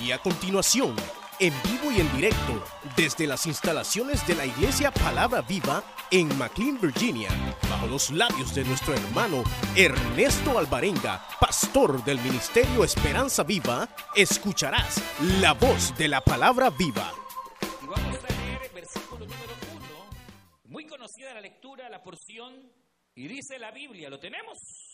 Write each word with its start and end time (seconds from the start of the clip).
Y 0.00 0.12
a 0.12 0.18
continuación, 0.18 0.94
en 1.40 1.54
vivo 1.62 1.90
y 1.90 2.00
en 2.00 2.12
directo, 2.14 2.62
desde 2.96 3.26
las 3.26 3.46
instalaciones 3.46 4.26
de 4.26 4.34
la 4.34 4.44
Iglesia 4.44 4.90
Palabra 4.90 5.40
Viva 5.40 5.82
en 6.10 6.28
McLean, 6.36 6.78
Virginia, 6.80 7.30
bajo 7.68 7.86
los 7.86 8.10
labios 8.10 8.54
de 8.54 8.64
nuestro 8.64 8.92
hermano 8.94 9.42
Ernesto 9.74 10.58
Alvarenga, 10.58 11.26
pastor 11.40 12.04
del 12.04 12.20
Ministerio 12.20 12.84
Esperanza 12.84 13.42
Viva, 13.42 13.88
escucharás 14.14 15.02
la 15.40 15.54
voz 15.54 15.96
de 15.96 16.08
la 16.08 16.20
Palabra 16.20 16.70
Viva. 16.70 17.10
Y 17.82 17.86
vamos 17.86 18.18
a 18.22 18.32
leer 18.32 18.62
el 18.64 18.72
versículo 18.72 19.24
número 19.24 19.54
uno, 19.74 20.10
muy 20.66 20.86
conocida 20.86 21.32
la 21.32 21.40
lectura, 21.40 21.88
la 21.88 22.02
porción, 22.02 22.70
y 23.14 23.28
dice 23.28 23.58
la 23.58 23.70
Biblia, 23.70 24.10
¿lo 24.10 24.20
tenemos? 24.20 24.85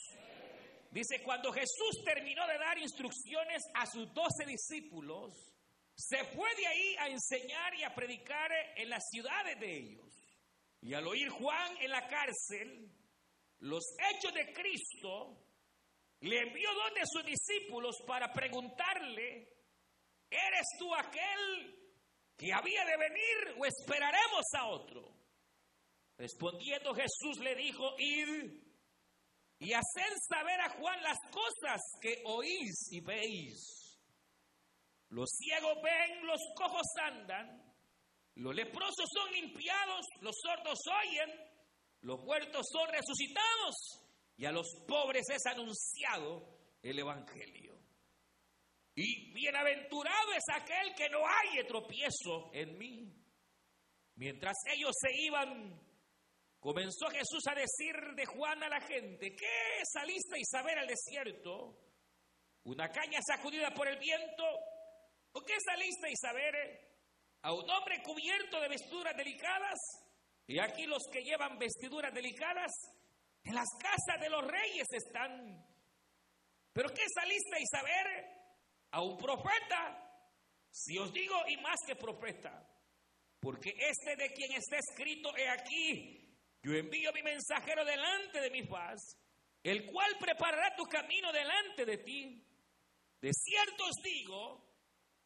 Dice, 0.93 1.23
cuando 1.23 1.51
Jesús 1.53 2.05
terminó 2.05 2.47
de 2.47 2.59
dar 2.59 2.79
instrucciones 2.79 3.63
a 3.75 3.87
sus 3.87 4.13
doce 4.13 4.45
discípulos, 4.47 5.33
se 5.95 6.23
fue 6.25 6.55
de 6.55 6.67
ahí 6.67 6.97
a 6.97 7.09
enseñar 7.09 7.75
y 7.75 7.83
a 7.83 7.95
predicar 7.95 8.51
en 8.77 8.91
las 8.91 9.03
ciudades 9.11 9.59
de 9.59 9.75
ellos. 9.75 10.07
Y 10.83 10.93
al 10.93 11.07
oír 11.07 11.31
Juan 11.31 11.77
en 11.81 11.91
la 11.91 12.07
cárcel 12.07 12.91
los 13.61 13.85
hechos 14.11 14.35
de 14.35 14.53
Cristo, 14.53 15.39
le 16.21 16.41
envió 16.41 16.69
donde 16.75 17.01
sus 17.07 17.25
discípulos 17.25 17.97
para 18.07 18.33
preguntarle, 18.33 19.49
¿eres 20.29 20.67
tú 20.79 20.95
aquel 20.95 21.75
que 22.37 22.53
había 22.53 22.85
de 22.85 22.97
venir 22.97 23.57
o 23.59 23.65
esperaremos 23.65 24.45
a 24.59 24.67
otro? 24.67 25.17
Respondiendo 26.19 26.95
Jesús 26.95 27.39
le 27.41 27.55
dijo, 27.55 27.95
id 27.99 28.62
y 29.63 29.73
haced 29.75 30.17
saber 30.29 30.61
a 30.61 30.71
Juan 30.71 31.01
las 31.03 31.19
cosas 31.31 31.81
que 32.01 32.21
oís 32.27 32.91
y 32.91 33.01
veis. 33.01 33.97
Los 35.11 35.31
ciegos 35.31 35.75
ven, 35.83 36.27
los 36.27 36.41
cojos 36.57 36.87
andan, 37.01 37.63
los 38.35 38.55
leprosos 38.55 39.07
son 39.13 39.31
limpiados, 39.33 40.05
los 40.21 40.35
sordos 40.43 40.79
oyen, 40.89 41.31
los 42.01 42.25
muertos 42.25 42.67
son 42.73 42.89
resucitados 42.89 44.03
y 44.37 44.47
a 44.47 44.53
los 44.53 44.67
pobres 44.89 45.27
es 45.31 45.47
anunciado 45.47 46.59
el 46.83 46.99
Evangelio. 46.99 47.79
Y 48.97 49.33
bienaventurado 49.33 50.33
es 50.33 50.45
aquel 50.61 50.93
que 50.97 51.09
no 51.09 51.19
haya 51.19 51.67
tropiezo 51.69 52.51
en 52.53 52.77
mí. 52.79 53.15
Mientras 54.17 54.57
ellos 54.75 54.93
se 55.01 55.09
iban, 55.23 55.81
comenzó 56.63 57.09
Jesús 57.11 57.45
a 57.51 57.57
decir 57.57 57.95
de 58.15 58.25
Juan 58.25 58.63
a 58.63 58.69
la 58.69 58.81
gente, 58.81 59.35
¿qué 59.35 59.83
saliste 59.93 60.39
y 60.39 60.45
saber 60.45 60.79
al 60.79 60.87
desierto? 60.87 61.77
¿Una 62.63 62.89
caña 62.89 63.19
sacudida 63.27 63.75
por 63.75 63.89
el 63.89 63.99
viento? 63.99 64.45
¿O 65.33 65.41
qué 65.43 65.55
saliste 65.67 66.09
y 66.09 66.17
saber 66.17 66.55
a 67.43 67.53
un 67.53 67.69
hombre 67.69 68.01
cubierto 68.05 68.61
de 68.61 68.69
vestiduras 68.69 69.17
delicadas? 69.17 69.77
Y 70.47 70.61
aquí 70.61 70.87
los 70.87 71.03
que 71.13 71.23
llevan 71.23 71.59
vestiduras 71.59 72.15
delicadas 72.15 72.71
en 73.43 73.57
las 73.57 73.69
casas 73.81 74.21
de 74.21 74.31
los 74.31 74.47
reyes 74.47 74.87
están. 74.93 75.67
¿Pero 76.73 76.91
qué 76.91 77.03
saliste 77.13 77.61
y 77.61 77.67
saber 77.67 78.07
a 78.93 79.03
un 79.03 79.19
profeta? 79.19 79.99
Si 80.71 80.97
os 80.97 81.13
digo 81.13 81.35
y 81.49 81.57
más 81.57 81.77
que 81.85 81.97
profeta, 81.97 82.65
porque 83.41 83.75
este 83.77 84.15
de 84.15 84.33
quien 84.33 84.53
está 84.53 84.79
escrito 84.79 85.37
he 85.37 85.49
aquí, 85.49 86.22
yo 86.63 86.73
envío 86.75 87.13
mi 87.13 87.23
mensajero 87.23 87.85
delante 87.85 88.41
de 88.41 88.51
mi 88.51 88.63
faz, 88.67 89.17
el 89.63 89.87
cual 89.91 90.17
preparará 90.19 90.75
tu 90.77 90.85
camino 90.85 91.33
delante 91.33 91.85
de 91.85 91.99
ti. 91.99 92.47
De 93.21 93.31
cierto 93.33 93.85
os 93.85 94.03
digo, 94.03 94.73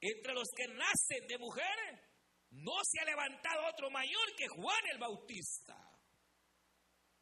entre 0.00 0.34
los 0.34 0.48
que 0.56 0.68
nacen 0.68 1.26
de 1.26 1.38
mujer, 1.38 2.06
no 2.50 2.72
se 2.84 3.00
ha 3.00 3.04
levantado 3.04 3.66
otro 3.68 3.90
mayor 3.90 4.34
que 4.36 4.48
Juan 4.48 4.86
el 4.92 4.98
Bautista. 4.98 5.76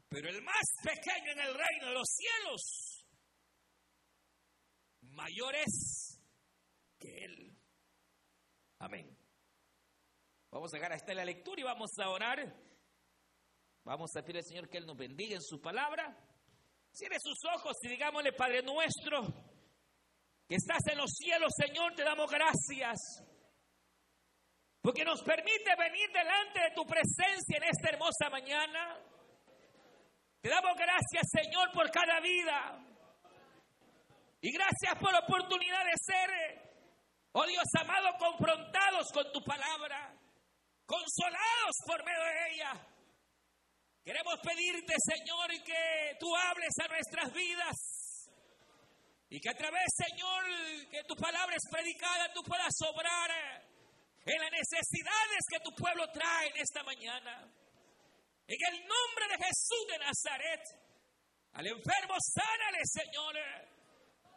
Pero 0.08 0.28
el 0.28 0.42
más 0.42 0.64
pequeño 0.82 1.32
en 1.32 1.40
el 1.40 1.54
reino 1.54 1.86
de 1.88 1.94
los 1.94 2.08
cielos, 2.08 3.06
mayor 5.00 5.56
es 5.56 6.20
que 7.00 7.24
él. 7.24 7.56
Amén. 8.78 9.18
Vamos 10.50 10.72
a 10.72 10.76
dejar 10.76 10.92
hasta 10.92 11.14
la 11.14 11.24
lectura 11.24 11.60
y 11.60 11.64
vamos 11.64 11.90
a 11.98 12.10
orar. 12.10 12.63
Vamos 13.84 14.16
a 14.16 14.22
pedir 14.22 14.38
al 14.38 14.44
Señor 14.44 14.68
que 14.68 14.78
Él 14.78 14.86
nos 14.86 14.96
bendiga 14.96 15.36
en 15.36 15.42
su 15.42 15.60
palabra. 15.60 16.16
Cierre 16.90 17.18
sus 17.20 17.38
ojos 17.54 17.76
y 17.82 17.88
digámosle, 17.88 18.32
Padre 18.32 18.62
nuestro, 18.62 19.26
que 20.48 20.54
estás 20.54 20.80
en 20.90 20.98
los 20.98 21.10
cielos, 21.10 21.52
Señor, 21.54 21.94
te 21.94 22.02
damos 22.02 22.30
gracias. 22.30 22.98
Porque 24.80 25.04
nos 25.04 25.22
permite 25.22 25.76
venir 25.76 26.10
delante 26.12 26.60
de 26.60 26.70
tu 26.74 26.86
presencia 26.86 27.58
en 27.58 27.64
esta 27.64 27.90
hermosa 27.90 28.30
mañana. 28.30 28.98
Te 30.40 30.48
damos 30.48 30.76
gracias, 30.76 31.28
Señor, 31.30 31.70
por 31.72 31.90
cada 31.90 32.20
vida. 32.20 32.86
Y 34.40 34.50
gracias 34.50 34.98
por 34.98 35.12
la 35.12 35.20
oportunidad 35.20 35.84
de 35.84 35.92
ser, 35.96 36.30
oh 37.32 37.46
Dios 37.46 37.64
amado, 37.80 38.16
confrontados 38.18 39.10
con 39.12 39.30
tu 39.32 39.42
palabra, 39.42 40.14
consolados 40.86 41.76
por 41.86 42.04
medio 42.04 42.24
de 42.24 42.52
ella. 42.52 42.93
Queremos 44.04 44.34
pedirte, 44.44 44.94
Señor, 45.00 45.48
que 45.64 46.16
tú 46.20 46.36
hables 46.36 46.74
a 46.82 46.88
nuestras 46.88 47.32
vidas. 47.32 47.76
Y 49.30 49.40
que 49.40 49.48
a 49.48 49.56
través, 49.56 49.84
Señor, 49.96 50.44
que 50.90 51.02
tu 51.04 51.16
palabra 51.16 51.56
es 51.56 51.70
predicada, 51.70 52.30
tú 52.34 52.42
puedas 52.42 52.74
obrar 52.82 53.30
en 54.26 54.40
las 54.40 54.50
necesidades 54.52 55.40
que 55.50 55.60
tu 55.60 55.74
pueblo 55.74 56.04
trae 56.12 56.48
en 56.48 56.56
esta 56.58 56.82
mañana. 56.82 57.50
En 58.46 58.74
el 58.74 58.86
nombre 58.86 59.24
de 59.30 59.42
Jesús 59.42 59.86
de 59.88 59.98
Nazaret, 59.98 60.60
al 61.54 61.66
enfermo 61.66 62.14
sánale, 62.20 62.82
Señor. 62.84 63.36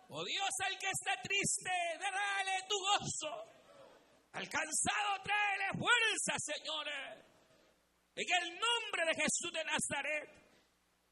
Oh 0.09 0.23
Dios, 0.23 0.50
al 0.63 0.79
que 0.79 0.88
está 0.88 1.22
triste, 1.22 1.72
dale 2.00 2.63
tu 2.69 2.79
gozo. 2.79 3.57
Al 4.31 4.47
cansado, 4.47 5.22
tráele 5.23 5.77
fuerza, 5.77 6.35
Señor. 6.39 7.26
En 8.17 8.25
el 8.25 8.50
nombre 8.50 9.05
de 9.05 9.13
Jesús 9.13 9.51
de 9.53 9.63
Nazaret, 9.63 10.25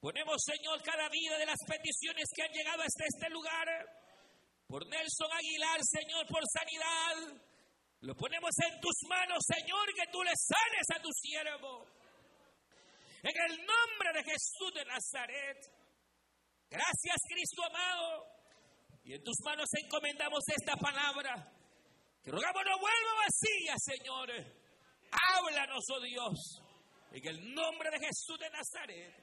ponemos, 0.02 0.42
Señor, 0.42 0.82
cada 0.82 1.08
vida 1.10 1.38
de 1.38 1.46
las 1.46 1.60
peticiones 1.68 2.26
que 2.34 2.42
han 2.42 2.52
llegado 2.52 2.82
hasta 2.82 3.06
este 3.06 3.30
lugar. 3.30 3.68
Por 4.66 4.88
Nelson 4.88 5.32
Aguilar, 5.32 5.80
Señor, 5.84 6.26
por 6.26 6.42
sanidad. 6.50 7.38
Lo 8.02 8.16
ponemos 8.16 8.50
en 8.58 8.82
tus 8.82 8.96
manos, 9.08 9.38
Señor, 9.46 9.94
que 9.94 10.12
tú 10.12 10.24
le 10.24 10.34
sanes 10.34 10.88
a 10.98 11.00
tu 11.00 11.10
siervo. 11.14 11.86
En 13.22 13.38
el 13.52 13.58
nombre 13.58 14.10
de 14.16 14.24
Jesús 14.24 14.74
de 14.74 14.86
Nazaret. 14.86 15.62
Gracias, 16.72 17.18
Cristo 17.30 17.64
amado. 17.66 18.26
Y 19.04 19.14
en 19.14 19.24
tus 19.24 19.38
manos 19.46 19.70
encomendamos 19.78 20.44
esta 20.48 20.76
palabra. 20.76 21.54
Que 22.24 22.32
rogamos 22.32 22.64
no 22.66 22.80
vuelva 22.80 23.26
vacía, 23.30 23.76
Señor. 23.78 24.32
Háblanos, 25.12 25.86
oh 25.92 26.00
Dios. 26.02 26.65
En 27.16 27.26
el 27.26 27.54
nombre 27.54 27.90
de 27.92 28.08
Jesús 28.08 28.38
de 28.38 28.50
Nazaret. 28.50 29.14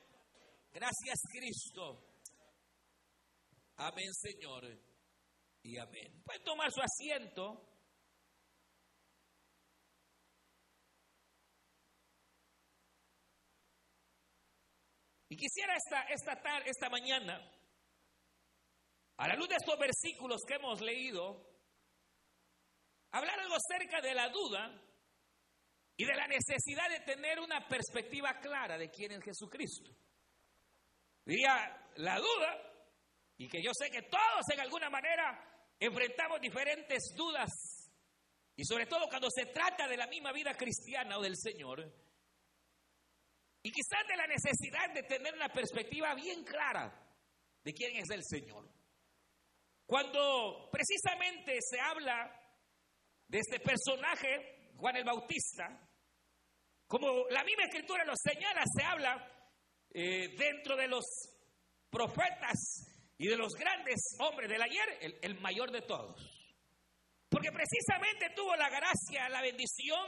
Gracias 0.72 1.20
Cristo. 1.30 2.02
Amén 3.76 4.14
Señor. 4.14 4.64
Y 5.62 5.76
amén. 5.76 6.22
Pueden 6.24 6.42
tomar 6.42 6.72
su 6.72 6.80
asiento. 6.80 7.68
Y 15.28 15.36
quisiera 15.36 15.76
esta, 15.76 16.02
esta, 16.04 16.40
tarde, 16.40 16.70
esta 16.70 16.88
mañana, 16.88 17.46
a 19.18 19.28
la 19.28 19.36
luz 19.36 19.50
de 19.50 19.56
estos 19.56 19.78
versículos 19.78 20.40
que 20.48 20.54
hemos 20.54 20.80
leído, 20.80 21.46
hablar 23.10 23.38
algo 23.38 23.54
acerca 23.54 24.00
de 24.00 24.14
la 24.14 24.30
duda 24.30 24.91
y 26.02 26.04
de 26.04 26.16
la 26.16 26.26
necesidad 26.26 26.90
de 26.90 26.98
tener 27.00 27.38
una 27.38 27.68
perspectiva 27.68 28.40
clara 28.40 28.76
de 28.76 28.90
quién 28.90 29.12
es 29.12 29.22
Jesucristo. 29.22 29.88
Diría 31.24 31.92
la 31.94 32.18
duda, 32.18 32.58
y 33.36 33.48
que 33.48 33.62
yo 33.62 33.70
sé 33.72 33.88
que 33.88 34.02
todos 34.02 34.42
en 34.52 34.58
alguna 34.58 34.90
manera 34.90 35.72
enfrentamos 35.78 36.40
diferentes 36.40 37.14
dudas, 37.16 37.52
y 38.56 38.64
sobre 38.64 38.86
todo 38.86 39.06
cuando 39.08 39.28
se 39.30 39.46
trata 39.46 39.86
de 39.86 39.96
la 39.96 40.08
misma 40.08 40.32
vida 40.32 40.54
cristiana 40.54 41.18
o 41.18 41.22
del 41.22 41.36
Señor, 41.36 41.88
y 43.62 43.70
quizás 43.70 44.04
de 44.08 44.16
la 44.16 44.26
necesidad 44.26 44.92
de 44.92 45.04
tener 45.04 45.32
una 45.34 45.50
perspectiva 45.50 46.16
bien 46.16 46.42
clara 46.42 46.92
de 47.62 47.72
quién 47.72 47.94
es 47.94 48.10
el 48.10 48.24
Señor. 48.24 48.68
Cuando 49.86 50.68
precisamente 50.72 51.58
se 51.60 51.78
habla 51.78 52.28
de 53.28 53.38
este 53.38 53.60
personaje, 53.60 54.72
Juan 54.76 54.96
el 54.96 55.04
Bautista, 55.04 55.90
como 56.92 57.26
la 57.30 57.42
misma 57.42 57.64
escritura 57.64 58.04
lo 58.04 58.12
señala, 58.14 58.62
se 58.66 58.84
habla 58.84 59.26
eh, 59.94 60.28
dentro 60.36 60.76
de 60.76 60.88
los 60.88 61.02
profetas 61.88 62.58
y 63.16 63.28
de 63.28 63.36
los 63.38 63.54
grandes 63.54 63.98
hombres 64.18 64.50
del 64.50 64.60
ayer, 64.60 65.18
el, 65.22 65.40
mayor 65.40 65.70
de 65.70 65.80
todos. 65.80 66.20
¿Por 67.30 67.40
Porque 67.40 67.50
precisamente 67.50 68.34
tuvo 68.36 68.54
la 68.56 68.68
gracia, 68.68 69.30
la 69.30 69.40
bendición 69.40 70.06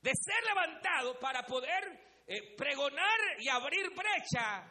de 0.00 0.10
ser 0.12 0.42
levantado 0.44 1.20
para 1.20 1.46
poder 1.46 2.24
eh, 2.26 2.56
pregonar 2.56 3.20
y 3.38 3.48
abrir 3.48 3.90
brecha 3.94 4.68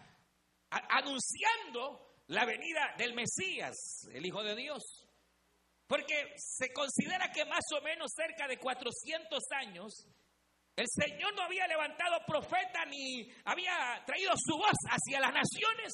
anunciando 0.69 2.25
la 2.27 2.43
venida 2.43 2.93
del 2.97 3.13
Mesías, 3.13 4.05
el 4.11 4.25
Hijo 4.25 4.43
de 4.43 4.57
Dios. 4.57 5.07
Porque 5.87 6.33
se 6.35 6.73
considera 6.73 7.31
que 7.31 7.45
más 7.45 7.63
o 7.73 7.81
menos 7.81 8.11
cerca 8.13 8.49
de 8.49 8.57
400 8.57 9.39
años 9.51 10.05
el 10.75 10.85
Señor 10.87 11.35
no 11.35 11.43
había 11.43 11.67
levantado 11.67 12.19
profeta 12.25 12.85
ni 12.85 13.29
había 13.45 14.01
traído 14.05 14.33
su 14.37 14.57
voz 14.57 14.77
hacia 14.89 15.19
las 15.19 15.33
naciones, 15.33 15.91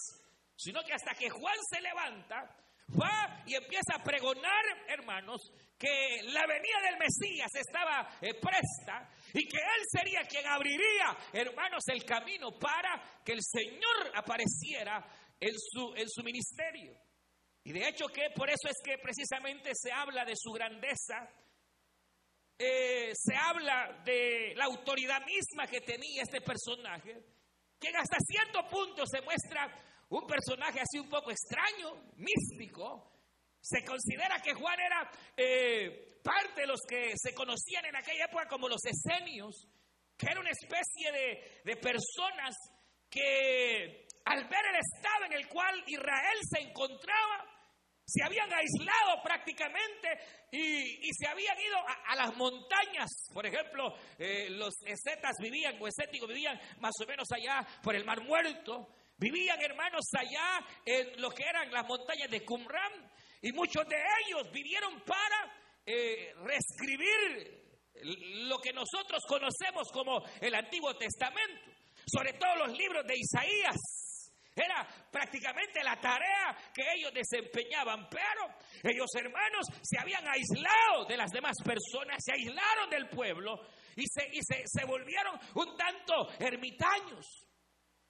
sino 0.56 0.84
que 0.84 0.94
hasta 0.94 1.14
que 1.14 1.30
Juan 1.30 1.56
se 1.70 1.82
levanta, 1.82 2.56
va 2.90 3.44
y 3.46 3.56
empieza 3.56 3.96
a 3.96 4.04
pregonar, 4.04 4.64
hermanos, 4.88 5.52
que 5.78 6.22
la 6.24 6.46
venida 6.48 6.82
del 6.84 6.98
Mesías 6.98 7.52
estaba 7.54 8.10
eh, 8.22 8.34
presta 8.36 9.10
y 9.34 9.48
que 9.48 9.58
él 9.58 9.84
sería 9.92 10.22
quien 10.24 10.46
abriría, 10.48 11.18
hermanos, 11.34 11.84
el 11.88 12.04
camino 12.06 12.58
para 12.58 13.22
que 13.24 13.34
el 13.34 13.42
Señor 13.42 14.12
apareciera 14.16 15.06
en 15.40 15.54
su, 15.58 15.94
en 15.96 16.10
su 16.10 16.24
ministerio. 16.24 16.94
Y 17.64 17.74
de 17.74 17.88
hecho 17.88 18.08
que 18.08 18.30
por 18.34 18.50
eso 18.50 18.70
es 18.70 18.78
que 18.84 18.98
precisamente 18.98 19.72
se 19.74 19.92
habla 19.92 20.24
de 20.24 20.36
su 20.36 20.52
grandeza, 20.52 21.30
eh, 22.60 23.12
se 23.14 23.36
habla 23.36 24.02
de 24.04 24.54
la 24.56 24.66
autoridad 24.66 25.22
misma 25.26 25.68
que 25.68 25.82
tenía 25.82 26.24
este 26.24 26.42
personaje, 26.42 27.24
que 27.80 27.90
hasta 27.90 28.18
cierto 28.20 28.68
punto 28.70 29.06
se 29.06 29.22
muestra 29.22 29.70
un 30.10 30.26
personaje 30.26 30.80
así 30.80 31.00
un 31.00 31.10
poco 31.10 31.32
extraño, 31.32 32.12
místico. 32.16 33.12
Se 33.62 33.84
considera 33.84 34.42
que 34.42 34.54
Juan 34.54 34.80
era 34.80 35.12
eh, 35.36 36.20
parte 36.24 36.62
de 36.62 36.68
los 36.68 36.82
que 36.88 37.14
se 37.16 37.34
conocían 37.34 37.86
en 37.86 37.96
aquella 37.96 38.26
época 38.26 38.48
como 38.48 38.70
los 38.70 38.82
esenios, 38.86 39.68
que 40.18 40.28
era 40.32 40.40
una 40.40 40.52
especie 40.52 41.12
de, 41.12 41.62
de 41.64 41.76
personas 41.78 42.56
que 43.10 44.08
al 44.26 44.44
ver 44.48 44.66
el 44.66 44.76
estado 44.76 45.26
en 45.26 45.34
el 45.34 45.48
cual 45.48 45.84
Israel 45.86 46.38
se 46.50 46.62
encontraba, 46.62 47.46
se 48.08 48.24
habían 48.24 48.50
aislado 48.54 49.22
prácticamente 49.22 50.08
y, 50.50 51.14
se 51.14 51.28
habían 51.28 51.60
ido 51.60 51.78
a, 52.06 52.16
las 52.16 52.36
montañas. 52.38 53.10
Por 53.34 53.46
ejemplo, 53.46 53.94
eh, 54.18 54.50
los 54.52 54.74
escetas 54.86 55.36
vivían, 55.42 55.76
o 55.82 55.88
escéticos 55.88 56.30
vivían 56.30 56.58
más 56.80 56.94
o 57.04 57.06
menos 57.06 57.28
allá 57.34 57.68
por 57.84 57.96
el 57.96 58.06
Mar 58.06 58.24
Muerto. 58.24 58.88
Vivían 59.18 59.62
hermanos 59.62 60.06
allá 60.18 60.66
en 60.86 61.22
lo 61.22 61.32
que 61.32 61.44
eran 61.44 61.70
las 61.72 61.86
montañas 61.86 62.30
de 62.30 62.46
Qumran 62.46 63.12
y 63.42 63.52
muchos 63.52 63.86
de 63.88 63.98
ellos 63.98 64.52
vivieron 64.54 65.02
para 65.02 65.82
eh, 65.86 66.34
reescribir 66.44 67.68
lo 68.48 68.60
que 68.60 68.72
nosotros 68.72 69.22
conocemos 69.28 69.92
como 69.92 70.24
el 70.40 70.56
Antiguo 70.56 70.96
Testamento, 70.96 71.72
sobre 72.06 72.34
todo 72.34 72.68
los 72.68 72.78
libros 72.78 73.06
de 73.06 73.16
Isaías, 73.18 74.07
era 74.62 74.88
prácticamente 75.12 75.84
la 75.84 76.00
tarea 76.00 76.56
que 76.74 76.84
ellos 76.96 77.14
desempeñaban, 77.14 78.08
pero 78.10 78.48
ellos 78.84 79.08
hermanos 79.16 79.68
se 79.82 80.00
habían 80.00 80.28
aislado 80.28 81.06
de 81.08 81.18
las 81.18 81.32
demás 81.32 81.56
personas, 81.64 82.18
se 82.24 82.34
aislaron 82.34 82.90
del 82.90 83.10
pueblo 83.10 83.60
y 83.96 84.06
se, 84.08 84.28
y 84.32 84.40
se, 84.42 84.86
volvieron 84.86 85.40
un 85.56 85.76
tanto 85.76 86.30
ermitaños. 86.40 87.26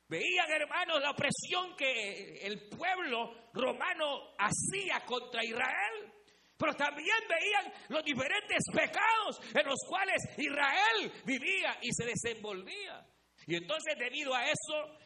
Veían, 0.09 0.49
hermanos, 0.49 1.01
la 1.01 1.11
opresión 1.11 1.75
que 1.75 2.39
el 2.45 2.69
pueblo 2.69 3.49
romano 3.53 4.35
hacía 4.37 5.03
contra 5.05 5.43
Israel. 5.43 6.13
Pero 6.57 6.73
también 6.73 7.17
veían 7.29 7.73
los 7.89 8.03
diferentes 8.03 8.63
pecados 8.73 9.39
en 9.53 9.65
los 9.65 9.77
cuales 9.87 10.17
Israel 10.37 11.11
vivía 11.23 11.77
y 11.81 11.91
se 11.91 12.05
desenvolvía. 12.05 13.05
Y 13.45 13.55
entonces 13.55 13.95
debido 13.97 14.33
a 14.33 14.43
eso, 14.43 14.97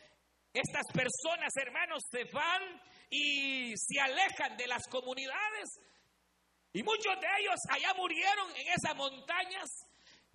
estas 0.53 0.85
personas, 0.93 1.55
hermanos, 1.55 2.03
se 2.09 2.23
van 2.25 2.81
y 3.09 3.73
se 3.77 3.99
alejan 3.99 4.57
de 4.57 4.67
las 4.67 4.87
comunidades. 4.87 5.79
Y 6.73 6.83
muchos 6.83 7.19
de 7.19 7.27
ellos 7.39 7.59
allá 7.69 7.93
murieron 7.95 8.49
en 8.55 8.67
esas 8.67 8.95
montañas. 8.95 9.69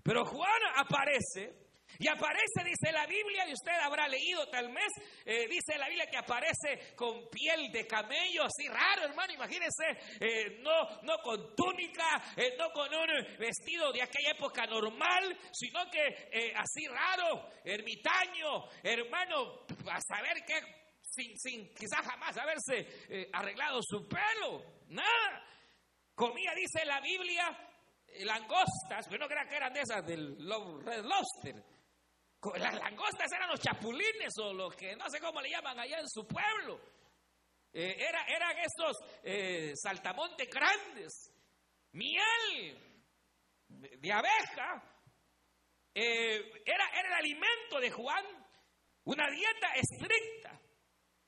Pero 0.03 0.25
Juan 0.25 0.63
aparece 0.77 1.66
y 1.99 2.09
aparece, 2.09 2.63
dice 2.65 2.93
la 2.93 3.07
Biblia, 3.07 3.49
y 3.49 3.53
usted 3.53 3.73
habrá 3.73 4.07
leído 4.09 4.47
tal 4.49 4.73
vez, 4.73 4.93
eh, 5.25 5.47
dice 5.49 5.79
la 5.79 5.89
Biblia 5.89 6.07
que 6.07 6.19
aparece 6.19 6.95
con 6.95 7.29
piel 7.31 7.71
de 7.73 7.87
camello, 7.87 8.45
así 8.45 8.69
raro, 8.69 9.05
hermano, 9.05 9.33
imagínense, 9.33 9.85
eh, 10.21 10.59
no, 10.61 11.03
no 11.03 11.19
con 11.23 11.55
túnica, 11.55 12.23
eh, 12.37 12.55
no 12.59 12.71
con 12.71 12.93
un 12.93 13.39
vestido 13.39 13.93
de 13.93 14.03
aquella 14.03 14.33
época 14.33 14.67
normal, 14.67 15.37
sino 15.53 15.91
que 15.91 16.53
así 16.55 16.87
raro, 16.87 17.51
ermitaño, 17.65 18.69
hermano, 18.83 19.67
a 19.91 20.01
saber 20.01 20.45
qué, 20.47 20.61
sin, 21.03 21.39
sin 21.39 21.73
quizás 21.75 22.05
jamás 22.05 22.37
haberse 22.37 23.29
arreglado 23.33 23.81
su 23.83 24.07
pelo, 24.07 24.63
nada. 24.89 25.45
Comía, 26.15 26.53
dice 26.55 26.85
la 26.85 27.01
Biblia, 27.01 27.45
langostas, 28.21 29.07
pero 29.09 29.25
no 29.25 29.29
crean 29.29 29.49
que 29.49 29.57
eran 29.57 29.73
de 29.73 29.81
esas 29.81 30.07
del 30.07 30.37
Red 30.85 31.05
Lobster 31.05 31.76
las 32.57 32.75
langostas 32.75 33.33
eran 33.33 33.49
los 33.49 33.61
chapulines 33.61 34.39
o 34.39 34.53
los 34.53 34.75
que 34.75 34.95
no 34.97 35.09
sé 35.11 35.21
cómo 35.21 35.41
le 35.41 35.51
llaman 35.51 35.79
allá 35.79 35.99
en 35.99 36.09
su 36.09 36.27
pueblo. 36.27 36.81
Eh, 37.73 37.97
era, 37.99 38.25
eran 38.25 38.57
estos 38.59 38.97
eh, 39.23 39.73
saltamontes 39.75 40.49
grandes. 40.49 41.33
Miel 41.93 42.79
de 43.69 44.13
abeja 44.13 44.83
eh, 45.95 46.63
era, 46.65 46.89
era 46.91 47.09
el 47.09 47.15
alimento 47.15 47.81
de 47.81 47.91
Juan. 47.91 48.25
Una 49.05 49.31
dieta 49.31 49.69
estricta. 49.75 50.61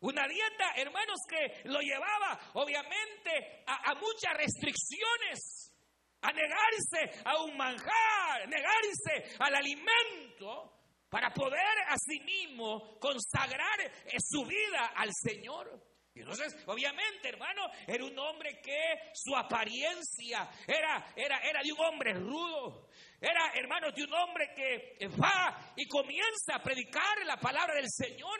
Una 0.00 0.26
dieta, 0.28 0.72
hermanos, 0.76 1.18
que 1.28 1.68
lo 1.68 1.80
llevaba 1.80 2.38
obviamente 2.54 3.64
a, 3.66 3.90
a 3.90 3.94
muchas 3.96 4.32
restricciones, 4.36 5.74
a 6.22 6.32
negarse 6.32 7.22
a 7.24 7.42
un 7.42 7.56
manjar, 7.56 8.48
negarse 8.48 9.36
al 9.40 9.54
alimento 9.56 10.77
para 11.08 11.32
poder 11.32 11.78
asimismo 11.88 12.98
consagrar 12.98 13.80
eh, 13.80 14.16
su 14.20 14.44
vida 14.44 14.92
al 14.94 15.10
Señor. 15.12 15.88
Entonces, 16.14 16.56
obviamente, 16.66 17.28
hermano, 17.28 17.62
era 17.86 18.04
un 18.04 18.18
hombre 18.18 18.60
que 18.60 19.12
su 19.14 19.36
apariencia 19.36 20.50
era, 20.66 21.12
era, 21.14 21.38
era 21.38 21.62
de 21.62 21.72
un 21.72 21.80
hombre 21.80 22.12
rudo. 22.14 22.88
Era, 23.20 23.52
hermano, 23.54 23.92
de 23.92 24.02
un 24.02 24.12
hombre 24.12 24.52
que 24.54 25.06
va 25.08 25.74
y 25.76 25.86
comienza 25.86 26.56
a 26.56 26.62
predicar 26.62 27.24
la 27.24 27.36
palabra 27.36 27.74
del 27.74 27.88
Señor. 27.88 28.38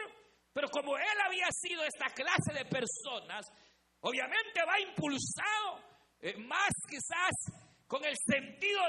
Pero 0.53 0.69
como 0.71 0.97
él 0.99 1.21
había 1.25 1.47
sido 1.53 1.85
esta 1.85 2.07
clase 2.07 2.53
de 2.53 2.65
personas, 2.65 3.47
obviamente 4.01 4.61
va 4.67 4.81
impulsado 4.81 5.85
eh, 6.21 6.37
más 6.37 6.71
quizás 6.89 7.33
con 7.87 8.05
el 8.05 8.15
sentido 8.27 8.81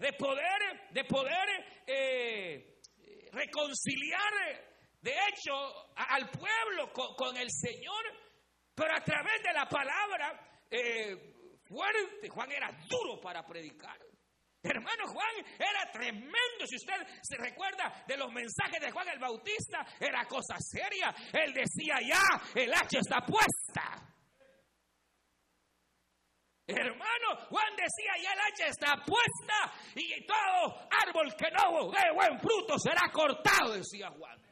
de, 0.00 0.12
poder, 0.14 0.90
de 0.92 1.04
poder 1.04 1.82
eh, 1.86 2.75
reconciliar, 3.36 4.32
de 5.00 5.12
hecho, 5.12 5.52
al 5.94 6.30
pueblo 6.30 6.92
con, 6.92 7.36
el 7.36 7.50
Señor, 7.50 8.04
pero 8.74 8.96
a 8.96 9.04
través 9.04 9.42
de 9.42 9.52
la 9.52 9.68
palabra 9.68 10.64
eh, 10.70 11.60
fuerte. 11.64 12.28
Juan 12.28 12.50
era 12.50 12.70
duro 12.88 13.20
para 13.20 13.44
predicar. 13.44 13.98
Hermano 14.62 15.06
Juan 15.06 15.46
era 15.58 15.90
tremendo. 15.92 16.66
Si 16.66 16.76
usted 16.76 16.94
se 17.22 17.36
recuerda 17.36 18.04
de 18.08 18.16
los 18.16 18.32
mensajes 18.32 18.80
de 18.80 18.90
Juan 18.90 19.08
el 19.08 19.18
Bautista, 19.18 19.86
era 20.00 20.24
cosa 20.24 20.56
seria. 20.58 21.14
Él 21.32 21.52
decía 21.52 21.96
ya, 22.02 22.60
el 22.60 22.72
hacha 22.72 22.98
está 22.98 23.24
puesta. 23.24 24.15
Hermano, 26.68 27.46
Juan 27.48 27.76
decía, 27.76 28.12
ya 28.20 28.32
el 28.32 28.40
hacha 28.40 28.66
está 28.66 29.04
puesta 29.04 29.72
y 29.94 30.26
todo 30.26 30.88
árbol 31.06 31.32
que 31.36 31.48
no 31.52 31.90
dé 31.92 32.12
buen 32.12 32.40
fruto 32.40 32.76
será 32.76 33.08
cortado, 33.12 33.74
decía 33.74 34.10
Juan. 34.10 34.42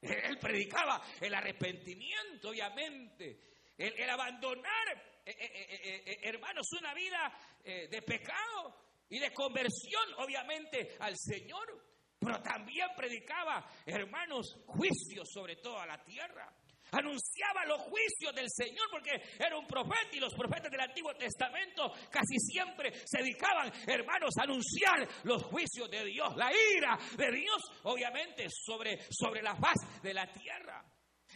Él 0.00 0.38
predicaba 0.38 1.02
el 1.20 1.34
arrepentimiento, 1.34 2.50
obviamente, 2.50 3.40
el, 3.76 4.10
abandonar, 4.10 5.22
eh, 5.24 5.34
eh, 5.38 6.02
eh, 6.06 6.18
hermanos, 6.22 6.66
una 6.78 6.94
vida 6.94 7.32
de 7.64 8.02
pecado 8.02 8.76
y 9.08 9.18
de 9.18 9.32
conversión, 9.32 10.04
obviamente, 10.18 10.96
al 11.00 11.16
Señor. 11.16 11.82
Pero 12.18 12.40
también 12.40 12.88
predicaba, 12.96 13.68
hermanos, 13.86 14.62
juicios 14.66 15.28
sobre 15.32 15.56
toda 15.56 15.84
la 15.86 16.02
tierra 16.04 16.52
anunciaba 16.92 17.64
los 17.66 17.80
juicios 17.82 18.34
del 18.34 18.48
Señor 18.50 18.86
porque 18.90 19.20
era 19.38 19.56
un 19.56 19.66
profeta 19.66 20.10
y 20.12 20.20
los 20.20 20.34
profetas 20.34 20.70
del 20.70 20.80
Antiguo 20.80 21.14
Testamento 21.14 21.92
casi 22.10 22.38
siempre 22.38 22.92
se 23.04 23.18
dedicaban, 23.18 23.72
hermanos, 23.86 24.34
a 24.38 24.44
anunciar 24.44 25.08
los 25.24 25.42
juicios 25.44 25.90
de 25.90 26.04
Dios, 26.04 26.34
la 26.36 26.50
ira 26.76 26.98
de 27.16 27.32
Dios, 27.32 27.62
obviamente, 27.84 28.46
sobre, 28.50 28.98
sobre 29.10 29.42
la 29.42 29.56
faz 29.56 30.02
de 30.02 30.14
la 30.14 30.30
tierra. 30.30 30.84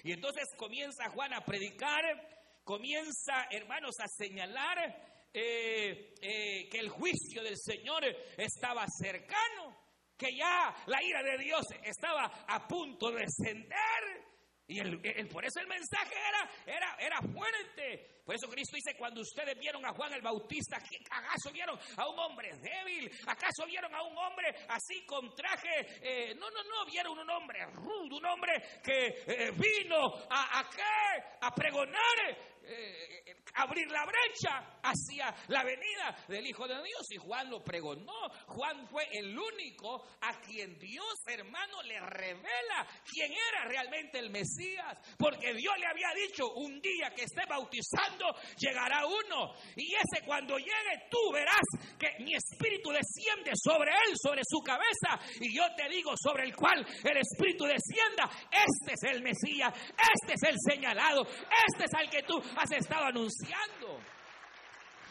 Y 0.02 0.12
entonces 0.12 0.44
comienza 0.56 1.08
Juan 1.10 1.32
a 1.32 1.44
predicar, 1.44 2.04
comienza, 2.62 3.46
hermanos, 3.50 3.94
a 4.00 4.06
señalar 4.08 4.78
eh, 5.32 6.14
eh, 6.20 6.68
que 6.70 6.78
el 6.78 6.88
juicio 6.90 7.42
del 7.42 7.56
Señor 7.56 8.04
estaba 8.36 8.84
cercano, 8.88 9.76
que 10.16 10.34
ya 10.36 10.74
la 10.86 11.02
ira 11.02 11.22
de 11.22 11.38
Dios 11.38 11.66
estaba 11.82 12.24
a 12.46 12.66
punto 12.66 13.10
de 13.10 13.22
descender. 13.22 14.35
Y 14.68 14.80
el, 14.80 15.28
por 15.28 15.44
eso 15.44 15.60
el 15.60 15.68
mensaje 15.68 16.14
era, 16.14 16.50
era, 16.66 16.96
era 16.98 17.20
fuerte. 17.20 18.16
Por 18.24 18.34
eso 18.34 18.48
Cristo 18.48 18.74
dice, 18.74 18.96
cuando 18.98 19.20
ustedes 19.20 19.56
vieron 19.58 19.84
a 19.86 19.92
Juan 19.92 20.12
el 20.12 20.22
Bautista, 20.22 20.76
¿acaso 20.76 21.52
vieron 21.52 21.78
a 21.96 22.08
un 22.08 22.18
hombre 22.18 22.50
débil? 22.58 23.08
¿Acaso 23.26 23.64
vieron 23.66 23.94
a 23.94 24.02
un 24.02 24.18
hombre 24.18 24.48
así 24.68 25.06
con 25.06 25.32
traje? 25.36 25.86
Eh, 26.02 26.34
no, 26.34 26.50
no, 26.50 26.64
no, 26.64 26.84
vieron 26.86 27.16
un 27.16 27.30
hombre 27.30 27.64
rudo, 27.66 28.16
un 28.16 28.26
hombre 28.26 28.80
que 28.82 29.22
eh, 29.26 29.52
vino 29.52 29.98
a, 30.28 30.58
a, 30.58 31.46
a 31.46 31.54
pregonar 31.54 32.55
eh, 32.66 33.36
abrir 33.56 33.90
la 33.90 34.04
brecha 34.04 34.78
hacia 34.82 35.34
la 35.48 35.64
venida 35.64 36.16
del 36.28 36.46
Hijo 36.46 36.66
de 36.66 36.74
Dios. 36.74 37.10
Y 37.10 37.16
Juan 37.16 37.50
lo 37.50 37.62
pregonó. 37.62 38.28
Juan 38.46 38.86
fue 38.88 39.06
el 39.12 39.36
único 39.36 40.06
a 40.20 40.40
quien 40.40 40.78
Dios, 40.78 41.14
hermano, 41.26 41.82
le 41.82 42.00
revela 42.00 42.86
quién 43.10 43.32
era 43.32 43.64
realmente 43.64 44.18
el 44.18 44.30
Mesías. 44.30 44.98
Porque 45.18 45.54
Dios 45.54 45.74
le 45.78 45.86
había 45.86 46.12
dicho, 46.14 46.52
un 46.54 46.80
día 46.80 47.10
que 47.14 47.24
esté 47.24 47.42
bautizando, 47.48 48.34
llegará 48.58 49.06
uno. 49.06 49.54
Y 49.76 49.94
ese 49.94 50.24
cuando 50.24 50.58
llegue, 50.58 51.08
tú 51.10 51.32
verás 51.32 51.64
que 51.98 52.22
mi 52.22 52.34
espíritu 52.34 52.90
desciende 52.90 53.52
sobre 53.54 53.90
él, 53.90 54.14
sobre 54.22 54.42
su 54.44 54.60
cabeza. 54.60 55.18
Y 55.40 55.56
yo 55.56 55.64
te 55.76 55.88
digo, 55.88 56.12
sobre 56.16 56.44
el 56.44 56.54
cual 56.54 56.86
el 57.04 57.16
espíritu 57.16 57.64
descienda. 57.64 58.30
Este 58.50 58.94
es 58.94 59.14
el 59.14 59.22
Mesías. 59.22 59.72
Este 59.74 60.34
es 60.34 60.42
el 60.42 60.56
señalado. 60.68 61.22
Este 61.26 61.84
es 61.84 61.94
al 61.94 62.10
que 62.10 62.22
tú 62.22 62.40
has 62.56 62.72
estado 62.72 63.04
anunciando. 63.06 64.00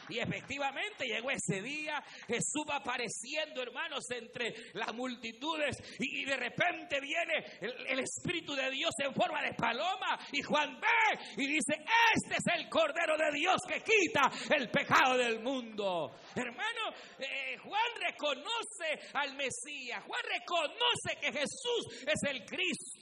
Y 0.10 0.20
efectivamente 0.20 1.06
llegó 1.06 1.32
ese 1.32 1.62
día, 1.62 2.04
Jesús 2.28 2.64
va 2.70 2.78
apareciendo, 2.78 3.62
hermanos, 3.62 4.04
entre 4.12 4.54
las 4.74 4.94
multitudes 4.94 5.78
y, 6.00 6.26
de 6.26 6.38
repente 6.38 7.00
viene 7.02 7.44
el, 7.88 8.00
Espíritu 8.00 8.54
de 8.54 8.70
Dios 8.70 8.92
en 9.00 9.14
forma 9.14 9.42
de 9.42 9.54
paloma 9.54 10.20
y 10.32 10.42
Juan 10.42 10.80
ve 10.80 11.20
y 11.38 11.48
dice, 11.48 11.74
este 12.14 12.36
es 12.36 12.60
el 12.60 12.70
Cordero 12.70 13.18
de 13.18 13.32
Dios 13.32 13.56
que 13.68 13.82
quita 13.82 14.32
el 14.56 14.70
pecado 14.70 15.18
del 15.18 15.40
mundo. 15.40 16.16
Hermano, 16.36 16.94
eh, 17.18 17.58
Juan 17.64 17.92
reconoce 18.00 19.10
al 19.14 19.36
Mesías, 19.36 20.04
Juan 20.04 20.22
reconoce 20.24 21.18
que 21.20 21.32
Jesús 21.32 22.06
es 22.06 22.30
el 22.30 22.46
Cristo 22.46 22.95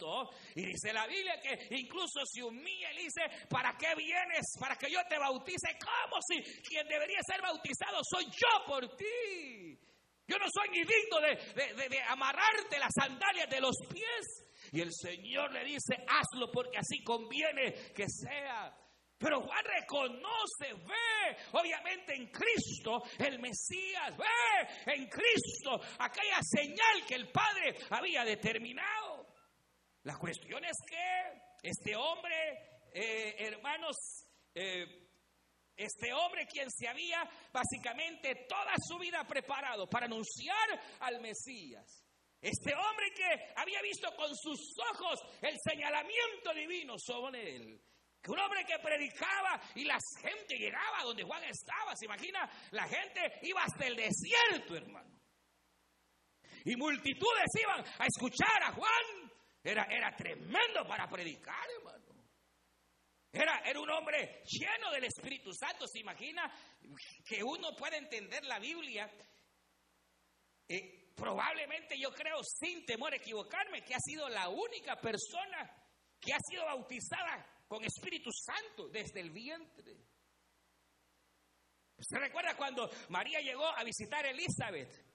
y 0.55 0.65
dice 0.65 0.93
la 0.93 1.07
Biblia 1.07 1.39
que 1.41 1.67
incluso 1.77 2.25
se 2.25 2.43
humilla 2.43 2.91
y 2.93 3.03
dice, 3.03 3.22
¿para 3.50 3.75
qué 3.77 3.95
vienes? 3.95 4.55
Para 4.60 4.75
que 4.75 4.91
yo 4.91 5.00
te 5.07 5.17
bautice, 5.17 5.77
como 5.79 6.22
si 6.22 6.41
quien 6.62 6.88
debería 6.88 7.19
ser 7.25 7.41
bautizado 7.41 8.01
soy 8.03 8.25
yo 8.25 8.65
por 8.65 8.95
ti. 8.95 9.79
Yo 10.27 10.38
no 10.38 10.45
soy 10.53 10.69
ni 10.69 10.79
digno 10.79 11.19
de, 11.19 11.89
de, 11.89 12.01
amarrarte 12.03 12.79
las 12.79 12.91
sandalias 12.98 13.50
de 13.50 13.60
los 13.60 13.75
pies. 13.89 14.50
Y 14.72 14.81
el 14.81 14.91
Señor 14.93 15.51
le 15.51 15.65
dice, 15.65 15.95
hazlo 16.07 16.50
porque 16.51 16.77
así 16.77 17.03
conviene 17.03 17.74
que 17.93 18.05
sea. 18.07 18.74
Pero 19.17 19.41
Juan 19.41 19.63
reconoce, 19.63 20.74
ve, 20.86 21.38
obviamente 21.53 22.13
en 22.13 22.27
Cristo 22.27 23.03
el 23.19 23.39
Mesías, 23.39 24.17
ve 24.17 24.93
en 24.93 25.07
Cristo 25.07 25.79
aquella 26.00 26.39
señal 26.41 27.05
que 27.07 27.15
el 27.15 27.29
Padre 27.29 27.75
había 27.89 28.25
determinado. 28.25 29.12
La 30.03 30.17
cuestión 30.17 30.63
es 30.65 30.77
que 30.88 31.67
este 31.69 31.95
hombre, 31.95 32.36
eh, 32.93 33.36
hermanos, 33.39 33.95
eh, 34.53 34.86
este 35.75 36.13
hombre 36.13 36.45
quien 36.45 36.69
se 36.69 36.88
había 36.88 37.24
básicamente 37.51 38.45
toda 38.48 38.74
su 38.86 38.98
vida 39.00 39.25
preparado 39.25 39.89
para 39.89 40.05
anunciar 40.05 40.79
al 41.00 41.22
Mesías. 41.22 42.03
Este 42.41 42.75
hombre 42.75 43.13
que 43.15 43.53
había 43.55 43.81
visto 43.81 44.13
con 44.17 44.36
sus 44.36 44.60
ojos 44.91 45.19
el 45.41 45.55
señalamiento 45.63 46.53
divino 46.53 46.95
sobre 46.98 47.55
él. 47.55 47.81
Un 48.27 48.39
hombre 48.39 48.65
que 48.65 48.79
predicaba 48.79 49.62
y 49.75 49.86
la 49.86 49.98
gente 50.22 50.57
llegaba 50.57 51.03
donde 51.03 51.24
Juan 51.24 51.43
estaba. 51.43 51.95
¿Se 51.95 52.05
imagina? 52.05 52.50
La 52.72 52.88
gente 52.88 53.39
iba 53.43 53.63
hasta 53.63 53.88
el 53.88 53.95
desierto, 53.95 54.75
hermano. 54.75 55.19
Y 56.65 56.75
multitudes 56.75 57.50
iban 57.62 57.83
a 58.00 58.05
escuchar 58.05 58.63
a 58.63 58.74
Juan. 58.74 59.22
Era, 59.63 59.86
era 59.86 60.15
tremendo 60.15 60.86
para 60.86 61.10
predicar, 61.10 61.65
hermano. 61.77 62.03
Era, 63.32 63.60
era 63.65 63.79
un 63.79 63.89
hombre 63.89 64.43
lleno 64.46 64.91
del 64.91 65.05
Espíritu 65.05 65.53
Santo. 65.53 65.88
¿Se 65.88 66.00
imagina 66.00 66.51
que 67.25 67.43
uno 67.43 67.75
puede 67.75 67.98
entender 67.98 68.43
la 68.46 68.60
Biblia? 68.60 69.10
Eh, 70.67 71.13
probablemente 71.15 71.98
yo 71.98 72.12
creo, 72.13 72.43
sin 72.43 72.86
temor 72.86 73.13
a 73.13 73.17
equivocarme, 73.17 73.84
que 73.84 73.96
ha 73.96 74.00
sido 74.00 74.29
la 74.29 74.50
única 74.50 75.00
persona 75.00 75.72
que 76.20 76.34
ha 76.34 76.39
sido 76.39 76.65
bautizada 76.65 77.63
con 77.67 77.84
Espíritu 77.84 78.29
Santo 78.32 78.89
desde 78.89 79.22
el 79.22 79.32
vientre. 79.32 79.96
¿Se 82.00 82.20
recuerda 82.20 82.55
cuando 82.55 82.89
María 83.10 83.39
llegó 83.39 83.65
a 83.65 83.84
visitar 83.84 84.25
a 84.25 84.29
Elizabeth? 84.29 85.12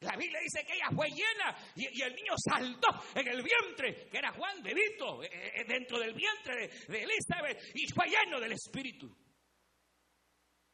La 0.00 0.14
Biblia 0.16 0.38
dice 0.40 0.64
que 0.64 0.74
ella 0.74 0.90
fue 0.94 1.08
llena 1.08 1.56
y, 1.74 2.02
el 2.02 2.14
niño 2.14 2.34
saltó 2.36 2.88
en 3.16 3.26
el 3.26 3.42
vientre, 3.42 4.08
que 4.08 4.18
era 4.18 4.32
Juan 4.32 4.62
bebito, 4.62 5.24
eh, 5.24 5.28
eh, 5.32 5.64
dentro 5.66 5.98
del 5.98 6.14
vientre 6.14 6.68
de, 6.86 7.02
Elizabeth, 7.02 7.60
y 7.74 7.86
fue 7.92 8.06
lleno 8.06 8.38
del 8.38 8.52
Espíritu. 8.52 9.12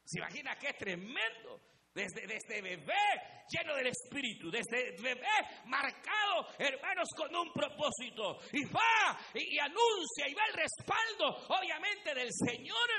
¿Se 0.03 0.19
imagina 0.19 0.55
qué 0.57 0.73
tremendo? 0.73 1.59
Desde, 1.91 2.27
desde 2.27 2.61
bebé 2.61 3.45
lleno 3.49 3.73
del 3.75 3.87
Espíritu, 3.87 4.51
desde 4.51 4.91
bebé 5.01 5.27
marcado, 5.65 6.49
hermanos, 6.59 7.07
con 7.15 7.33
un 7.35 7.51
propósito. 7.51 8.37
Y 8.51 8.65
va 8.65 9.17
y 9.33 9.57
anuncia 9.57 10.27
y 10.27 10.33
va 10.33 10.45
el 10.45 10.53
respaldo, 10.53 11.47
obviamente, 11.57 12.13
del 12.13 12.29
Señor 12.31 12.89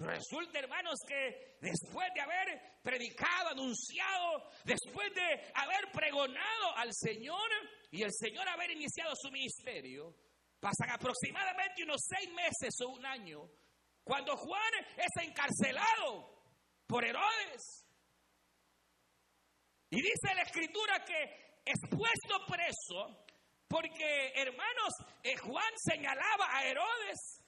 resulta, 0.00 0.58
hermanos, 0.58 0.98
que 1.06 1.56
después 1.60 2.08
de 2.14 2.20
haber 2.20 2.80
predicado, 2.82 3.50
anunciado, 3.50 4.50
después 4.64 5.12
de 5.14 5.52
haber 5.54 5.90
pregonado 5.92 6.76
al 6.76 6.90
Señor 6.92 7.48
y 7.90 8.02
el 8.02 8.10
Señor 8.12 8.48
haber 8.48 8.70
iniciado 8.70 9.14
su 9.14 9.30
ministerio, 9.30 10.14
pasan 10.58 10.90
aproximadamente 10.90 11.84
unos 11.84 12.00
seis 12.02 12.30
meses 12.32 12.74
o 12.84 12.88
un 12.90 13.04
año, 13.04 13.48
cuando 14.04 14.36
Juan 14.36 14.72
es 14.96 15.24
encarcelado 15.24 16.42
por 16.86 17.04
Herodes. 17.04 17.86
Y 19.90 19.96
dice 19.96 20.34
la 20.34 20.42
escritura 20.42 21.04
que 21.04 21.60
es 21.64 21.78
puesto 21.90 22.46
preso 22.46 23.26
porque, 23.68 24.32
hermanos, 24.34 24.92
eh, 25.22 25.36
Juan 25.36 25.72
señalaba 25.76 26.48
a 26.50 26.66
Herodes 26.66 27.39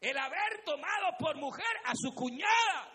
el 0.00 0.16
haber 0.16 0.62
tomado 0.64 1.16
por 1.18 1.36
mujer 1.36 1.76
a 1.84 1.92
su 1.94 2.14
cuñada. 2.14 2.94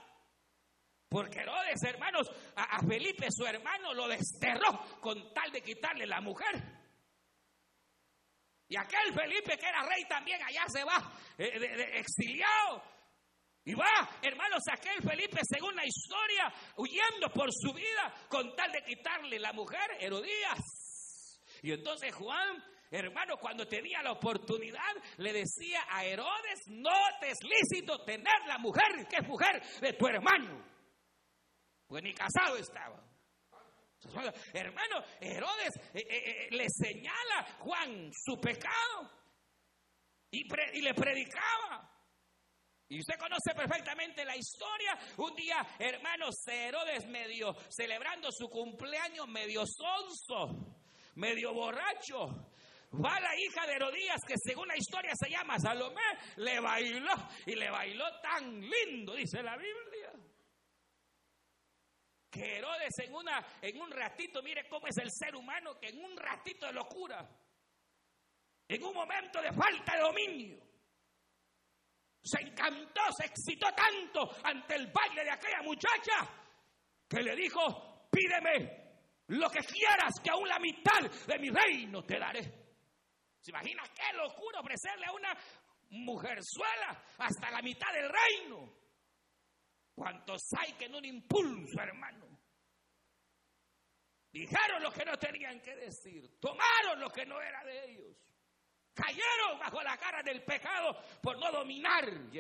Porque 1.10 1.42
Herodes, 1.42 1.84
hermanos, 1.84 2.28
a, 2.56 2.80
Felipe, 2.88 3.28
su 3.30 3.46
hermano, 3.46 3.94
lo 3.94 4.08
desterró 4.08 5.00
con 5.00 5.34
tal 5.34 5.52
de 5.52 5.62
quitarle 5.62 6.08
la 6.08 6.22
mujer. 6.22 6.62
Y 8.68 8.76
aquel 8.76 9.14
Felipe 9.14 9.58
que 9.58 9.68
era 9.68 9.84
rey 9.84 10.06
también 10.06 10.42
allá 10.42 10.64
se 10.68 10.84
va 10.84 11.14
eh, 11.38 12.00
exiliado. 12.00 12.82
Y 13.66 13.76
va, 13.76 14.10
hermanos, 14.22 14.64
aquel 14.72 15.02
Felipe, 15.02 15.40
según 15.44 15.76
la 15.76 15.86
historia, 15.86 16.52
huyendo 16.78 17.30
por 17.32 17.50
su 17.54 17.72
vida 17.74 18.14
con 18.28 18.56
tal 18.56 18.72
de 18.72 18.84
quitarle 18.84 19.40
la 19.40 19.54
mujer, 19.54 19.86
Herodías. 20.00 20.60
Y 21.62 21.72
entonces 21.72 22.14
Juan 22.14 22.62
Hermano, 22.94 23.38
cuando 23.38 23.68
tenía 23.68 24.04
la 24.04 24.12
oportunidad, 24.12 24.94
le 25.18 25.34
decía 25.34 25.80
a 25.90 26.06
Herodes, 26.06 26.68
no 26.68 26.94
te 27.20 27.32
es 27.32 27.40
lícito 27.42 28.04
tener 28.06 28.46
la 28.46 28.60
mujer 28.60 29.08
que 29.10 29.16
es 29.16 29.28
mujer 29.28 29.64
de 29.82 29.94
tu 29.94 30.06
hermano. 30.06 30.64
Pues 31.88 32.04
ni 32.04 32.14
casado 32.14 32.56
estaba. 32.56 33.04
Hermano, 34.54 35.04
Herodes 35.20 35.76
eh, 35.96 36.06
eh, 36.08 36.08
eh, 36.08 36.48
le 36.52 36.68
señala 36.70 37.58
Juan 37.62 38.12
su 38.14 38.40
pecado 38.40 39.10
y, 40.30 40.46
y 40.74 40.82
le 40.82 40.94
predicaba. 40.94 41.90
Y 42.90 43.00
usted 43.00 43.18
conoce 43.18 43.56
perfectamente 43.56 44.24
la 44.24 44.36
historia. 44.36 45.00
Un 45.18 45.34
día, 45.34 45.66
hermanos, 45.80 46.36
Herodes 46.46 47.08
medio 47.08 47.56
celebrando 47.70 48.32
su 48.32 48.48
cumpleaños, 48.50 49.28
medio 49.28 49.64
sonso, 49.66 50.78
medio 51.16 51.56
borracho, 51.56 52.53
Va 52.94 53.20
la 53.20 53.36
hija 53.36 53.66
de 53.66 53.74
Herodías, 53.74 54.22
que 54.28 54.36
según 54.38 54.68
la 54.68 54.78
historia 54.78 55.14
se 55.16 55.30
llama 55.30 55.58
Salomé, 55.58 56.02
le 56.36 56.60
bailó 56.60 57.14
y 57.46 57.56
le 57.56 57.70
bailó 57.72 58.06
tan 58.22 58.62
lindo, 58.62 59.16
dice 59.16 59.42
la 59.42 59.58
Biblia. 59.58 60.12
Que 62.30 62.58
Herodes 62.58 62.94
en, 63.00 63.16
una, 63.16 63.44
en 63.62 63.82
un 63.82 63.90
ratito, 63.90 64.44
mire 64.44 64.68
cómo 64.70 64.88
es 64.88 64.98
el 64.98 65.10
ser 65.12 65.36
humano, 65.36 65.80
que 65.80 65.88
en 65.88 66.04
un 66.04 66.16
ratito 66.16 66.68
de 66.68 66.74
locura, 66.74 67.28
en 68.68 68.84
un 68.84 68.94
momento 68.94 69.42
de 69.42 69.52
falta 69.52 69.96
de 69.96 70.02
dominio, 70.02 70.64
se 72.24 72.42
encantó, 72.42 73.02
se 73.18 73.26
excitó 73.26 73.70
tanto 73.74 74.36
ante 74.44 74.76
el 74.76 74.88
baile 74.92 75.24
de 75.24 75.32
aquella 75.32 75.64
muchacha 75.64 76.30
que 77.10 77.24
le 77.24 77.36
dijo, 77.36 78.08
pídeme 78.12 78.84
lo 79.28 79.50
que 79.50 79.60
quieras, 79.60 80.14
que 80.24 80.30
aún 80.30 80.48
la 80.48 80.60
mitad 80.60 81.02
de 81.02 81.40
mi 81.40 81.50
reino 81.50 82.04
te 82.04 82.20
daré. 82.20 82.63
¿Se 83.44 83.52
imagina 83.52 83.84
qué 83.94 84.16
locura 84.16 84.62
ofrecerle 84.62 85.06
a 85.06 85.12
una 85.12 85.38
mujerzuela 85.90 87.04
hasta 87.18 87.52
la 87.52 87.62
mitad 87.62 87.92
del 87.92 88.10
reino? 88.10 88.74
¿Cuántos 89.94 90.42
hay 90.58 90.72
que 90.74 90.86
en 90.86 90.96
un 90.96 91.04
impulso, 91.04 91.78
hermano? 91.82 92.40
Dijeron 94.32 94.82
lo 94.82 94.92
que 94.94 95.04
no 95.04 95.18
tenían 95.18 95.60
que 95.60 95.76
decir, 95.76 96.40
tomaron 96.40 97.02
lo 97.02 97.10
que 97.10 97.26
no 97.26 97.42
era 97.42 97.66
de 97.66 97.92
ellos. 97.92 98.18
Cayeron 98.94 99.60
bajo 99.60 99.82
la 99.84 99.98
cara 99.98 100.24
del 100.24 100.42
pecado 100.44 100.96
por 101.22 101.38
no 101.38 101.52
dominar. 101.52 102.06
Y 102.32 102.40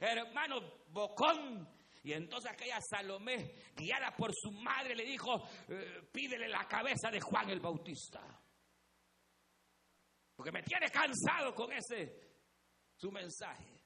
hermano 0.00 0.84
bocón. 0.90 1.68
Y 2.04 2.12
entonces 2.12 2.52
aquella 2.52 2.78
Salomé, 2.80 3.52
guiada 3.74 4.14
por 4.14 4.32
su 4.32 4.52
madre, 4.52 4.94
le 4.94 5.04
dijo, 5.04 5.48
eh, 5.68 6.08
pídele 6.12 6.48
la 6.48 6.68
cabeza 6.68 7.10
de 7.10 7.20
Juan 7.20 7.50
el 7.50 7.58
Bautista. 7.58 8.20
Porque 10.36 10.52
me 10.52 10.62
tiene 10.62 10.90
cansado 10.90 11.54
con 11.54 11.72
ese, 11.72 12.20
su 12.94 13.10
mensaje. 13.10 13.76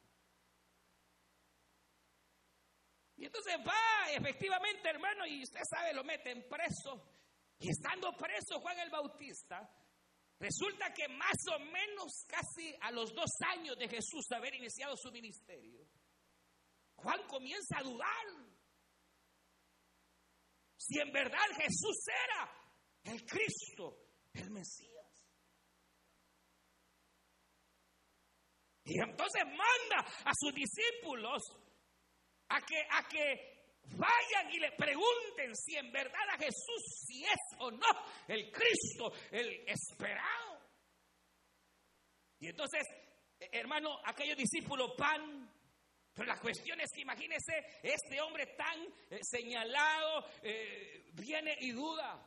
Y 3.16 3.26
entonces 3.26 3.54
va, 3.66 4.10
efectivamente, 4.12 4.88
hermano, 4.88 5.26
y 5.26 5.42
usted 5.42 5.60
sabe, 5.70 5.94
lo 5.94 6.02
meten 6.02 6.48
preso. 6.48 7.06
Y 7.58 7.68
estando 7.68 8.16
preso 8.16 8.58
Juan 8.60 8.78
el 8.80 8.90
Bautista, 8.90 9.70
resulta 10.38 10.92
que 10.92 11.06
más 11.08 11.36
o 11.54 11.58
menos 11.60 12.24
casi 12.26 12.74
a 12.80 12.90
los 12.90 13.14
dos 13.14 13.30
años 13.46 13.76
de 13.76 13.88
Jesús 13.88 14.24
haber 14.32 14.54
iniciado 14.54 14.96
su 14.96 15.12
ministerio, 15.12 15.86
Juan 16.96 17.22
comienza 17.28 17.78
a 17.78 17.82
dudar 17.82 18.26
si 20.78 20.98
en 20.98 21.12
verdad 21.12 21.46
Jesús 21.56 22.04
era 22.08 22.50
el 23.04 23.24
Cristo, 23.26 23.98
el 24.32 24.50
Mesías. 24.50 24.99
Y 28.84 28.98
entonces 28.98 29.44
manda 29.44 30.06
a 30.24 30.32
sus 30.34 30.54
discípulos 30.54 31.42
a 32.48 32.60
que, 32.62 32.80
a 32.90 33.08
que 33.08 33.60
vayan 33.96 34.50
y 34.52 34.58
le 34.58 34.72
pregunten 34.72 35.54
si 35.54 35.76
en 35.76 35.90
verdad 35.92 36.28
a 36.34 36.38
Jesús 36.38 37.04
si 37.06 37.24
es 37.24 37.58
o 37.58 37.70
no 37.70 37.86
el 38.28 38.50
Cristo, 38.50 39.12
el 39.30 39.68
esperado. 39.68 40.60
Y 42.38 42.48
entonces, 42.48 42.86
hermano, 43.52 43.98
aquellos 44.04 44.36
discípulos 44.36 44.92
van, 44.96 45.50
pero 46.14 46.26
la 46.26 46.40
cuestión 46.40 46.80
es 46.80 46.90
que 46.94 47.02
imagínese, 47.02 47.80
este 47.82 48.20
hombre 48.20 48.46
tan 48.56 48.82
eh, 49.10 49.18
señalado 49.22 50.26
eh, 50.42 51.10
viene 51.12 51.56
y 51.60 51.72
duda. 51.72 52.26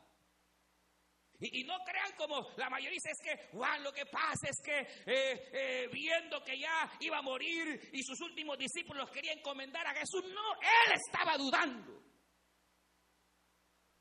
Y, 1.51 1.63
no 1.65 1.77
crean 1.83 2.13
como 2.15 2.51
la 2.55 2.69
mayoría 2.69 2.91
dice, 2.91 3.11
es 3.11 3.21
que 3.21 3.49
Juan 3.51 3.83
lo 3.83 3.91
que 3.91 4.05
pasa 4.05 4.47
es 4.49 4.57
que 4.63 4.79
eh, 5.05 5.49
eh, 5.51 5.89
viendo 5.91 6.41
que 6.41 6.57
ya 6.57 6.89
iba 7.01 7.17
a 7.17 7.21
morir 7.21 7.89
y 7.91 8.01
sus 8.01 8.19
últimos 8.21 8.57
discípulos 8.57 9.09
querían 9.11 9.39
encomendar 9.39 9.85
a 9.85 9.93
Jesús, 9.93 10.23
no, 10.33 10.53
él 10.61 10.93
estaba 10.93 11.37
dudando. 11.37 12.01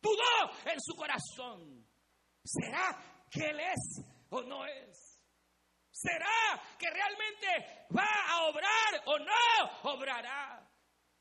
Dudó 0.01 0.51
en 0.67 0.81
su 0.81 0.95
corazón. 0.95 1.85
¿Será 2.45 3.27
que 3.31 3.47
él 3.47 3.61
es 3.61 4.05
o 4.31 4.43
no 4.43 4.65
es? 4.67 5.21
¿Será 5.91 6.63
que 6.79 6.91
realmente 6.91 7.87
va 7.97 8.09
a 8.29 8.49
obrar 8.49 9.03
o 9.07 9.19
no 9.19 9.91
obrará? 9.93 10.62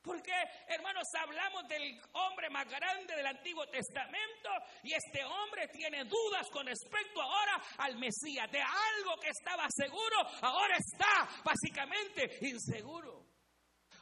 Porque, 0.01 0.33
hermanos, 0.67 1.03
hablamos 1.15 1.67
del 1.67 2.01
hombre 2.13 2.49
más 2.49 2.67
grande 2.67 3.15
del 3.15 3.27
Antiguo 3.27 3.67
Testamento 3.67 4.49
y 4.83 4.93
este 4.93 5.23
hombre 5.23 5.67
tiene 5.67 6.03
dudas 6.05 6.49
con 6.49 6.65
respecto 6.65 7.21
ahora 7.21 7.61
al 7.77 7.97
Mesías. 7.97 8.49
De 8.51 8.59
algo 8.59 9.19
que 9.21 9.29
estaba 9.29 9.67
seguro, 9.69 10.17
ahora 10.41 10.75
está 10.77 11.29
básicamente 11.43 12.39
inseguro. 12.47 13.27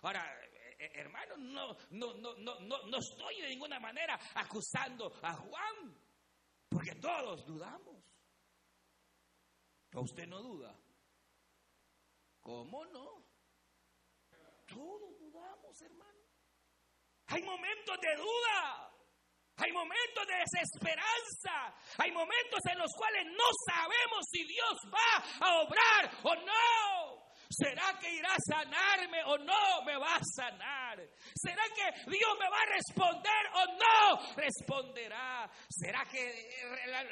Ahora, 0.02 0.24
eh, 0.42 0.76
eh, 0.80 0.92
hermanos, 0.96 1.38
no, 1.40 1.78
no, 1.90 2.14
no, 2.14 2.60
no, 2.60 2.84
no 2.84 2.98
estoy 2.98 3.42
de 3.42 3.50
ninguna 3.50 3.80
manera 3.82 4.18
acusando 4.36 5.12
a 5.22 5.34
Juan, 5.34 5.98
porque 6.70 6.96
todos 6.96 7.46
dudamos. 7.46 7.98
¿O 9.96 10.02
usted 10.02 10.28
no 10.28 10.42
duda? 10.42 10.74
¿Cómo 12.40 12.86
no? 12.86 13.29
Todos 14.74 15.18
dudamos, 15.20 15.82
hermano. 15.82 16.20
Hay 17.28 17.44
momentos 17.44 17.98
de 18.02 18.16
duda. 18.16 18.90
Hay 19.58 19.72
momentos 19.72 20.28
de 20.28 20.36
desesperanza. 20.36 21.76
Hay 21.98 22.12
momentos 22.12 22.60
en 22.72 22.78
los 22.78 22.92
cuales 22.96 23.26
no 23.26 23.46
sabemos 23.68 24.26
si 24.32 24.44
Dios 24.46 24.78
va 24.94 25.48
a 25.48 25.62
obrar 25.62 26.12
o 26.24 26.36
no. 26.36 27.30
¿Será 27.50 27.98
que 28.00 28.14
irá 28.14 28.30
a 28.30 28.38
sanarme 28.48 29.24
o 29.26 29.38
no 29.40 29.82
me 29.84 29.98
va 29.98 30.16
a 30.16 30.22
sanar? 30.36 31.00
¿Será 31.36 31.64
que 31.76 32.12
Dios 32.12 32.38
me 32.40 32.48
va 32.48 32.62
a 32.62 32.66
responder 32.66 33.46
o 33.56 33.66
no 33.74 34.36
responderá? 34.36 35.50
¿Será 35.68 36.06
que 36.06 36.32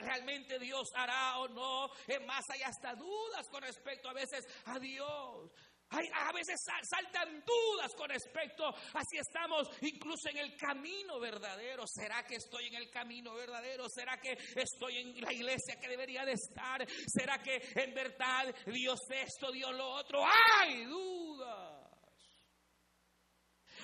realmente 0.01 0.59
Dios 0.59 0.87
hará 0.93 1.39
o 1.39 1.47
no? 1.47 1.89
Es 2.05 2.23
más, 2.25 2.45
hay 2.51 2.61
hasta 2.61 2.93
dudas 2.93 3.49
con 3.49 3.63
respecto 3.63 4.09
a 4.09 4.13
veces 4.13 4.45
a 4.65 4.77
Dios 4.77 5.51
a 5.89 6.32
veces 6.34 6.60
saltan 6.84 7.43
dudas 7.45 7.93
con 7.95 8.10
respecto 8.10 8.67
a 8.67 9.04
si 9.10 9.17
estamos 9.17 9.69
incluso 9.82 10.30
en 10.30 10.38
el 10.38 10.58
camino 10.58 11.19
verdadero. 11.19 11.86
¿Será 11.88 12.23
que 12.26 12.36
estoy 12.36 12.67
en 12.67 12.76
el 12.76 12.89
camino 12.89 13.34
verdadero? 13.34 13.88
¿Será 13.89 14.19
que 14.19 14.38
estoy 14.56 14.97
en 14.97 15.21
la 15.21 15.32
iglesia 15.32 15.80
que 15.80 15.88
debería 15.88 16.26
de 16.26 16.34
estar? 16.34 16.86
¿Será 17.08 17.41
que 17.41 17.62
en 17.76 17.93
verdad 17.93 18.54
Dios 18.65 19.00
esto, 19.10 19.52
Dios 19.52 19.73
lo 19.73 19.88
otro? 19.88 20.23
¡Hay 20.26 20.86
dudas! 20.86 21.78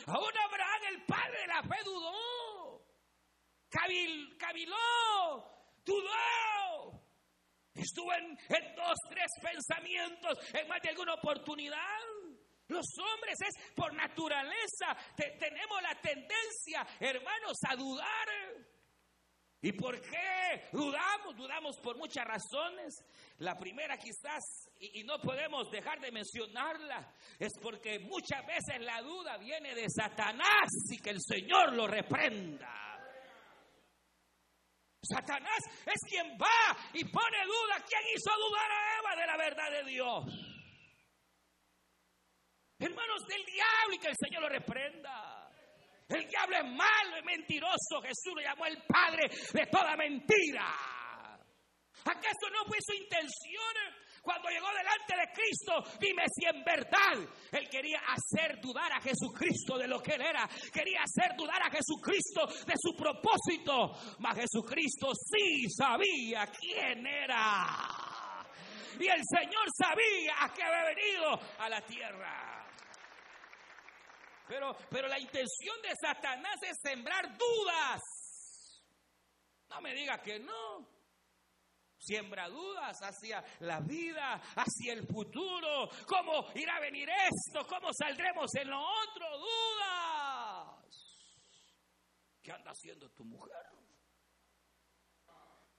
Aún 0.06 0.38
Abraham, 0.38 0.82
el 0.90 1.06
padre 1.06 1.40
de 1.40 1.48
la 1.48 1.64
fe, 1.64 1.84
dudó. 1.86 2.84
Cabiló, 3.70 4.76
dudó. 5.86 6.93
Estuvo 7.76 8.14
en, 8.14 8.38
dos, 8.76 8.96
tres 9.10 9.32
pensamientos 9.42 10.38
en 10.54 10.68
más 10.68 10.82
de 10.82 10.90
alguna 10.90 11.16
oportunidad. 11.16 12.00
Los 12.68 12.86
hombres 12.98 13.36
es 13.42 13.74
por 13.76 13.94
naturaleza, 13.94 14.96
tenemos 15.16 15.82
la 15.82 16.00
tendencia, 16.02 16.86
hermanos, 17.00 17.58
a 17.68 17.76
dudar. 17.76 18.28
¿Y 19.62 19.72
por 19.72 20.00
qué 20.02 20.68
dudamos? 20.74 21.38
Dudamos 21.38 21.78
por 21.82 21.98
muchas 21.98 22.26
razones. 22.26 22.94
La 23.38 23.58
primera 23.58 23.98
quizás, 23.98 24.70
y, 24.78 25.04
no 25.04 25.20
podemos 25.20 25.72
dejar 25.72 26.02
de 26.02 26.12
mencionarla, 26.12 27.14
es 27.40 27.54
porque 27.62 28.00
muchas 28.00 28.46
veces 28.46 28.82
la 28.82 29.02
duda 29.02 29.38
viene 29.38 29.74
de 29.74 29.90
Satanás 29.90 30.70
y 30.92 30.98
que 30.98 31.12
el 31.12 31.22
Señor 31.22 31.74
lo 31.74 31.88
reprenda. 31.88 32.93
Satanás 35.04 35.60
es 35.86 36.10
quien 36.10 36.38
va 36.42 36.78
y 36.94 37.04
pone 37.06 37.46
duda. 37.46 37.84
¿Quién 37.88 38.02
hizo 38.16 38.32
dudar 38.38 38.72
a 38.72 39.00
Eva 39.00 39.16
de 39.16 39.28
la 39.28 39.38
verdad 39.38 39.72
de 39.72 39.84
Dios? 39.92 40.26
Hermanos 42.80 43.28
del 43.28 43.46
diablo 43.46 43.96
y 43.96 44.00
que 44.00 44.08
el 44.08 44.16
Señor 44.18 44.42
lo 44.44 44.50
reprenda. 44.50 45.50
El 46.10 46.28
diablo 46.28 46.58
es 46.58 46.66
malo, 46.66 47.18
es 47.18 47.26
mentiroso. 47.26 48.02
Jesús 48.02 48.34
lo 48.36 48.42
llamó 48.42 48.66
el 48.66 48.82
padre 48.84 49.30
de 49.54 49.66
toda 49.68 49.96
mentira. 49.96 50.68
¿Acaso 52.06 52.50
no 52.52 52.66
fue 52.66 52.78
su 52.82 52.94
intención 52.94 54.03
cuando 54.24 54.48
llegó 54.48 54.68
delante 54.70 55.18
de 55.18 55.34
Cristo, 55.34 55.84
dime 56.00 56.24
si 56.34 56.46
en 56.46 56.64
verdad 56.64 57.30
Él 57.52 57.68
quería 57.70 58.00
hacer 58.08 58.58
dudar 58.62 58.90
a 58.94 59.02
Jesucristo 59.02 59.78
de 59.78 59.86
lo 59.86 60.02
que 60.02 60.14
Él 60.14 60.22
era. 60.22 60.50
Quería 60.72 61.02
hacer 61.04 61.36
dudar 61.36 61.62
a 61.62 61.70
Jesucristo 61.70 62.48
de 62.66 62.74
su 62.78 62.96
propósito. 62.96 63.92
Mas 64.20 64.38
Jesucristo 64.38 65.12
sí 65.14 65.70
sabía 65.70 66.48
quién 66.58 67.06
era. 67.06 68.48
Y 68.98 69.08
el 69.08 69.22
Señor 69.28 69.68
sabía 69.78 70.36
a 70.40 70.54
qué 70.54 70.64
había 70.64 70.96
venido 70.96 71.40
a 71.60 71.68
la 71.68 71.82
tierra. 71.82 72.66
Pero, 74.48 74.74
pero 74.90 75.10
la 75.10 75.20
intención 75.20 75.82
de 75.82 75.96
Satanás 76.00 76.56
es 76.62 76.78
sembrar 76.82 77.38
dudas. 77.38 78.00
No 79.70 79.82
me 79.82 79.94
diga 79.94 80.22
que 80.22 80.40
no 80.40 80.93
siembra 82.04 82.50
dudas 82.50 83.02
hacia 83.02 83.44
la 83.62 83.80
vida, 83.80 84.42
hacia 84.56 84.94
el 84.94 85.08
futuro, 85.08 85.90
cómo 86.06 86.48
irá 86.56 86.76
a 86.76 86.82
venir 86.82 87.10
esto, 87.10 87.66
cómo 87.68 87.90
saldremos 87.94 88.54
en 88.56 88.70
lo 88.70 88.82
otro, 88.82 89.26
dudas. 89.38 90.84
¿Qué 92.42 92.52
anda 92.52 92.72
haciendo 92.72 93.10
tu 93.12 93.24
mujer? 93.24 93.66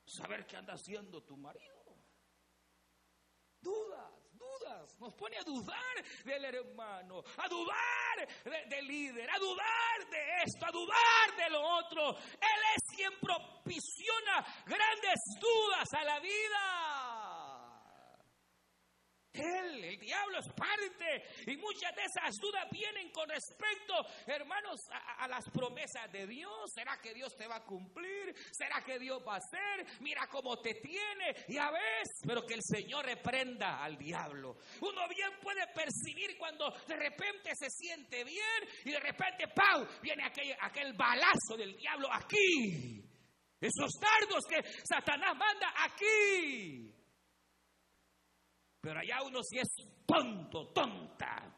Saber 0.06 0.46
qué 0.46 0.56
anda 0.56 0.74
haciendo 0.74 1.22
tu 1.22 1.36
marido. 1.36 1.84
Dudas, 3.60 4.23
nos 4.98 5.14
pone 5.14 5.36
a 5.36 5.42
dudar 5.42 6.04
del 6.24 6.44
hermano, 6.44 7.22
a 7.36 7.48
dudar 7.48 8.28
del 8.68 8.86
líder, 8.86 9.30
a 9.30 9.38
dudar 9.38 10.10
de 10.10 10.42
esto, 10.44 10.66
a 10.66 10.70
dudar 10.70 11.36
de 11.36 11.50
lo 11.50 11.60
otro. 11.78 12.16
Él 12.18 12.60
es 12.76 12.96
quien 12.96 13.12
propiciona 13.20 14.44
grandes 14.66 15.20
dudas 15.40 15.92
a 15.92 16.04
la 16.04 16.20
vida. 16.20 17.13
Él, 19.34 19.84
el 19.84 19.98
diablo 19.98 20.38
es 20.38 20.48
parte. 20.52 21.24
Y 21.50 21.56
muchas 21.56 21.94
de 21.94 22.02
esas 22.02 22.36
dudas 22.40 22.64
vienen 22.70 23.10
con 23.10 23.28
respecto, 23.28 23.94
hermanos, 24.26 24.80
a, 25.18 25.26
las 25.26 25.44
promesas 25.52 26.10
de 26.12 26.26
Dios. 26.26 26.70
¿Será 26.72 27.00
que 27.00 27.12
Dios 27.12 27.36
te 27.36 27.48
va 27.48 27.56
a 27.56 27.64
cumplir? 27.64 28.34
¿Será 28.52 28.82
que 28.84 28.98
Dios 28.98 29.20
va 29.26 29.34
a 29.34 29.38
hacer? 29.38 30.00
Mira 30.00 30.28
cómo 30.30 30.60
te 30.60 30.74
tiene. 30.74 31.34
Y 31.48 31.58
a 31.58 31.70
veces, 31.70 32.20
pero 32.24 32.46
que 32.46 32.54
el 32.54 32.62
Señor 32.62 33.04
reprenda 33.04 33.82
al 33.82 33.98
diablo. 33.98 34.56
Uno 34.80 35.08
bien 35.08 35.30
puede 35.42 35.66
percibir 35.74 36.38
cuando 36.38 36.70
de 36.86 36.96
repente 36.96 37.50
se 37.54 37.68
siente 37.70 38.22
bien 38.22 38.68
y 38.84 38.92
de 38.92 39.00
repente, 39.00 39.48
¡pau! 39.48 39.86
Viene 40.00 40.24
aquel, 40.24 40.56
aquel 40.60 40.92
balazo 40.92 41.56
del 41.56 41.76
diablo 41.76 42.08
aquí. 42.12 43.02
Esos 43.60 43.90
dardos 43.98 44.44
que 44.48 44.62
Satanás 44.84 45.36
manda 45.36 45.72
aquí. 45.84 46.93
Pero 48.84 49.00
allá 49.00 49.22
uno 49.22 49.42
sí 49.42 49.58
es 49.58 49.68
tonto, 50.06 50.68
tonta. 50.74 51.50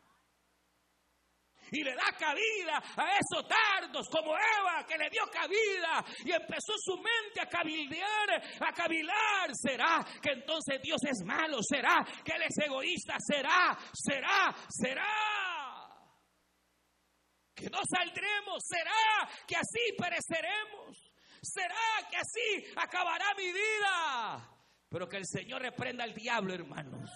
Y 1.73 1.83
le 1.83 1.93
da 1.97 2.17
cabida 2.17 2.81
a 2.97 3.19
esos 3.19 3.49
tardos 3.49 4.07
como 4.09 4.31
Eva 4.39 4.87
que 4.87 4.97
le 4.97 5.11
dio 5.11 5.27
cabida 5.27 6.05
y 6.25 6.31
empezó 6.31 6.75
su 6.79 6.95
mente 6.95 7.41
a 7.41 7.49
cabildear, 7.49 8.31
a 8.61 8.73
cavilar. 8.73 9.51
¿Será 9.53 10.07
que 10.23 10.31
entonces 10.35 10.81
Dios 10.81 11.01
es 11.03 11.27
malo? 11.27 11.59
¿Será 11.69 12.07
que 12.25 12.31
Él 12.31 12.43
es 12.43 12.65
egoísta? 12.65 13.17
¿Será? 13.19 13.77
¿Será? 13.93 14.55
¿Será? 14.69 15.91
Que 17.57 17.69
no 17.69 17.81
saldremos. 17.91 18.63
¿Será 18.65 19.29
que 19.49 19.57
así 19.57 19.97
pereceremos? 19.99 20.97
¿Será 21.43 22.09
que 22.09 22.19
así 22.19 22.73
acabará 22.77 23.35
mi 23.35 23.53
vida? 23.53 24.56
Pero 24.89 25.09
que 25.09 25.17
el 25.17 25.27
Señor 25.27 25.63
reprenda 25.63 26.05
al 26.05 26.15
diablo, 26.15 26.55
hermanos. 26.55 27.11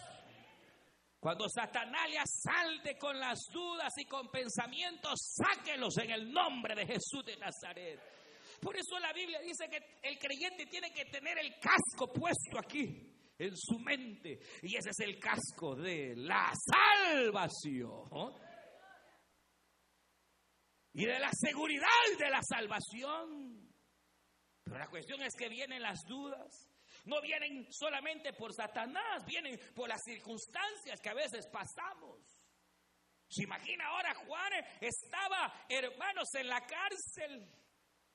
Cuando 1.20 1.46
Satanás 1.48 2.09
le 2.09 2.18
asalte 2.18 2.96
con 2.96 3.18
las 3.20 3.38
dudas 3.52 3.92
y 3.98 4.06
con 4.06 4.30
pensamientos, 4.30 5.37
sáquelos 5.37 5.98
en 5.98 6.11
el 6.11 6.33
nombre 6.33 6.74
de 6.74 6.87
Jesús 6.87 7.24
de 7.26 7.37
Nazaret. 7.37 8.00
Por 8.61 8.74
eso 8.76 8.98
la 8.98 9.12
Biblia 9.12 9.38
dice 9.40 9.68
que 9.68 9.98
el 10.02 10.18
creyente 10.18 10.66
tiene 10.66 10.90
que 10.92 11.04
tener 11.06 11.38
el 11.38 11.59
casco 11.61 12.11
puesto 12.12 12.59
aquí, 12.59 13.06
en 13.38 13.54
su 13.54 13.78
mente. 13.78 14.40
Y 14.62 14.76
ese 14.76 14.90
es 14.90 15.00
el 15.00 15.18
casco 15.18 15.76
de 15.76 16.14
la 16.16 16.50
salvación. 16.54 18.33
Y 20.94 21.04
de 21.04 21.18
la 21.18 21.30
seguridad 21.33 21.87
de 22.18 22.30
la 22.30 22.40
salvación. 22.42 23.70
Pero 24.64 24.78
la 24.78 24.88
cuestión 24.88 25.20
es 25.22 25.35
que 25.38 25.48
vienen 25.48 25.83
las 25.83 26.00
dudas 26.06 26.69
no 27.11 27.20
vienen 27.20 27.66
solamente 27.73 28.33
por 28.33 28.55
Satanás, 28.55 29.25
vienen 29.27 29.59
por 29.75 29.88
las 29.88 30.01
circunstancias 30.05 31.01
que 31.01 31.09
a 31.09 31.14
veces 31.14 31.46
pasamos. 31.49 32.20
Se 33.29 33.42
imagina 33.42 33.87
ahora 33.88 34.14
Juan 34.14 34.53
estaba, 34.81 35.66
hermanos, 35.68 36.29
en 36.35 36.49
la 36.49 36.61
cárcel, 36.61 37.49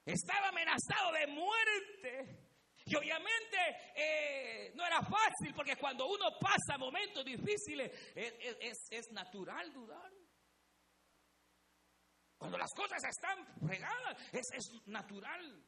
estaba 0.05 0.47
amenazado 0.47 1.12
de 1.12 1.27
muerte. 1.27 2.41
Y 2.86 2.95
obviamente 2.95 3.58
eh, 3.95 4.71
no 4.75 4.86
era 4.86 5.01
fácil 5.01 5.53
porque 5.55 5.75
cuando 5.75 6.05
uno 6.05 6.38
pasa 6.39 6.77
momentos 6.77 7.25
difíciles 7.25 7.91
es, 8.15 9.12
natural 9.12 9.73
dudar. 9.73 10.12
Cuando 12.38 12.58
las 12.58 12.71
cosas 12.73 13.03
están 13.03 13.45
fregadas 13.60 14.15
es, 14.31 14.45
es 14.53 14.88
natural 14.88 15.65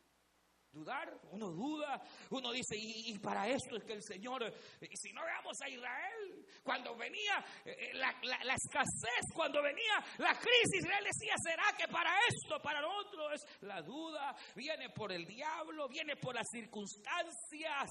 dudar, 0.71 1.19
uno 1.31 1.49
duda, 1.49 2.01
uno 2.29 2.51
dice, 2.51 2.75
y, 2.77 3.17
para 3.19 3.47
esto 3.47 3.77
es 3.77 3.83
que 3.83 3.93
el 3.93 4.03
Señor, 4.03 4.43
y 4.81 4.97
si 4.97 5.11
no 5.13 5.23
veamos 5.23 5.57
a 5.61 5.69
Israel, 5.69 6.45
cuando 6.63 6.95
venía 6.95 7.43
eh, 7.65 7.75
eh, 7.77 7.93
la, 7.93 8.13
la, 8.21 8.53
escasez, 8.53 9.33
cuando 9.33 9.61
venía 9.61 10.03
la 10.17 10.33
crisis, 10.35 10.83
Israel 10.83 11.03
decía, 11.03 11.33
¿será 11.43 11.75
que 11.77 11.87
para 11.87 12.11
esto, 12.27 12.61
para 12.61 12.81
lo 12.81 12.91
otro 12.91 13.31
es 13.31 13.41
la 13.61 13.81
duda? 13.81 14.35
Viene 14.55 14.89
por 14.89 15.11
el 15.11 15.25
diablo, 15.25 15.87
viene 15.87 16.15
por 16.15 16.35
las 16.35 16.47
circunstancias. 16.51 17.89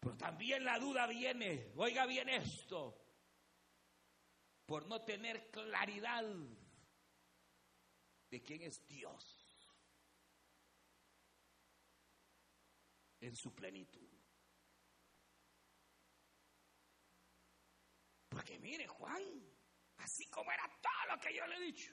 Pero 0.00 0.16
también 0.16 0.64
la 0.64 0.78
duda 0.78 1.06
viene, 1.06 1.72
oiga 1.76 2.06
bien 2.06 2.28
esto, 2.28 2.96
por 4.64 4.86
no 4.86 5.02
tener 5.02 5.50
claridad 5.50 6.24
de 8.30 8.42
quién 8.42 8.62
es 8.62 8.86
Dios. 8.86 9.39
En 13.20 13.36
su 13.36 13.54
plenitud. 13.54 14.08
Porque 18.28 18.58
mire, 18.58 18.86
Juan, 18.86 19.22
así 19.98 20.26
como 20.30 20.50
era 20.52 20.64
todo 20.80 21.14
lo 21.14 21.20
que 21.20 21.34
yo 21.34 21.46
le 21.46 21.56
he 21.56 21.60
dicho, 21.60 21.92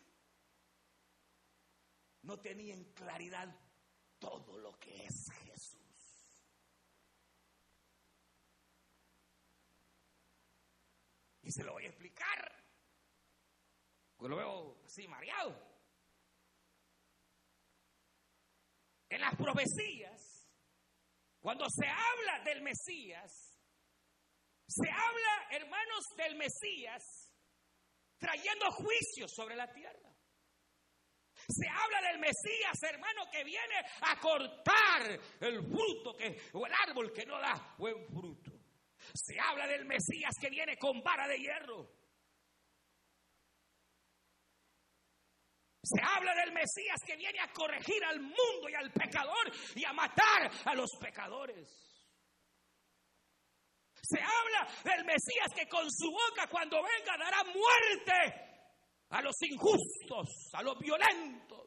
no 2.22 2.40
tenía 2.40 2.74
en 2.74 2.94
claridad 2.94 3.54
todo 4.20 4.58
lo 4.58 4.78
que 4.80 5.06
es 5.06 5.30
Jesús. 5.46 5.78
Y 11.42 11.52
se 11.52 11.64
lo 11.64 11.74
voy 11.74 11.86
a 11.86 11.90
explicar. 11.90 12.64
Porque 14.16 14.30
lo 14.30 14.38
veo 14.38 14.82
así 14.84 15.08
mareado. 15.08 15.66
En 19.10 19.22
las 19.22 19.36
profecías 19.36 20.37
cuando 21.48 21.66
se 21.70 21.88
habla 21.88 22.44
del 22.44 22.62
Mesías, 22.62 23.58
se 24.68 24.90
habla, 24.92 25.48
hermanos, 25.52 26.04
del 26.18 26.36
Mesías 26.36 27.02
trayendo 28.18 28.70
juicio 28.72 29.30
sobre 29.30 29.56
la 29.56 29.72
tierra. 29.72 30.14
Se 31.48 31.66
habla 31.70 32.02
del 32.02 32.20
Mesías, 32.20 32.84
hermano, 32.84 33.32
que 33.32 33.46
viene 33.46 33.76
a 34.02 34.20
cortar 34.20 35.18
el 35.40 35.62
fruto 35.62 36.18
que, 36.18 36.38
o 36.52 36.66
el 36.66 36.74
árbol 36.86 37.14
que 37.14 37.26
no 37.26 37.40
da 37.40 37.76
buen 37.78 38.06
fruto. 38.10 38.52
Se 39.14 39.40
habla 39.40 39.68
del 39.68 39.86
Mesías 39.86 40.34
que 40.42 40.50
viene 40.50 40.78
con 40.78 41.02
vara 41.02 41.30
de 41.30 41.40
hierro. 41.40 41.90
Se 45.84 46.02
habla 46.02 46.34
del 46.36 46.54
Mesías 46.54 47.00
que 47.06 47.16
viene 47.16 47.40
a 47.40 47.52
corregir 47.52 48.04
al 48.04 48.20
mundo 48.20 48.70
y 48.70 48.74
al 48.74 48.92
pecador 48.92 49.52
y 49.76 49.86
a 49.86 49.94
matar 49.94 50.52
a 50.66 50.76
los 50.76 50.90
pecadores. 51.00 51.88
Se 54.02 54.20
habla 54.20 54.68
del 54.84 55.06
Mesías 55.06 55.54
que 55.56 55.68
con 55.68 55.90
su 55.92 56.12
boca 56.12 56.48
cuando 56.50 56.78
venga 56.78 57.18
dará 57.18 57.44
muerte 57.44 58.48
a 59.10 59.22
los 59.22 59.36
injustos, 59.42 60.50
a 60.54 60.64
los 60.64 60.78
violentos. 60.80 61.58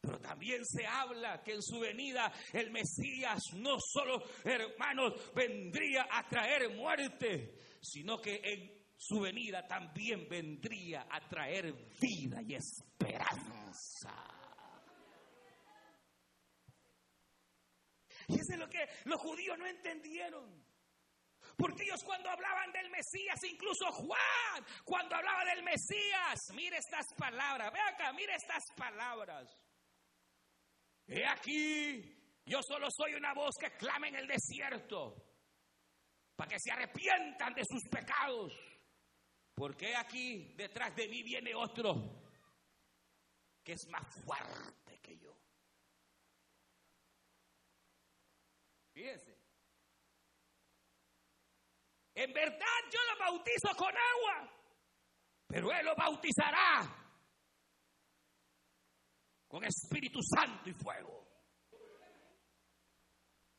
Pero 0.00 0.20
también 0.20 0.64
se 0.64 0.86
habla 0.86 1.42
que 1.42 1.52
en 1.52 1.62
su 1.62 1.80
venida 1.80 2.32
el 2.52 2.70
Mesías 2.70 3.42
no 3.54 3.78
solo, 3.78 4.22
hermanos, 4.42 5.32
vendría 5.34 6.08
a 6.10 6.26
traer 6.26 6.74
muerte, 6.74 7.54
sino 7.82 8.18
que 8.18 8.40
en 8.42 8.77
su 8.98 9.20
venida 9.20 9.64
también 9.66 10.28
vendría 10.28 11.06
a 11.08 11.20
traer 11.28 11.72
vida 12.00 12.42
y 12.42 12.56
esperanza. 12.56 14.12
Y 18.26 18.34
eso 18.34 18.52
es 18.52 18.58
lo 18.58 18.68
que 18.68 18.84
los 19.04 19.20
judíos 19.20 19.56
no 19.56 19.66
entendieron. 19.66 20.66
Porque 21.56 21.84
ellos 21.84 22.02
cuando 22.04 22.28
hablaban 22.28 22.72
del 22.72 22.90
Mesías, 22.90 23.38
incluso 23.44 23.86
Juan, 23.92 24.66
cuando 24.84 25.14
hablaba 25.14 25.44
del 25.44 25.62
Mesías, 25.62 26.50
mire 26.54 26.78
estas 26.78 27.06
palabras, 27.16 27.72
ve 27.72 27.80
acá, 27.80 28.12
mire 28.12 28.34
estas 28.34 28.64
palabras. 28.76 29.48
He 31.06 31.24
aquí, 31.24 32.42
yo 32.44 32.60
solo 32.62 32.88
soy 32.90 33.14
una 33.14 33.32
voz 33.32 33.54
que 33.58 33.70
clama 33.76 34.08
en 34.08 34.16
el 34.16 34.26
desierto, 34.26 35.14
para 36.34 36.50
que 36.50 36.58
se 36.58 36.72
arrepientan 36.72 37.54
de 37.54 37.64
sus 37.64 37.88
pecados 37.88 38.67
porque 39.58 39.96
aquí 39.96 40.54
detrás 40.56 40.94
de 40.94 41.08
mí 41.08 41.22
viene 41.22 41.54
otro 41.54 41.94
que 43.64 43.72
es 43.72 43.88
más 43.88 44.06
fuerte 44.24 45.00
que 45.00 45.18
yo. 45.18 45.36
Fíjense. 48.92 49.36
En 52.14 52.32
verdad 52.32 52.78
yo 52.90 52.98
lo 53.12 53.18
bautizo 53.18 53.76
con 53.76 53.92
agua, 53.94 54.50
pero 55.46 55.72
Él 55.72 55.84
lo 55.84 55.94
bautizará 55.96 57.06
con 59.48 59.64
Espíritu 59.64 60.20
Santo 60.22 60.70
y 60.70 60.74
fuego. 60.74 61.26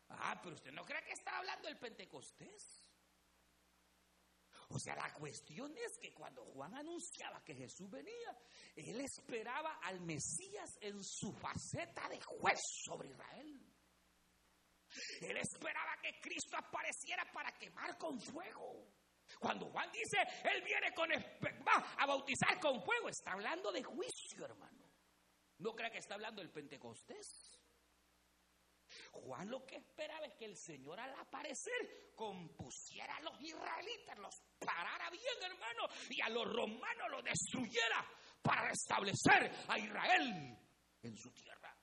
Ah, 0.09 0.39
pero 0.41 0.55
usted 0.55 0.71
no 0.71 0.83
cree 0.85 1.03
que 1.03 1.13
está 1.13 1.37
hablando 1.37 1.67
del 1.67 1.77
Pentecostés. 1.77 2.88
O 4.71 4.77
sea, 4.77 4.95
la 4.95 5.11
cuestión 5.13 5.75
es 5.75 5.97
que 5.99 6.13
cuando 6.13 6.45
Juan 6.45 6.75
anunciaba 6.75 7.43
que 7.43 7.55
Jesús 7.55 7.89
venía, 7.89 8.37
él 8.75 9.01
esperaba 9.01 9.79
al 9.81 9.99
Mesías 10.01 10.77
en 10.81 11.03
su 11.03 11.33
faceta 11.33 12.07
de 12.07 12.21
juez 12.21 12.59
sobre 12.85 13.09
Israel. 13.09 13.59
Él 15.21 15.37
esperaba 15.37 15.97
que 16.01 16.19
Cristo 16.21 16.57
apareciera 16.57 17.23
para 17.33 17.51
quemar 17.57 17.97
con 17.97 18.19
fuego. 18.19 18.93
Cuando 19.39 19.69
Juan 19.69 19.91
dice, 19.91 20.17
Él 20.43 20.63
viene 20.63 20.93
con, 20.93 21.09
va 21.09 21.95
a 21.97 22.05
bautizar 22.05 22.59
con 22.59 22.81
fuego, 22.83 23.09
está 23.09 23.33
hablando 23.33 23.71
de 23.71 23.83
juicio, 23.83 24.45
hermano. 24.45 24.85
No 25.59 25.73
crea 25.73 25.91
que 25.91 25.99
está 25.99 26.15
hablando 26.15 26.41
del 26.41 26.51
Pentecostés. 26.51 27.58
Juan 29.11 29.49
lo 29.49 29.65
que 29.65 29.77
esperaba 29.77 30.25
es 30.25 30.33
que 30.33 30.45
el 30.45 30.57
Señor 30.57 30.99
al 30.99 31.13
aparecer 31.15 32.13
compusiera 32.15 33.15
a 33.15 33.21
los 33.21 33.41
israelitas, 33.41 34.17
los 34.19 34.41
parara 34.59 35.09
bien, 35.09 35.51
hermano, 35.51 35.87
y 36.09 36.21
a 36.21 36.29
los 36.29 36.45
romanos 36.45 37.09
los 37.11 37.23
destruyera 37.23 38.05
para 38.41 38.69
restablecer 38.69 39.51
a 39.67 39.79
Israel 39.79 40.57
en 41.03 41.17
su 41.17 41.31
tierra. 41.31 41.75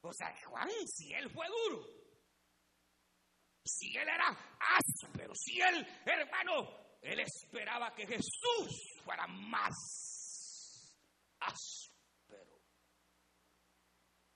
O 0.00 0.12
sea, 0.12 0.32
Juan, 0.46 0.70
si 0.86 1.12
él 1.12 1.28
fue 1.30 1.46
duro, 1.48 1.84
si 3.64 3.96
él 3.96 4.08
era 4.08 4.28
áspero, 4.60 5.34
si 5.34 5.60
él, 5.60 5.84
hermano, 6.04 6.85
él 7.02 7.20
esperaba 7.20 7.94
que 7.94 8.06
Jesús 8.06 9.00
fuera 9.04 9.26
más 9.26 9.74
áspero. 11.40 12.60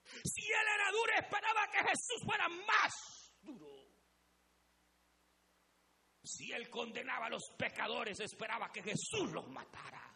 Si 0.05 0.47
él 0.47 0.67
era 0.75 0.91
duro, 0.91 1.13
esperaba 1.19 1.69
que 1.71 1.79
Jesús 1.79 2.23
fuera 2.25 2.49
más 2.49 2.93
duro. 3.43 3.81
Si 6.23 6.53
él 6.53 6.69
condenaba 6.69 7.27
a 7.27 7.31
los 7.31 7.51
pecadores, 7.57 8.21
esperaba 8.21 8.71
que 8.71 8.83
Jesús 8.83 9.31
los 9.33 9.49
matara. 9.49 10.07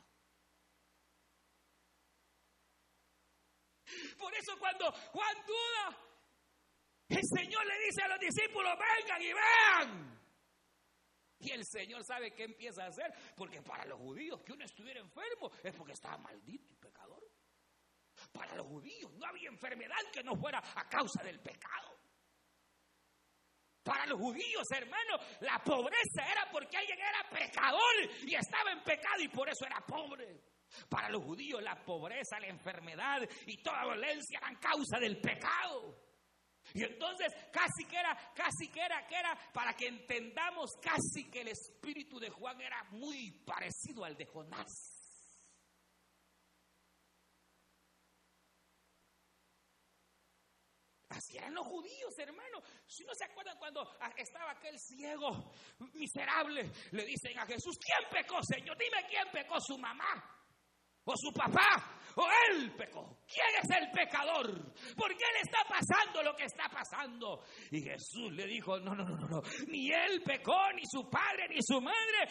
Por 4.18 4.34
eso 4.34 4.58
cuando 4.58 4.90
Juan 4.92 5.36
duda, 5.46 5.98
el 7.08 7.22
Señor 7.36 7.66
le 7.66 7.78
dice 7.78 8.02
a 8.02 8.08
los 8.08 8.20
discípulos, 8.20 8.72
vengan 8.78 9.22
y 9.22 9.32
vean. 9.32 10.13
Y 11.44 11.50
el 11.50 11.64
Señor 11.66 12.02
sabe 12.04 12.32
qué 12.32 12.44
empieza 12.44 12.84
a 12.84 12.88
hacer, 12.88 13.12
porque 13.36 13.60
para 13.60 13.84
los 13.84 13.98
judíos 13.98 14.40
que 14.42 14.52
uno 14.52 14.64
estuviera 14.64 15.00
enfermo 15.00 15.50
es 15.62 15.74
porque 15.74 15.92
estaba 15.92 16.16
maldito 16.18 16.72
y 16.72 16.76
pecador. 16.76 17.22
Para 18.32 18.54
los 18.56 18.66
judíos 18.66 19.12
no 19.12 19.26
había 19.26 19.48
enfermedad 19.48 19.96
que 20.12 20.22
no 20.22 20.34
fuera 20.36 20.62
a 20.74 20.88
causa 20.88 21.22
del 21.22 21.40
pecado. 21.40 21.98
Para 23.82 24.06
los 24.06 24.18
judíos, 24.18 24.66
hermano, 24.70 25.18
la 25.40 25.62
pobreza 25.62 26.24
era 26.32 26.48
porque 26.50 26.78
alguien 26.78 26.98
era 26.98 27.28
pecador 27.28 27.94
y 28.26 28.34
estaba 28.34 28.72
en 28.72 28.82
pecado 28.82 29.20
y 29.20 29.28
por 29.28 29.46
eso 29.48 29.66
era 29.66 29.84
pobre. 29.86 30.40
Para 30.88 31.10
los 31.10 31.22
judíos 31.22 31.62
la 31.62 31.76
pobreza, 31.84 32.40
la 32.40 32.46
enfermedad 32.46 33.28
y 33.46 33.58
toda 33.58 33.84
violencia 33.84 34.38
eran 34.38 34.56
causa 34.56 34.98
del 34.98 35.20
pecado. 35.20 36.13
Y 36.74 36.82
entonces 36.82 37.32
casi 37.52 37.84
que 37.88 37.96
era, 37.96 38.16
casi 38.34 38.68
que 38.68 38.80
era, 38.80 39.06
que 39.06 39.14
era, 39.14 39.38
para 39.52 39.74
que 39.74 39.86
entendamos 39.86 40.72
casi 40.82 41.30
que 41.30 41.42
el 41.42 41.48
espíritu 41.48 42.18
de 42.18 42.30
Juan 42.30 42.60
era 42.60 42.82
muy 42.90 43.30
parecido 43.46 44.04
al 44.04 44.16
de 44.16 44.26
Jonás. 44.26 45.04
Así 51.10 51.36
eran 51.36 51.54
los 51.54 51.64
judíos, 51.64 52.12
hermano. 52.18 52.60
Si 52.88 53.04
no 53.04 53.14
se 53.14 53.24
acuerdan 53.24 53.56
cuando 53.56 53.88
estaba 54.16 54.50
aquel 54.50 54.76
ciego 54.76 55.52
miserable, 55.92 56.68
le 56.90 57.04
dicen 57.04 57.38
a 57.38 57.46
Jesús, 57.46 57.78
¿quién 57.78 58.10
pecó, 58.10 58.42
Señor? 58.42 58.76
Dime 58.76 59.06
quién 59.08 59.28
pecó, 59.30 59.60
su 59.60 59.78
mamá 59.78 60.34
o 61.04 61.14
su 61.16 61.32
papá 61.32 62.00
o 62.16 62.28
él 62.50 62.72
pecó. 62.76 63.18
¿Quién 63.26 63.46
es 63.62 63.82
el 63.82 63.90
pecador? 63.90 64.46
¿Por 64.96 65.16
qué 65.16 65.24
le 65.32 65.40
está 65.42 65.64
pasando 65.68 66.22
lo 66.22 66.36
que 66.36 66.44
está 66.44 66.68
pasando? 66.68 67.42
Y 67.70 67.80
Jesús 67.80 68.32
le 68.32 68.46
dijo, 68.46 68.78
no, 68.78 68.94
no, 68.94 69.04
no, 69.04 69.16
no, 69.16 69.26
no, 69.26 69.42
ni 69.68 69.90
él 69.90 70.22
pecó, 70.22 70.72
ni 70.74 70.82
su 70.84 71.08
padre, 71.08 71.48
ni 71.48 71.58
su 71.62 71.80
madre. 71.80 72.28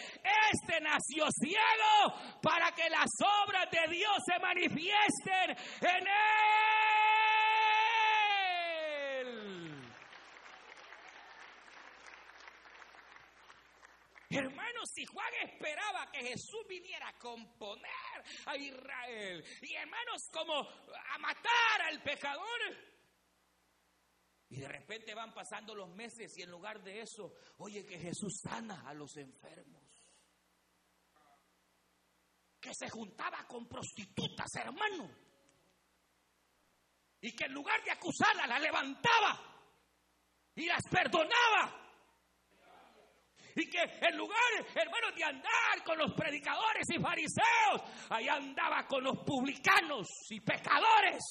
Este 0.52 0.80
nació 0.82 1.26
ciego 1.32 2.40
para 2.42 2.72
que 2.72 2.90
las 2.90 3.10
obras 3.44 3.70
de 3.72 3.96
Dios 3.96 4.18
se 4.26 4.40
manifiesten 4.40 5.50
en 5.82 6.08
él. 6.08 6.83
Hermanos, 14.38 14.90
si 14.94 15.06
Juan 15.06 15.34
esperaba 15.44 16.12
que 16.12 16.20
Jesús 16.20 16.66
viniera 16.68 17.08
a 17.08 17.18
componer 17.18 18.24
a 18.46 18.58
Israel 18.58 19.44
y 19.62 19.74
hermanos 19.74 20.30
como 20.32 20.60
a 20.60 21.18
matar 21.20 21.82
al 21.88 22.02
pecador, 22.02 22.94
y 24.50 24.58
de 24.58 24.68
repente 24.68 25.16
van 25.16 25.34
pasando 25.34 25.74
los 25.74 25.90
meses 25.90 26.38
y 26.38 26.44
en 26.44 26.52
lugar 26.52 26.84
de 26.84 27.02
eso, 27.02 27.34
oye 27.58 27.86
que 27.86 27.98
Jesús 27.98 28.40
sana 28.42 28.88
a 28.88 28.94
los 28.94 29.18
enfermos. 29.18 29.82
Que 32.60 32.72
se 32.74 32.88
juntaba 32.90 33.48
con 33.48 33.68
prostitutas, 33.68 34.54
hermano. 34.56 35.10
Y 37.20 37.36
que 37.36 37.46
en 37.46 37.54
lugar 37.54 37.84
de 37.84 37.92
acusarlas, 37.92 38.48
las 38.48 38.62
levantaba 38.62 39.54
y 40.56 40.66
las 40.68 40.84
perdonaba. 40.84 41.83
Y 43.56 43.70
que 43.70 43.82
en 43.82 44.18
lugar, 44.18 44.40
hermanos, 44.74 45.16
de 45.16 45.24
andar 45.24 45.84
con 45.86 45.98
los 45.98 46.14
predicadores 46.14 46.86
y 46.90 47.00
fariseos, 47.00 47.82
ahí 48.10 48.28
andaba 48.28 48.88
con 48.88 49.04
los 49.04 49.18
publicanos 49.20 50.08
y 50.30 50.40
pecadores 50.40 51.22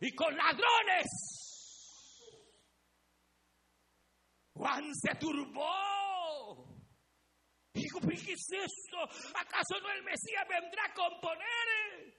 y 0.00 0.14
con 0.14 0.36
ladrones. 0.36 1.06
Juan 4.52 4.94
se 4.94 5.14
turbó. 5.16 6.74
Dijo, 7.72 8.00
¿qué 8.00 8.14
es 8.14 8.46
esto? 8.52 9.02
¿Acaso 9.36 9.80
no 9.82 9.90
el 9.90 10.04
Mesías 10.04 10.46
vendrá 10.48 10.84
a 10.84 10.94
componer? 10.94 12.14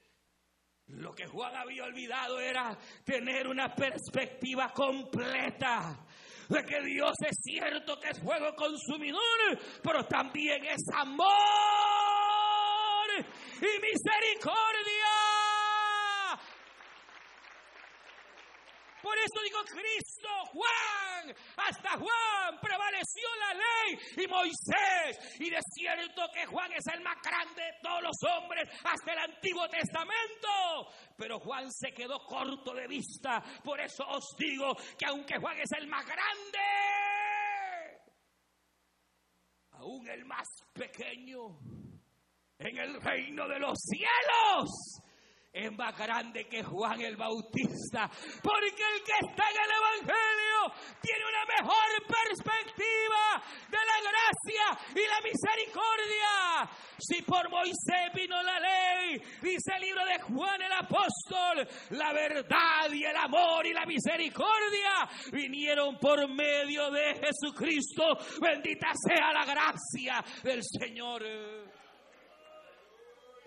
Lo 0.88 1.14
que 1.14 1.26
Juan 1.26 1.56
había 1.56 1.84
olvidado 1.84 2.38
era 2.38 2.78
tener 3.04 3.48
una 3.48 3.74
perspectiva 3.74 4.72
completa 4.72 6.05
de 6.48 6.64
que 6.64 6.80
Dios 6.82 7.12
es 7.28 7.36
cierto 7.42 7.98
que 8.00 8.10
es 8.10 8.20
fuego 8.20 8.54
consumidor, 8.54 9.58
pero 9.82 10.04
también 10.06 10.64
es 10.64 10.82
amor 10.94 11.26
y 13.56 13.80
misericordia. 13.80 15.35
Por 19.06 19.16
eso 19.18 19.40
digo 19.40 19.60
Cristo, 19.66 20.28
Juan, 20.50 21.32
hasta 21.58 21.90
Juan 21.90 22.60
prevaleció 22.60 23.28
la 23.38 23.54
ley 23.54 23.98
y 24.16 24.26
Moisés. 24.26 25.38
Y 25.38 25.48
de 25.48 25.60
cierto 25.76 26.22
que 26.34 26.44
Juan 26.46 26.72
es 26.72 26.84
el 26.92 27.04
más 27.04 27.16
grande 27.22 27.62
de 27.62 27.72
todos 27.80 28.02
los 28.02 28.16
hombres 28.24 28.68
hasta 28.82 29.12
el 29.12 29.18
Antiguo 29.20 29.68
Testamento. 29.68 30.90
Pero 31.16 31.38
Juan 31.38 31.70
se 31.70 31.92
quedó 31.92 32.18
corto 32.26 32.74
de 32.74 32.88
vista. 32.88 33.40
Por 33.62 33.80
eso 33.80 34.04
os 34.08 34.34
digo 34.36 34.74
que 34.98 35.06
aunque 35.06 35.38
Juan 35.38 35.56
es 35.60 35.70
el 35.78 35.86
más 35.86 36.04
grande, 36.04 36.58
aún 39.70 40.08
el 40.08 40.24
más 40.24 40.48
pequeño 40.72 41.60
en 42.58 42.76
el 42.76 43.00
reino 43.00 43.46
de 43.46 43.60
los 43.60 43.78
cielos 43.78 45.05
es 45.56 45.72
más 45.72 45.96
grande 45.96 46.46
que 46.46 46.62
Juan 46.62 47.00
el 47.00 47.16
Bautista. 47.16 48.10
Porque 48.42 48.66
el 48.66 49.02
que 49.02 49.12
está 49.26 49.44
en 49.48 49.56
el 49.56 49.70
Evangelio 49.72 50.74
tiene 51.00 51.24
una 51.24 51.44
mejor 51.56 52.06
perspectiva 52.06 53.42
de 53.70 53.78
la 53.78 53.98
gracia 54.04 54.78
y 54.94 55.06
la 55.08 55.20
misericordia. 55.22 56.70
Si 56.98 57.22
por 57.22 57.48
Moisés 57.48 58.12
vino 58.14 58.42
la 58.42 58.60
ley, 58.60 59.18
dice 59.40 59.72
el 59.76 59.82
libro 59.82 60.04
de 60.04 60.20
Juan 60.20 60.60
el 60.60 60.72
apóstol, 60.72 61.66
la 61.90 62.12
verdad 62.12 62.92
y 62.92 63.04
el 63.04 63.16
amor 63.16 63.66
y 63.66 63.72
la 63.72 63.86
misericordia 63.86 65.08
vinieron 65.32 65.98
por 65.98 66.28
medio 66.28 66.90
de 66.90 67.14
Jesucristo. 67.14 68.18
Bendita 68.42 68.92
sea 68.94 69.32
la 69.32 69.46
gracia 69.46 70.22
del 70.42 70.60
Señor. 70.62 71.85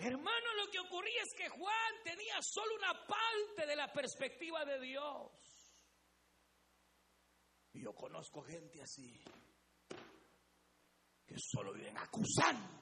Hermano, 0.00 0.54
lo 0.56 0.70
que 0.70 0.78
ocurría 0.78 1.22
es 1.22 1.34
que 1.36 1.48
Juan 1.50 1.94
tenía 2.02 2.40
solo 2.40 2.74
una 2.76 3.06
parte 3.06 3.66
de 3.66 3.76
la 3.76 3.92
perspectiva 3.92 4.64
de 4.64 4.80
Dios. 4.80 5.30
Y 7.74 7.82
yo 7.82 7.94
conozco 7.94 8.40
gente 8.42 8.80
así, 8.80 9.22
que 11.26 11.36
solo 11.38 11.74
viven 11.74 11.98
acusando. 11.98 12.80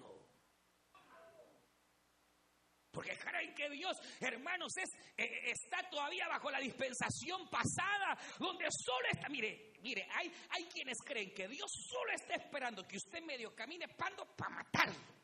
Porque 2.92 3.18
creen 3.18 3.52
que 3.52 3.68
Dios, 3.68 3.96
hermanos, 4.20 4.72
es, 4.76 4.88
eh, 5.16 5.50
está 5.50 5.90
todavía 5.90 6.28
bajo 6.28 6.52
la 6.52 6.60
dispensación 6.60 7.50
pasada, 7.50 8.16
donde 8.38 8.66
solo 8.70 9.08
está, 9.10 9.28
mire, 9.28 9.72
mire, 9.82 10.06
hay, 10.12 10.32
hay 10.50 10.64
quienes 10.66 10.98
creen 11.04 11.34
que 11.34 11.48
Dios 11.48 11.68
solo 11.90 12.12
está 12.12 12.36
esperando 12.36 12.86
que 12.86 12.96
usted 12.96 13.20
medio 13.22 13.54
camine 13.56 13.88
pando 13.88 14.24
para 14.36 14.54
matarlo 14.54 15.18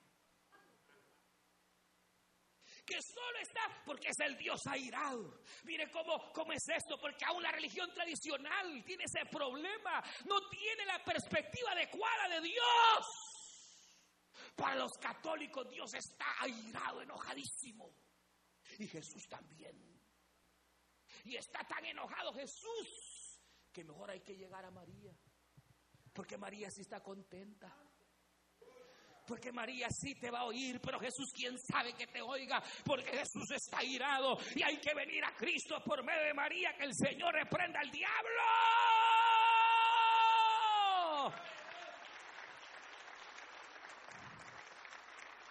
que 2.85 3.01
solo 3.01 3.39
está 3.41 3.83
porque 3.85 4.09
es 4.09 4.19
el 4.21 4.37
Dios 4.37 4.61
airado. 4.67 5.41
Mire 5.65 5.91
cómo, 5.91 6.33
cómo 6.33 6.53
es 6.53 6.69
esto, 6.69 6.99
porque 7.01 7.25
aún 7.25 7.43
la 7.43 7.53
religión 7.53 7.93
tradicional 7.93 8.85
tiene 8.85 9.05
ese 9.05 9.25
problema, 9.31 10.03
no 10.27 10.49
tiene 10.49 10.85
la 10.87 11.03
perspectiva 11.05 11.73
adecuada 11.73 12.29
de 12.29 12.41
Dios. 12.43 13.07
Para 14.57 14.77
los 14.77 14.93
católicos 15.01 15.69
Dios 15.71 15.93
está 15.95 16.27
airado, 16.41 17.03
enojadísimo. 17.03 17.95
Y 18.79 18.87
Jesús 18.87 19.27
también. 19.29 19.95
Y 21.25 21.37
está 21.37 21.67
tan 21.67 21.85
enojado 21.85 22.33
Jesús 22.35 23.41
que 23.73 23.85
mejor 23.85 24.11
hay 24.11 24.21
que 24.21 24.37
llegar 24.37 24.65
a 24.65 24.71
María. 24.71 25.13
Porque 26.13 26.39
María 26.39 26.71
sí 26.71 26.83
está 26.83 27.03
contenta. 27.03 27.75
Porque 29.27 29.53
María 29.53 29.89
sí 29.91 30.15
te 30.15 30.31
va 30.31 30.41
a 30.41 30.45
oír, 30.45 30.81
pero 30.81 31.01
Jesús 31.01 31.31
quién 31.35 31.59
sabe 31.59 31.95
que 31.95 32.07
te 32.07 32.21
oiga, 32.21 32.63
porque 32.85 33.11
Jesús 33.11 33.51
está 33.51 33.83
irado 33.83 34.37
y 34.55 34.63
hay 34.63 34.77
que 34.79 34.95
venir 34.95 35.25
a 35.25 35.35
Cristo 35.35 35.83
por 35.85 36.05
medio 36.05 36.23
de 36.25 36.35
María, 36.35 36.75
que 36.77 36.85
el 36.85 36.95
Señor 36.95 37.35
reprenda 37.35 37.81
al 37.81 37.91
diablo. 37.91 38.43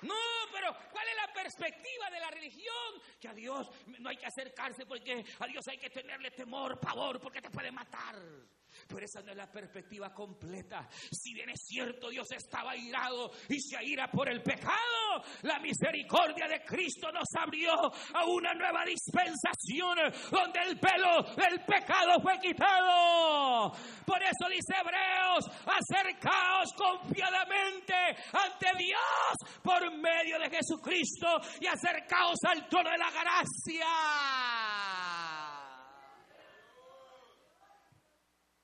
No, 0.03 0.15
pero 0.51 0.75
¿cuál 0.91 1.07
es 1.07 1.15
la 1.15 1.33
perspectiva 1.33 2.09
de 2.11 2.19
la 2.19 2.29
religión? 2.29 3.01
Que 3.19 3.29
a 3.29 3.33
Dios 3.33 3.71
no 3.99 4.09
hay 4.09 4.17
que 4.17 4.25
acercarse 4.25 4.85
porque 4.85 5.23
a 5.39 5.47
Dios 5.47 5.65
hay 5.67 5.77
que 5.77 5.89
tenerle 5.89 6.31
temor, 6.31 6.79
pavor, 6.79 7.19
porque 7.19 7.41
te 7.41 7.49
puede 7.49 7.71
matar. 7.71 8.15
Pero 8.87 9.05
esa 9.05 9.21
no 9.21 9.31
es 9.31 9.37
la 9.37 9.51
perspectiva 9.51 10.13
completa. 10.13 10.87
Si 11.11 11.33
bien 11.33 11.49
es 11.49 11.61
cierto, 11.65 12.09
Dios 12.09 12.31
estaba 12.31 12.75
irado 12.75 13.31
y 13.49 13.59
se 13.59 13.83
ira 13.83 14.09
por 14.09 14.29
el 14.29 14.41
pecado, 14.41 15.23
la 15.43 15.59
misericordia 15.59 16.47
de 16.47 16.63
Cristo 16.63 17.11
nos 17.11 17.27
abrió 17.39 17.73
a 17.73 18.25
una 18.25 18.53
nueva 18.53 18.83
dispensación 18.85 19.97
donde 20.31 20.59
el 20.67 20.79
pelo 20.79 21.23
del 21.35 21.61
pecado 21.65 22.21
fue 22.21 22.39
quitado. 22.39 23.71
Por 24.05 24.21
eso 24.21 24.49
dice 24.49 24.73
Hebreos, 24.79 25.45
acercaos 25.65 26.73
confiadamente 26.73 27.93
ante 28.31 28.67
Dios 28.77 29.61
por 29.61 29.81
medio 29.97 30.39
de 30.39 30.49
Jesucristo 30.49 31.27
y 31.59 31.67
acercaos 31.67 32.39
al 32.47 32.67
trono 32.67 32.89
de 32.89 32.97
la 32.97 33.11
gracia. 33.11 34.62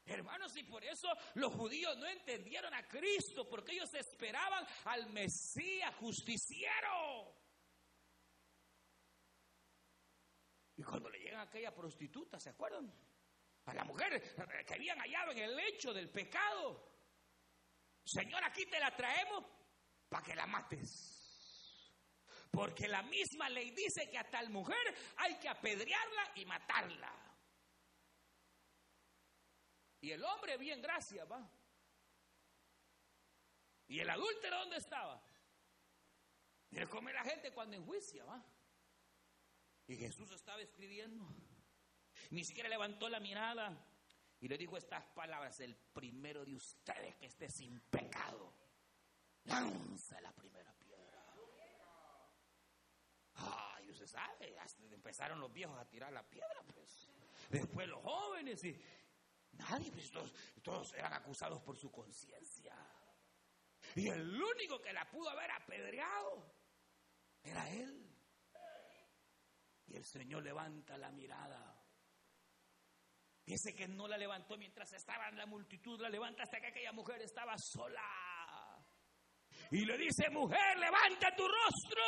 Hermanos, 0.09 0.55
y 0.57 0.63
por 0.63 0.83
eso 0.83 1.07
los 1.35 1.53
judíos 1.53 1.95
no 1.97 2.07
entendieron 2.07 2.73
a 2.73 2.87
Cristo, 2.87 3.47
porque 3.47 3.73
ellos 3.73 3.93
esperaban 3.93 4.65
al 4.85 5.07
Mesías 5.11 5.95
justiciero. 5.97 7.35
Y 10.77 10.83
cuando 10.83 11.09
le 11.09 11.19
llegan 11.19 11.41
aquella 11.41 11.75
prostituta, 11.75 12.39
¿se 12.39 12.49
acuerdan? 12.49 12.91
A 13.65 13.73
la 13.73 13.83
mujer 13.83 14.19
que 14.65 14.73
habían 14.73 14.97
hallado 14.97 15.31
en 15.31 15.39
el 15.39 15.55
lecho 15.55 15.93
del 15.93 16.09
pecado. 16.09 16.89
Señor, 18.03 18.43
aquí 18.43 18.65
te 18.65 18.79
la 18.79 18.95
traemos 18.95 19.45
para 20.07 20.25
que 20.25 20.35
la 20.35 20.47
mates. 20.47 21.19
Porque 22.49 22.87
la 22.87 23.03
misma 23.03 23.47
ley 23.49 23.69
dice 23.71 24.09
que 24.09 24.17
a 24.17 24.27
tal 24.27 24.49
mujer 24.49 24.95
hay 25.17 25.37
que 25.37 25.49
apedrearla 25.49 26.31
y 26.35 26.45
matarla. 26.45 27.28
Y 30.01 30.11
el 30.11 30.23
hombre 30.23 30.57
bien 30.57 30.81
gracia, 30.81 31.25
va. 31.25 31.49
¿Y 33.87 33.99
el 33.99 34.09
adúltero 34.09 34.59
dónde 34.59 34.77
estaba? 34.77 35.21
Y 36.71 36.85
come 36.85 37.11
la 37.11 37.23
gente 37.23 37.51
cuando 37.51 37.75
enjuicia, 37.75 38.23
va. 38.23 38.43
Y 39.87 39.95
Jesús 39.95 40.31
estaba 40.31 40.61
escribiendo. 40.61 41.27
Ni 42.29 42.43
siquiera 42.43 42.69
levantó 42.69 43.09
la 43.09 43.19
mirada 43.19 43.75
y 44.39 44.47
le 44.47 44.57
dijo 44.57 44.77
estas 44.77 45.03
palabras: 45.07 45.59
El 45.59 45.75
primero 45.75 46.45
de 46.45 46.55
ustedes 46.55 47.15
que 47.15 47.25
esté 47.25 47.49
sin 47.49 47.79
pecado, 47.81 48.53
lanza 49.45 50.21
la 50.21 50.31
primera 50.33 50.71
piedra. 50.73 51.25
Ay, 53.33 53.89
usted 53.89 54.05
sabe, 54.05 54.55
empezaron 54.91 55.39
los 55.39 55.51
viejos 55.51 55.77
a 55.79 55.89
tirar 55.89 56.13
la 56.13 56.23
piedra, 56.23 56.61
pues. 56.73 57.09
Después 57.49 57.87
los 57.87 58.03
jóvenes 58.03 58.63
y, 58.63 58.79
Nadie, 59.53 59.91
pues 59.91 60.11
todos, 60.63 60.93
eran 60.93 61.13
acusados 61.13 61.61
por 61.61 61.77
su 61.77 61.91
conciencia. 61.91 62.75
Y 63.95 64.07
el 64.07 64.41
único 64.41 64.79
que 64.81 64.93
la 64.93 65.09
pudo 65.09 65.29
haber 65.29 65.51
apedreado 65.51 66.53
era 67.43 67.69
él. 67.69 68.05
Y 69.87 69.95
el 69.95 70.05
Señor 70.05 70.43
levanta 70.43 70.97
la 70.97 71.11
mirada. 71.11 71.75
Dice 73.45 73.73
que 73.75 73.87
no 73.87 74.07
la 74.07 74.17
levantó 74.17 74.57
mientras 74.57 74.93
estaba 74.93 75.27
en 75.29 75.37
la 75.37 75.47
multitud, 75.47 75.99
la 75.99 76.09
levanta 76.09 76.43
hasta 76.43 76.59
que 76.59 76.67
aquella 76.67 76.91
mujer 76.91 77.19
estaba 77.23 77.55
sola. 77.57 78.05
Y 79.71 79.85
le 79.85 79.97
dice, 79.97 80.29
mujer, 80.29 80.77
levanta 80.77 81.35
tu 81.35 81.43
rostro. 81.47 82.03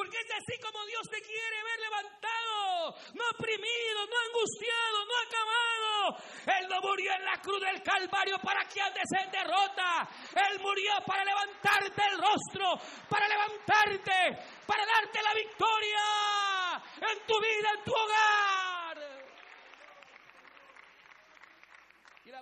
Porque 0.00 0.16
es 0.16 0.30
así 0.32 0.58
como 0.62 0.82
Dios 0.86 1.02
te 1.10 1.20
quiere 1.20 1.62
ver 1.62 1.78
levantado, 1.78 2.96
no 3.12 3.24
oprimido, 3.36 4.06
no 4.08 4.16
angustiado, 4.28 5.04
no 5.04 5.14
acabado. 5.28 6.58
Él 6.58 6.68
no 6.70 6.80
murió 6.80 7.12
en 7.12 7.24
la 7.26 7.36
cruz 7.42 7.60
del 7.60 7.82
Calvario 7.82 8.38
para 8.38 8.64
que 8.64 8.80
andes 8.80 9.04
en 9.20 9.30
derrota. 9.30 10.08
Él 10.48 10.58
murió 10.60 10.92
para 11.06 11.22
levantarte 11.22 12.02
el 12.12 12.16
rostro, 12.16 12.80
para 13.10 13.28
levantarte, 13.28 14.38
para 14.64 14.86
darte 14.86 15.22
la 15.22 15.34
victoria 15.34 16.82
en 16.96 17.26
tu 17.26 17.38
vida, 17.38 17.68
en 17.76 17.84
tu 17.84 17.92
hogar. 17.92 18.59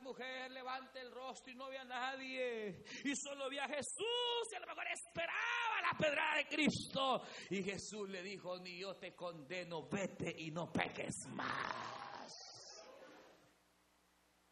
Mujer 0.00 0.50
levanta 0.50 1.00
el 1.00 1.10
rostro 1.10 1.52
y 1.52 1.56
no 1.56 1.68
ve 1.68 1.78
a 1.78 1.84
nadie. 1.84 2.84
Y 3.04 3.14
solo 3.16 3.48
ve 3.50 3.60
a 3.60 3.68
Jesús 3.68 4.52
y 4.52 4.54
a 4.54 4.60
lo 4.60 4.66
mejor 4.66 4.86
esperaba 4.92 5.82
la 5.82 5.98
pedrada 5.98 6.36
de 6.36 6.46
Cristo. 6.46 7.22
Y 7.50 7.62
Jesús 7.62 8.08
le 8.08 8.22
dijo, 8.22 8.58
ni 8.58 8.78
yo 8.78 8.96
te 8.96 9.14
condeno, 9.14 9.88
vete 9.88 10.34
y 10.38 10.50
no 10.50 10.72
peques 10.72 11.26
más. 11.28 12.07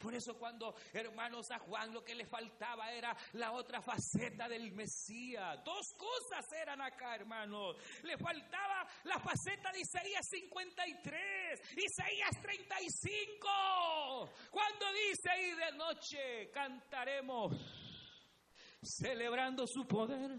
Por 0.06 0.14
eso 0.14 0.38
cuando, 0.38 0.76
hermanos, 0.92 1.50
a 1.50 1.58
Juan 1.58 1.92
lo 1.92 2.04
que 2.04 2.14
le 2.14 2.24
faltaba 2.26 2.92
era 2.92 3.16
la 3.32 3.50
otra 3.50 3.82
faceta 3.82 4.48
del 4.48 4.70
Mesías. 4.70 5.64
Dos 5.64 5.94
cosas 5.98 6.46
eran 6.52 6.80
acá, 6.80 7.16
hermanos. 7.16 7.76
Le 8.04 8.16
faltaba 8.16 8.86
la 9.02 9.18
faceta 9.18 9.72
de 9.72 9.80
Isaías 9.80 10.24
53, 10.30 11.60
Isaías 11.76 12.40
35. 12.40 14.30
Cuando 14.48 14.86
dice, 14.92 15.28
y 15.42 15.50
de 15.56 15.72
noche 15.72 16.50
cantaremos, 16.52 17.52
celebrando 18.80 19.66
su 19.66 19.88
poder, 19.88 20.38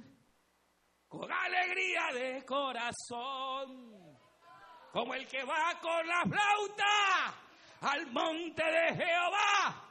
con 1.09 1.29
alegría 1.29 2.13
de 2.13 2.45
corazón, 2.45 4.17
como 4.93 5.13
el 5.13 5.27
que 5.27 5.43
va 5.43 5.77
con 5.81 6.07
la 6.07 6.21
flauta 6.21 7.46
al 7.81 8.07
monte 8.11 8.63
de 8.63 8.95
Jehová, 8.95 9.83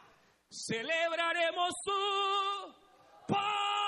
celebraremos 0.51 1.71
su 1.85 2.75
poder. 3.29 3.87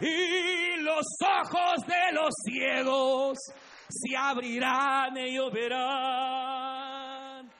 Y 0.00 0.76
los 0.82 1.04
ojos 1.24 1.84
de 1.86 2.12
los 2.12 2.32
ciegos 2.44 3.38
se 3.88 4.16
abrirán 4.16 5.16
y 5.16 5.36
verán. 5.50 7.50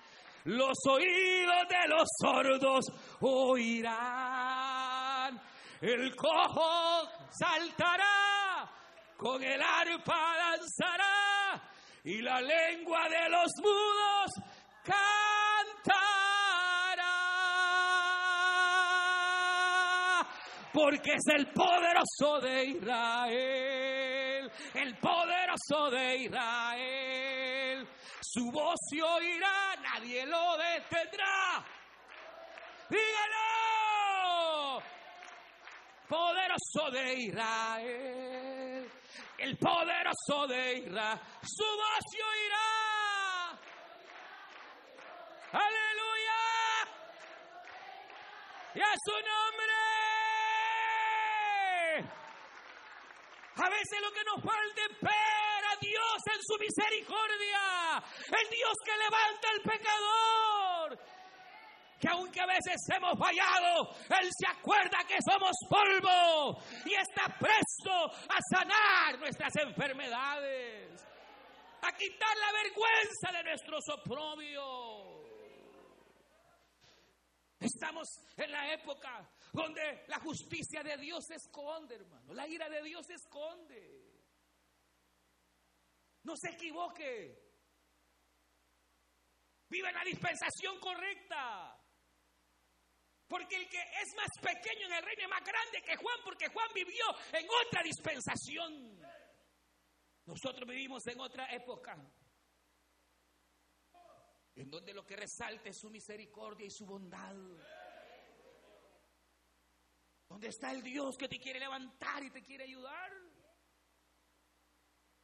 Los 0.44 0.78
oídos 0.88 1.68
de 1.68 1.88
los 1.88 2.08
sordos 2.20 2.84
oirán. 3.20 4.78
El 5.80 6.14
cojo 6.16 7.08
saltará, 7.30 8.68
con 9.16 9.40
el 9.42 9.62
arpa 9.62 10.36
danzará 10.36 11.27
y 12.04 12.22
la 12.22 12.40
lengua 12.40 13.08
de 13.08 13.28
los 13.28 13.50
mudos 13.62 14.30
cantará. 14.84 15.06
Porque 20.72 21.14
es 21.14 21.26
el 21.34 21.46
poderoso 21.52 22.40
de 22.40 22.64
Israel, 22.66 24.50
el 24.74 24.96
poderoso 24.98 25.90
de 25.90 26.16
Israel. 26.16 27.88
Su 28.20 28.50
voz 28.52 28.78
se 28.90 29.02
oirá, 29.02 29.74
nadie 29.82 30.26
lo 30.26 30.56
detendrá. 30.56 31.64
Dígalo. 32.90 33.48
poderoso 36.08 36.90
de 36.90 37.14
Israel, 37.14 38.47
el 39.38 39.56
poderoso 39.56 40.46
de 40.48 40.78
Israel, 40.78 41.20
su 41.42 41.64
voz 41.64 42.00
se 42.10 42.22
oirá. 42.22 43.58
Aleluya. 45.52 46.42
Y 48.74 48.80
a 48.80 48.94
su 49.04 49.12
nombre. 49.12 49.68
A 53.56 53.70
veces 53.70 54.00
lo 54.00 54.12
que 54.12 54.24
nos 54.24 54.36
falta 54.36 54.80
es 54.88 55.00
ver 55.00 55.64
a 55.64 55.76
Dios 55.80 56.22
en 56.32 56.42
su 56.42 56.56
misericordia, 56.58 58.02
el 58.26 58.50
Dios 58.50 58.74
que 58.84 58.96
levanta 58.96 59.50
al 59.50 59.60
pecador 59.62 60.67
que 61.98 62.08
aunque 62.08 62.40
a 62.40 62.46
veces 62.46 62.76
hemos 62.94 63.18
fallado, 63.18 63.94
Él 64.20 64.28
se 64.30 64.46
acuerda 64.46 64.98
que 65.06 65.16
somos 65.20 65.52
polvo 65.68 66.62
y 66.84 66.94
está 66.94 67.26
presto 67.38 68.06
a 68.28 68.38
sanar 68.50 69.18
nuestras 69.18 69.54
enfermedades, 69.56 71.04
a 71.82 71.92
quitar 71.92 72.36
la 72.36 72.52
vergüenza 72.52 73.32
de 73.32 73.42
nuestros 73.44 73.84
oprobios. 73.88 75.18
Estamos 77.60 78.08
en 78.36 78.52
la 78.52 78.72
época 78.72 79.28
donde 79.52 80.04
la 80.06 80.20
justicia 80.20 80.82
de 80.84 80.96
Dios 80.98 81.24
se 81.26 81.34
esconde, 81.34 81.96
hermano. 81.96 82.32
La 82.32 82.46
ira 82.46 82.68
de 82.68 82.82
Dios 82.82 83.04
se 83.04 83.14
esconde. 83.14 84.08
No 86.22 86.36
se 86.36 86.50
equivoque. 86.50 87.48
Viva 89.68 89.88
en 89.88 89.94
la 89.96 90.04
dispensación 90.04 90.78
correcta. 90.78 91.76
Porque 93.28 93.56
el 93.56 93.68
que 93.68 93.78
es 93.78 94.14
más 94.16 94.30
pequeño 94.40 94.86
en 94.86 94.92
el 94.94 95.02
reino 95.02 95.22
es 95.24 95.28
más 95.28 95.44
grande 95.44 95.82
que 95.82 95.96
Juan, 95.96 96.18
porque 96.24 96.48
Juan 96.48 96.68
vivió 96.74 97.04
en 97.32 97.46
otra 97.66 97.82
dispensación. 97.82 98.98
Nosotros 100.24 100.66
vivimos 100.66 101.06
en 101.06 101.20
otra 101.20 101.46
época, 101.54 101.96
en 104.54 104.70
donde 104.70 104.94
lo 104.94 105.04
que 105.04 105.16
resalta 105.16 105.68
es 105.68 105.78
su 105.78 105.90
misericordia 105.90 106.66
y 106.66 106.70
su 106.70 106.86
bondad. 106.86 107.36
Donde 110.26 110.48
está 110.48 110.70
el 110.70 110.82
Dios 110.82 111.16
que 111.16 111.28
te 111.28 111.38
quiere 111.38 111.60
levantar 111.60 112.22
y 112.22 112.30
te 112.30 112.42
quiere 112.42 112.64
ayudar. 112.64 113.12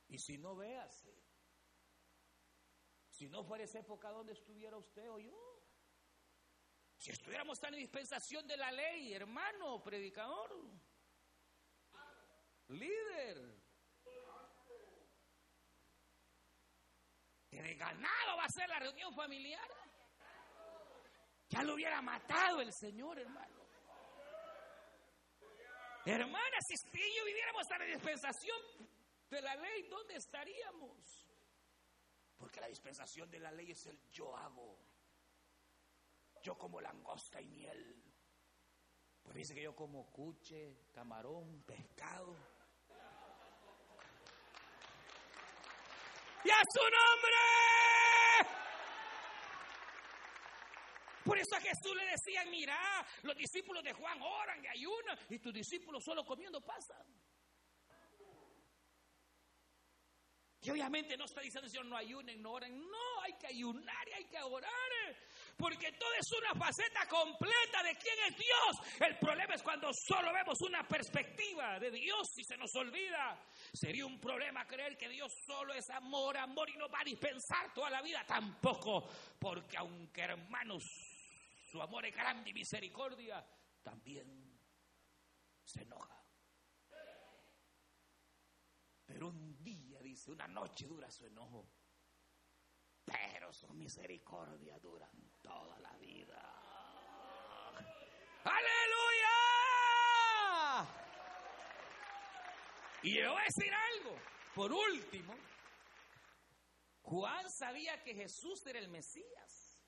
Y 0.08 0.18
si 0.18 0.36
no 0.38 0.54
veas, 0.56 1.06
si 3.08 3.28
no 3.28 3.44
fuera 3.44 3.64
esa 3.64 3.78
época 3.78 4.10
donde 4.10 4.34
estuviera 4.34 4.76
usted 4.76 5.10
o 5.10 5.18
yo, 5.18 5.53
si 7.04 7.10
estuviéramos 7.10 7.60
tan 7.60 7.74
en 7.74 7.80
dispensación 7.80 8.46
de 8.46 8.56
la 8.56 8.72
ley, 8.72 9.12
hermano, 9.12 9.82
predicador, 9.82 10.58
líder, 12.68 13.62
que 17.46 17.74
ganado 17.74 18.38
va 18.38 18.44
a 18.44 18.48
ser 18.48 18.66
la 18.70 18.78
reunión 18.78 19.14
familiar. 19.14 19.68
Ya 21.50 21.62
lo 21.62 21.74
hubiera 21.74 22.00
matado 22.00 22.62
el 22.62 22.72
Señor, 22.72 23.18
hermano. 23.18 23.66
Hermana, 26.06 26.56
si 26.66 26.74
yo 26.90 27.24
viviéramos 27.26 27.70
en 27.70 27.78
la 27.80 27.84
dispensación 27.84 28.58
de 29.28 29.42
la 29.42 29.54
ley, 29.56 29.82
¿dónde 29.90 30.16
estaríamos? 30.16 31.28
Porque 32.38 32.62
la 32.62 32.68
dispensación 32.68 33.30
de 33.30 33.40
la 33.40 33.52
ley 33.52 33.72
es 33.72 33.84
el 33.84 34.00
yo 34.10 34.34
hago 34.34 34.93
yo 36.44 36.58
como 36.58 36.78
langosta 36.78 37.40
y 37.40 37.46
miel. 37.48 38.02
Pues 39.22 39.34
dice 39.34 39.54
que 39.54 39.62
yo 39.62 39.74
como 39.74 40.12
cuche, 40.12 40.90
camarón, 40.92 41.62
pescado. 41.62 42.36
¡Y 46.44 46.50
a 46.50 46.62
su 46.70 46.82
nombre! 46.82 47.34
Por 51.24 51.38
eso 51.38 51.56
a 51.56 51.60
Jesús 51.60 51.96
le 51.96 52.04
decían, 52.04 52.50
mira, 52.50 52.76
los 53.22 53.34
discípulos 53.34 53.82
de 53.82 53.94
Juan 53.94 54.20
oran 54.20 54.62
y 54.62 54.66
ayunan 54.66 55.18
y 55.30 55.38
tus 55.38 55.54
discípulos 55.54 56.04
solo 56.04 56.22
comiendo 56.26 56.60
pasan. 56.60 57.06
Y 60.60 60.70
obviamente 60.70 61.16
no 61.16 61.24
está 61.24 61.40
diciendo, 61.40 61.68
Señor, 61.68 61.86
no 61.86 61.96
ayunen, 61.96 62.42
no 62.42 62.52
oren. 62.52 62.78
No, 62.78 63.20
hay 63.22 63.32
que 63.34 63.46
ayunar 63.46 64.08
y 64.08 64.12
hay 64.12 64.24
que 64.24 64.42
orar. 64.42 64.72
Porque 65.56 65.92
todo 65.92 66.12
es 66.14 66.32
una 66.32 66.64
faceta 66.64 67.06
completa 67.08 67.82
de 67.82 67.94
quién 67.96 68.14
es 68.28 68.36
Dios. 68.36 69.00
El 69.00 69.18
problema 69.18 69.54
es 69.54 69.62
cuando 69.62 69.90
solo 69.92 70.32
vemos 70.32 70.60
una 70.62 70.86
perspectiva 70.86 71.78
de 71.78 71.90
Dios 71.90 72.28
y 72.36 72.44
se 72.44 72.56
nos 72.56 72.74
olvida. 72.74 73.40
Sería 73.72 74.06
un 74.06 74.20
problema 74.20 74.66
creer 74.66 74.96
que 74.96 75.08
Dios 75.08 75.32
solo 75.46 75.72
es 75.74 75.88
amor, 75.90 76.36
amor 76.36 76.68
y 76.70 76.76
no 76.76 76.88
va 76.88 77.00
a 77.00 77.04
dispensar 77.04 77.72
toda 77.72 77.90
la 77.90 78.02
vida. 78.02 78.24
Tampoco. 78.26 79.08
Porque 79.38 79.76
aunque 79.76 80.22
hermanos, 80.22 80.84
su 81.70 81.80
amor 81.80 82.06
es 82.06 82.14
grande 82.14 82.50
y 82.50 82.54
misericordia, 82.54 83.44
también 83.82 84.58
se 85.64 85.82
enoja. 85.82 86.20
Pero 89.06 89.28
un 89.28 89.62
día 89.62 89.84
una 90.28 90.46
noche 90.46 90.86
dura 90.86 91.10
su 91.10 91.26
enojo, 91.26 91.68
pero 93.04 93.52
su 93.52 93.68
misericordia 93.74 94.78
dura 94.78 95.10
toda 95.44 95.78
la 95.78 95.92
vida. 95.98 96.40
¡Aleluya! 98.44 99.38
Y 103.02 103.14
yo 103.14 103.30
voy 103.30 103.40
a 103.40 103.44
decir 103.44 103.72
algo, 103.72 104.18
por 104.56 104.72
último, 104.72 105.34
Juan 107.02 107.48
sabía 107.50 108.02
que 108.02 108.14
Jesús 108.14 108.66
era 108.66 108.80
el 108.80 108.88
Mesías, 108.88 109.78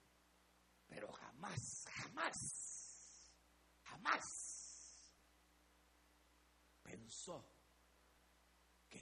pero 0.87 1.11
jamás, 1.11 1.87
jamás, 1.91 3.33
jamás 3.83 4.23
pensó 6.83 7.57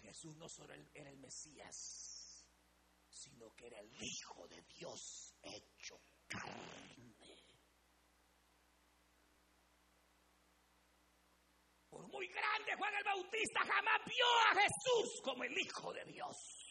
Jesús 0.04 0.36
no 0.36 0.48
solo 0.48 0.74
era 0.94 1.10
el 1.10 1.18
Mesías, 1.18 2.46
sino 3.08 3.54
que 3.54 3.66
era 3.66 3.80
el 3.80 3.90
Hijo 4.02 4.46
de 4.48 4.62
Dios 4.62 5.34
hecho 5.42 6.00
Por 11.88 12.08
muy 12.08 12.26
grande 12.28 12.74
Juan 12.76 12.94
el 12.94 13.04
Bautista 13.04 13.60
jamás 13.60 14.00
vio 14.06 14.26
a 14.50 14.60
Jesús 14.60 15.20
como 15.22 15.44
el 15.44 15.58
Hijo 15.58 15.92
de 15.92 16.04
Dios. 16.06 16.64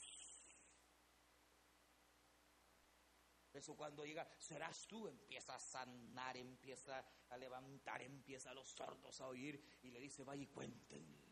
Eso 3.54 3.76
cuando 3.76 4.04
llega, 4.04 4.28
serás 4.40 4.88
tú, 4.88 5.08
empieza 5.08 5.54
a 5.54 5.60
sanar, 5.60 6.36
empieza 6.36 7.06
a 7.30 7.38
levantar, 7.38 8.02
empieza 8.02 8.50
a 8.50 8.54
los 8.54 8.68
sordos 8.68 9.22
a 9.22 9.28
oír 9.28 9.64
y 9.84 9.92
le 9.92 10.00
dice, 10.00 10.24
vaya 10.24 10.42
y 10.42 10.48
cuéntenle. 10.48 11.23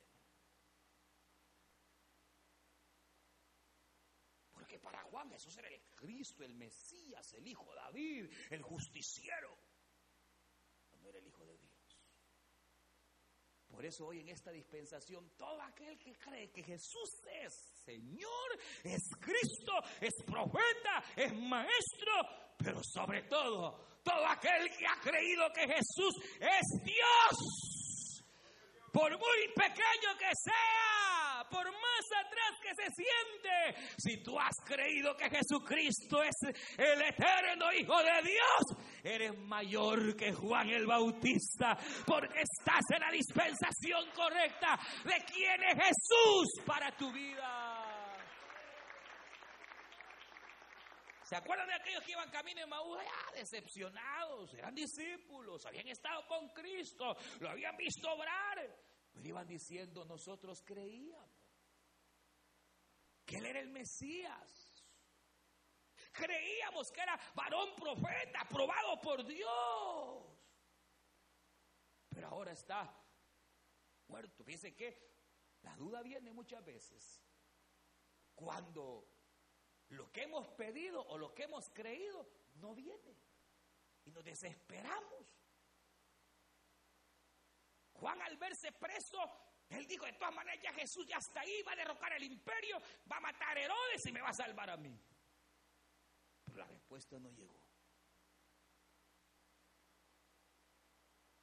Que 4.72 4.80
para 4.80 5.03
Juan 5.03 5.30
Jesús 5.30 5.57
era 5.57 5.67
el 5.67 5.82
Cristo, 5.93 6.45
el 6.45 6.55
Mesías, 6.55 7.34
el 7.34 7.45
Hijo 7.45 7.69
de 7.72 7.76
David, 7.76 8.32
el 8.51 8.61
justiciero. 8.61 9.57
No 11.01 11.09
era 11.09 11.19
el 11.19 11.28
Hijo 11.28 11.45
de 11.45 11.57
Dios. 11.57 11.72
Por 13.67 13.86
eso 13.86 14.07
hoy 14.07 14.22
en 14.22 14.30
esta 14.30 14.51
dispensación, 14.51 15.30
todo 15.38 15.61
aquel 15.61 15.97
que 15.99 16.17
cree 16.17 16.49
que 16.51 16.63
Jesús 16.63 17.09
es 17.43 17.53
Señor, 17.84 18.59
es 18.84 19.01
Cristo, 19.19 19.74
es 19.99 20.13
profeta, 20.26 21.03
es 21.17 21.34
maestro, 21.34 22.13
pero 22.57 22.82
sobre 22.82 23.24
todo, 23.24 23.99
todo 24.03 24.26
aquel 24.26 24.69
que 24.78 24.88
ha 24.88 25.01
creído 25.01 25.51
que 25.51 25.67
Jesús 25.67 26.15
es 26.39 26.84
Dios, 26.84 28.24
por 28.93 29.11
muy 29.11 29.47
pequeño 29.53 30.17
que 30.17 30.32
sea, 30.45 30.91
por 31.52 31.66
más 31.66 32.06
atrás 32.26 32.60
que 32.62 32.74
se 32.74 32.89
siente, 32.95 33.93
si 33.97 34.24
tú 34.24 34.39
has 34.39 34.56
creído 34.66 35.16
que 35.16 35.30
Jesucristo 35.30 36.24
es 36.24 36.36
el 36.78 37.02
eterno 37.02 37.72
Hijo 37.74 37.97
de 38.02 38.22
Dios, 38.24 38.78
eres 39.04 39.38
mayor 39.38 40.16
que 40.16 40.34
Juan 40.34 40.70
el 40.70 40.88
Bautista, 40.88 41.78
porque 42.06 42.41
estás 42.41 42.89
en 42.95 43.02
la 43.02 43.12
dispensación 43.12 44.10
correcta 44.16 44.80
de 45.04 45.24
quién 45.32 45.64
es 45.64 45.76
Jesús 45.76 46.66
para 46.66 46.95
tu 46.95 47.12
vida. 47.12 47.91
¿Se 51.24 51.38
acuerdan 51.38 51.68
de 51.68 51.76
aquellos 51.76 52.04
que 52.04 52.12
iban 52.12 52.30
camino 52.30 52.62
en 52.62 52.68
Maús? 52.68 52.97
Ah, 52.99 53.32
decepcionados, 53.34 54.54
eran 54.54 54.76
discípulos, 54.76 55.66
habían 55.66 55.88
estado 55.88 56.28
con 56.28 56.49
Cristo, 56.49 57.16
lo 57.39 57.49
habían 57.49 57.78
visto 57.78 58.12
obrar. 58.12 58.58
Pero 59.14 59.28
iban 59.28 59.47
diciendo, 59.47 60.04
nosotros 60.04 60.62
creíamos 60.66 61.41
que 63.32 63.38
él 63.38 63.45
era 63.45 63.61
el 63.61 63.69
Mesías. 63.69 64.86
Creíamos 66.11 66.91
que 66.91 66.99
era 66.99 67.17
varón 67.34 67.73
profeta, 67.77 68.41
aprobado 68.41 68.99
por 68.99 69.25
Dios. 69.25 70.25
Pero 72.09 72.27
ahora 72.27 72.51
está 72.51 72.93
muerto. 74.07 74.43
Fíjense 74.43 74.75
que 74.75 74.89
la 75.61 75.73
duda 75.77 76.01
viene 76.01 76.34
muchas 76.34 76.65
veces 76.65 77.23
cuando 78.36 79.07
lo 79.88 80.11
que 80.11 80.23
hemos 80.23 80.49
pedido 80.49 81.01
o 81.07 81.17
lo 81.17 81.34
que 81.34 81.43
hemos 81.43 81.69
creído 81.69 82.29
no 82.55 82.75
viene. 82.75 83.17
Y 84.03 84.11
nos 84.11 84.25
desesperamos. 84.25 85.25
Juan 87.93 88.21
al 88.23 88.36
verse 88.36 88.73
preso, 88.73 89.19
él 89.72 89.88
dijo, 89.88 90.05
de 90.05 90.13
todas 90.13 90.36
maneras 90.36 90.61
ya 90.61 90.74
Jesús 90.74 91.05
ya 91.07 91.17
está 91.17 91.41
ahí, 91.41 91.61
va 91.63 91.72
a 91.72 91.76
derrocar 91.76 92.11
el 92.13 92.24
imperio, 92.24 92.78
va 93.09 93.17
a 93.17 93.22
matar 93.22 93.57
a 93.57 93.61
Herodes 93.61 94.05
y 94.05 94.11
me 94.11 94.22
va 94.22 94.30
a 94.30 94.34
salvar 94.34 94.69
a 94.69 94.78
mí. 94.78 94.97
Pero 96.45 96.57
la 96.57 96.65
respuesta 96.65 97.17
no 97.19 97.32
llegó. 97.32 97.59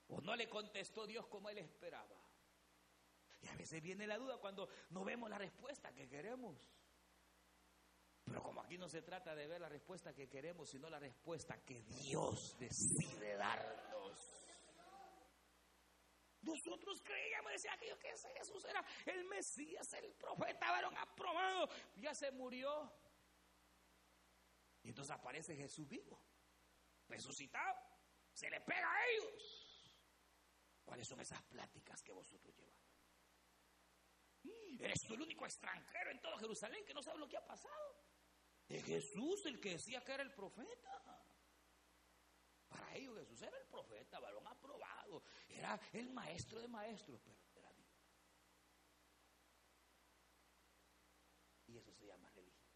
O 0.09 0.21
no 0.21 0.37
le 0.37 0.49
contestó 0.49 1.07
Dios 1.07 1.27
como 1.27 1.49
él 1.49 1.59
esperaba. 1.59 2.17
Y 3.41 3.49
a 3.49 3.55
veces 3.57 3.83
viene 3.83 4.07
la 4.07 4.19
duda 4.19 4.39
cuando 4.39 4.69
no 4.91 5.05
vemos 5.05 5.31
la 5.31 5.39
respuesta 5.39 5.93
que 5.93 6.09
queremos. 6.09 6.57
Pero 8.25 8.43
como 8.43 8.61
aquí 8.61 8.77
no 8.77 8.89
se 8.89 9.03
trata 9.03 9.35
de 9.35 9.47
ver 9.47 9.61
la 9.61 9.69
respuesta 9.69 10.13
que 10.13 10.29
queremos, 10.29 10.69
sino 10.69 10.91
la 10.91 10.99
respuesta 10.99 11.57
que 11.65 11.83
Dios 11.83 12.57
decide 12.59 13.37
darnos. 13.37 13.98
Nosotros 16.43 17.03
creíamos, 17.03 17.53
decía 17.53 17.73
aquello 17.73 17.99
que 17.99 18.09
Jesús 18.09 18.65
era 18.65 18.85
el 19.07 19.25
Mesías, 19.25 19.93
el 19.95 20.13
profeta, 20.15 20.71
varón 20.71 20.97
aprobado. 20.97 21.69
Ya 21.97 22.15
se 22.15 22.31
murió. 22.31 22.93
Y 24.83 24.91
entonces 24.91 25.15
aparece 25.15 25.57
Jesús 25.57 25.89
vivo, 25.89 26.21
resucitado. 27.09 27.77
Se 28.33 28.49
le 28.49 28.61
pega 28.61 28.91
a 28.91 29.07
ellos. 29.09 29.79
¿Cuáles 30.85 31.07
son 31.07 31.21
esas 31.21 31.43
pláticas 31.43 32.03
que 32.03 32.13
vosotros 32.13 32.55
llevan? 32.57 32.79
Eres 34.79 35.03
tú 35.03 35.15
el 35.15 35.23
único 35.23 35.45
extranjero 35.45 36.11
en 36.11 36.21
todo 36.21 36.39
Jerusalén 36.39 36.85
que 36.87 36.95
no 36.95 37.03
sabe 37.03 37.19
lo 37.19 37.29
que 37.29 37.37
ha 37.37 37.45
pasado. 37.45 37.99
Es 38.69 38.85
Jesús 38.85 39.45
el 39.47 39.61
que 39.61 39.71
decía 39.71 40.05
que 40.05 40.13
era 40.13 40.23
el 40.23 40.33
profeta. 40.33 41.25
Para 42.69 42.95
ellos 42.95 43.19
Jesús 43.19 43.43
era 43.43 43.59
el 43.59 43.67
profeta, 43.67 44.21
varón 44.21 44.47
aprobado. 44.47 44.88
Era 45.49 45.81
el 45.93 46.11
maestro 46.11 46.61
de 46.61 46.69
maestros, 46.69 47.21
pero 47.25 47.37
era 47.55 47.73
Dios. 47.73 47.89
Y 51.67 51.77
eso 51.77 51.93
se 51.93 52.07
llama 52.07 52.31
religión. 52.31 52.73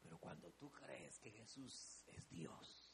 Pero 0.00 0.18
cuando 0.18 0.52
tú 0.52 0.70
crees 0.70 1.18
que 1.18 1.30
Jesús 1.30 2.04
es 2.06 2.28
Dios, 2.28 2.88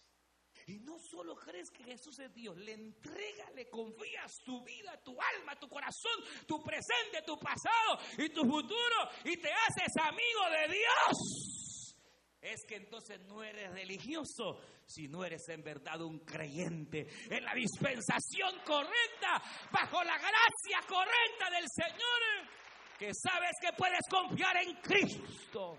y 0.67 0.79
no 0.79 0.99
solo 0.99 1.37
crees 1.37 1.71
que 1.71 1.85
Jesús 1.85 2.19
es 2.19 2.33
Dios, 2.33 2.57
le 2.57 2.73
entrega, 2.73 3.51
le 3.55 3.69
confías 3.69 4.33
tu 4.45 4.65
vida, 4.65 4.99
tu 5.03 5.11
alma, 5.11 5.59
tu 5.59 5.69
corazón, 5.69 6.25
tu 6.47 6.63
presente, 6.63 7.23
tu 7.27 7.39
pasado 7.39 7.99
y 8.17 8.31
tu 8.31 8.43
futuro 8.43 9.11
y 9.25 9.37
te 9.37 9.53
haces 9.53 9.93
amigo 10.03 10.51
de 10.51 10.75
Dios. 10.75 11.64
Es 12.45 12.67
que 12.67 12.77
entonces 12.77 13.19
no 13.21 13.43
eres 13.43 13.73
religioso, 13.73 14.61
sino 14.85 15.25
eres 15.25 15.49
en 15.49 15.65
verdad 15.65 16.03
un 16.03 16.19
creyente 16.19 17.09
en 17.31 17.43
la 17.43 17.55
dispensación 17.55 18.59
correcta, 18.67 19.43
bajo 19.73 20.05
la 20.05 20.19
gracia 20.19 20.79
correcta 20.87 21.49
del 21.51 21.65
Señor, 21.75 22.51
que 22.99 23.15
sabes 23.15 23.53
que 23.63 23.73
puedes 23.73 24.07
confiar 24.11 24.59
en 24.59 24.77
Cristo 24.83 25.79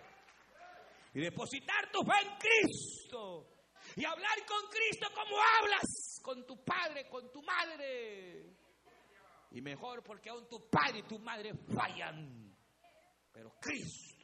y 1.13 1.19
depositar 1.19 1.91
tu 1.91 2.01
fe 2.01 2.13
en 2.23 2.35
Cristo 2.39 3.47
y 3.95 4.03
hablar 4.03 4.43
con 4.47 4.67
Cristo 4.67 5.07
como 5.13 5.37
hablas 5.37 6.19
con 6.23 6.47
tu 6.47 6.63
padre, 6.63 7.07
con 7.07 7.31
tu 7.31 7.43
madre. 7.43 8.57
Y 9.51 9.61
mejor 9.61 10.01
porque 10.01 10.31
aún 10.31 10.49
tu 10.49 10.67
padre 10.67 10.97
y 10.97 11.03
tu 11.03 11.19
madre 11.19 11.53
fallan, 11.75 12.57
pero 13.31 13.53
Cristo 13.61 14.14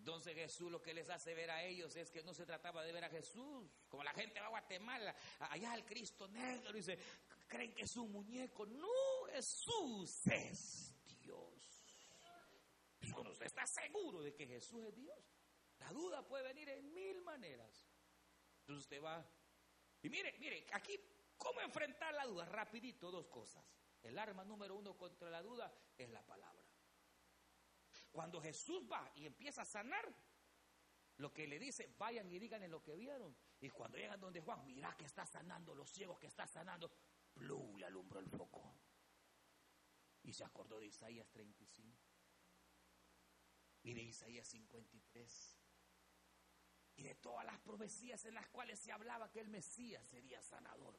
entonces 0.00 0.34
Jesús 0.34 0.70
lo 0.70 0.82
que 0.82 0.94
les 0.94 1.08
hace 1.10 1.34
ver 1.34 1.50
a 1.50 1.62
ellos 1.62 1.94
es 1.94 2.10
que 2.10 2.22
no 2.22 2.34
se 2.34 2.46
trataba 2.46 2.82
de 2.82 2.92
ver 2.92 3.04
a 3.04 3.10
Jesús, 3.10 3.70
como 3.88 4.02
la 4.02 4.12
gente 4.12 4.40
va 4.40 4.46
a 4.46 4.50
Guatemala, 4.50 5.14
allá 5.38 5.72
al 5.72 5.84
Cristo 5.84 6.26
negro, 6.28 6.70
y 6.70 6.76
dice, 6.76 6.98
creen 7.46 7.74
que 7.74 7.82
es 7.82 7.96
un 7.96 8.10
muñeco. 8.10 8.66
No, 8.66 8.88
Jesús 9.30 10.26
es 10.26 10.90
cuando 13.12 13.32
usted 13.32 13.46
está 13.46 13.66
seguro 13.66 14.22
de 14.22 14.32
que 14.32 14.46
Jesús 14.46 14.82
es 14.82 14.94
Dios, 14.94 15.18
la 15.78 15.92
duda 15.92 16.26
puede 16.26 16.44
venir 16.44 16.70
en 16.70 16.92
mil 16.94 17.20
maneras. 17.20 17.86
Entonces 18.60 18.84
usted 18.84 19.02
va. 19.02 19.22
Y 20.02 20.08
mire, 20.08 20.34
mire, 20.38 20.66
aquí, 20.72 20.98
¿cómo 21.36 21.60
enfrentar 21.60 22.14
la 22.14 22.24
duda? 22.24 22.46
Rapidito, 22.46 23.10
dos 23.10 23.26
cosas. 23.26 23.62
El 24.02 24.18
arma 24.18 24.42
número 24.44 24.74
uno 24.74 24.96
contra 24.96 25.28
la 25.28 25.42
duda 25.42 25.70
es 25.98 26.08
la 26.08 26.24
palabra. 26.24 26.69
Cuando 28.10 28.40
Jesús 28.40 28.82
va 28.90 29.10
y 29.14 29.26
empieza 29.26 29.62
a 29.62 29.64
sanar, 29.64 30.14
lo 31.16 31.32
que 31.32 31.46
le 31.46 31.58
dice, 31.58 31.94
vayan 31.98 32.30
y 32.30 32.38
digan 32.38 32.62
en 32.62 32.70
lo 32.70 32.82
que 32.82 32.96
vieron. 32.96 33.36
Y 33.60 33.68
cuando 33.70 33.98
llegan 33.98 34.20
donde 34.20 34.40
Juan, 34.40 34.64
mira 34.64 34.96
que 34.96 35.04
está 35.04 35.26
sanando, 35.26 35.74
los 35.74 35.90
ciegos 35.90 36.18
que 36.18 36.26
está 36.26 36.46
sanando, 36.46 36.90
plum, 37.34 37.76
le 37.76 37.86
alumbró 37.86 38.20
el 38.20 38.28
foco. 38.28 38.74
Y 40.22 40.32
se 40.32 40.44
acordó 40.44 40.80
de 40.80 40.86
Isaías 40.86 41.28
35 41.30 41.98
y 43.82 43.94
de 43.94 44.02
Isaías 44.02 44.46
53 44.48 45.60
y 46.96 47.02
de 47.02 47.14
todas 47.14 47.46
las 47.46 47.58
profecías 47.60 48.24
en 48.26 48.34
las 48.34 48.46
cuales 48.48 48.78
se 48.78 48.92
hablaba 48.92 49.30
que 49.30 49.40
el 49.40 49.48
Mesías 49.48 50.06
sería 50.06 50.42
sanador. 50.42 50.98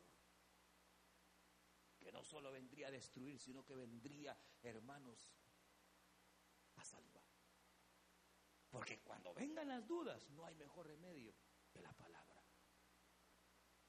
Que 1.99 2.11
no 2.11 2.23
solo 2.23 2.51
vendría 2.51 2.87
a 2.87 2.91
destruir, 2.91 3.39
sino 3.39 3.63
que 3.63 3.75
vendría, 3.75 4.35
hermanos, 4.63 5.31
salvar. 6.83 7.23
Porque 8.69 8.99
cuando 9.01 9.33
vengan 9.33 9.67
las 9.67 9.85
dudas, 9.85 10.29
no 10.31 10.45
hay 10.45 10.55
mejor 10.55 10.87
remedio 10.87 11.33
que 11.71 11.81
la 11.81 11.91
palabra. 11.93 12.21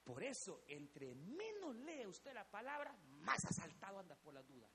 Por 0.03 0.21
eso, 0.21 0.63
entre 0.67 1.15
menos 1.15 1.75
lee 1.77 2.05
usted 2.05 2.33
la 2.33 2.49
palabra, 2.49 2.93
más 3.21 3.43
asaltado 3.45 3.99
anda 3.99 4.15
por 4.17 4.33
las 4.33 4.45
dudas. 4.45 4.71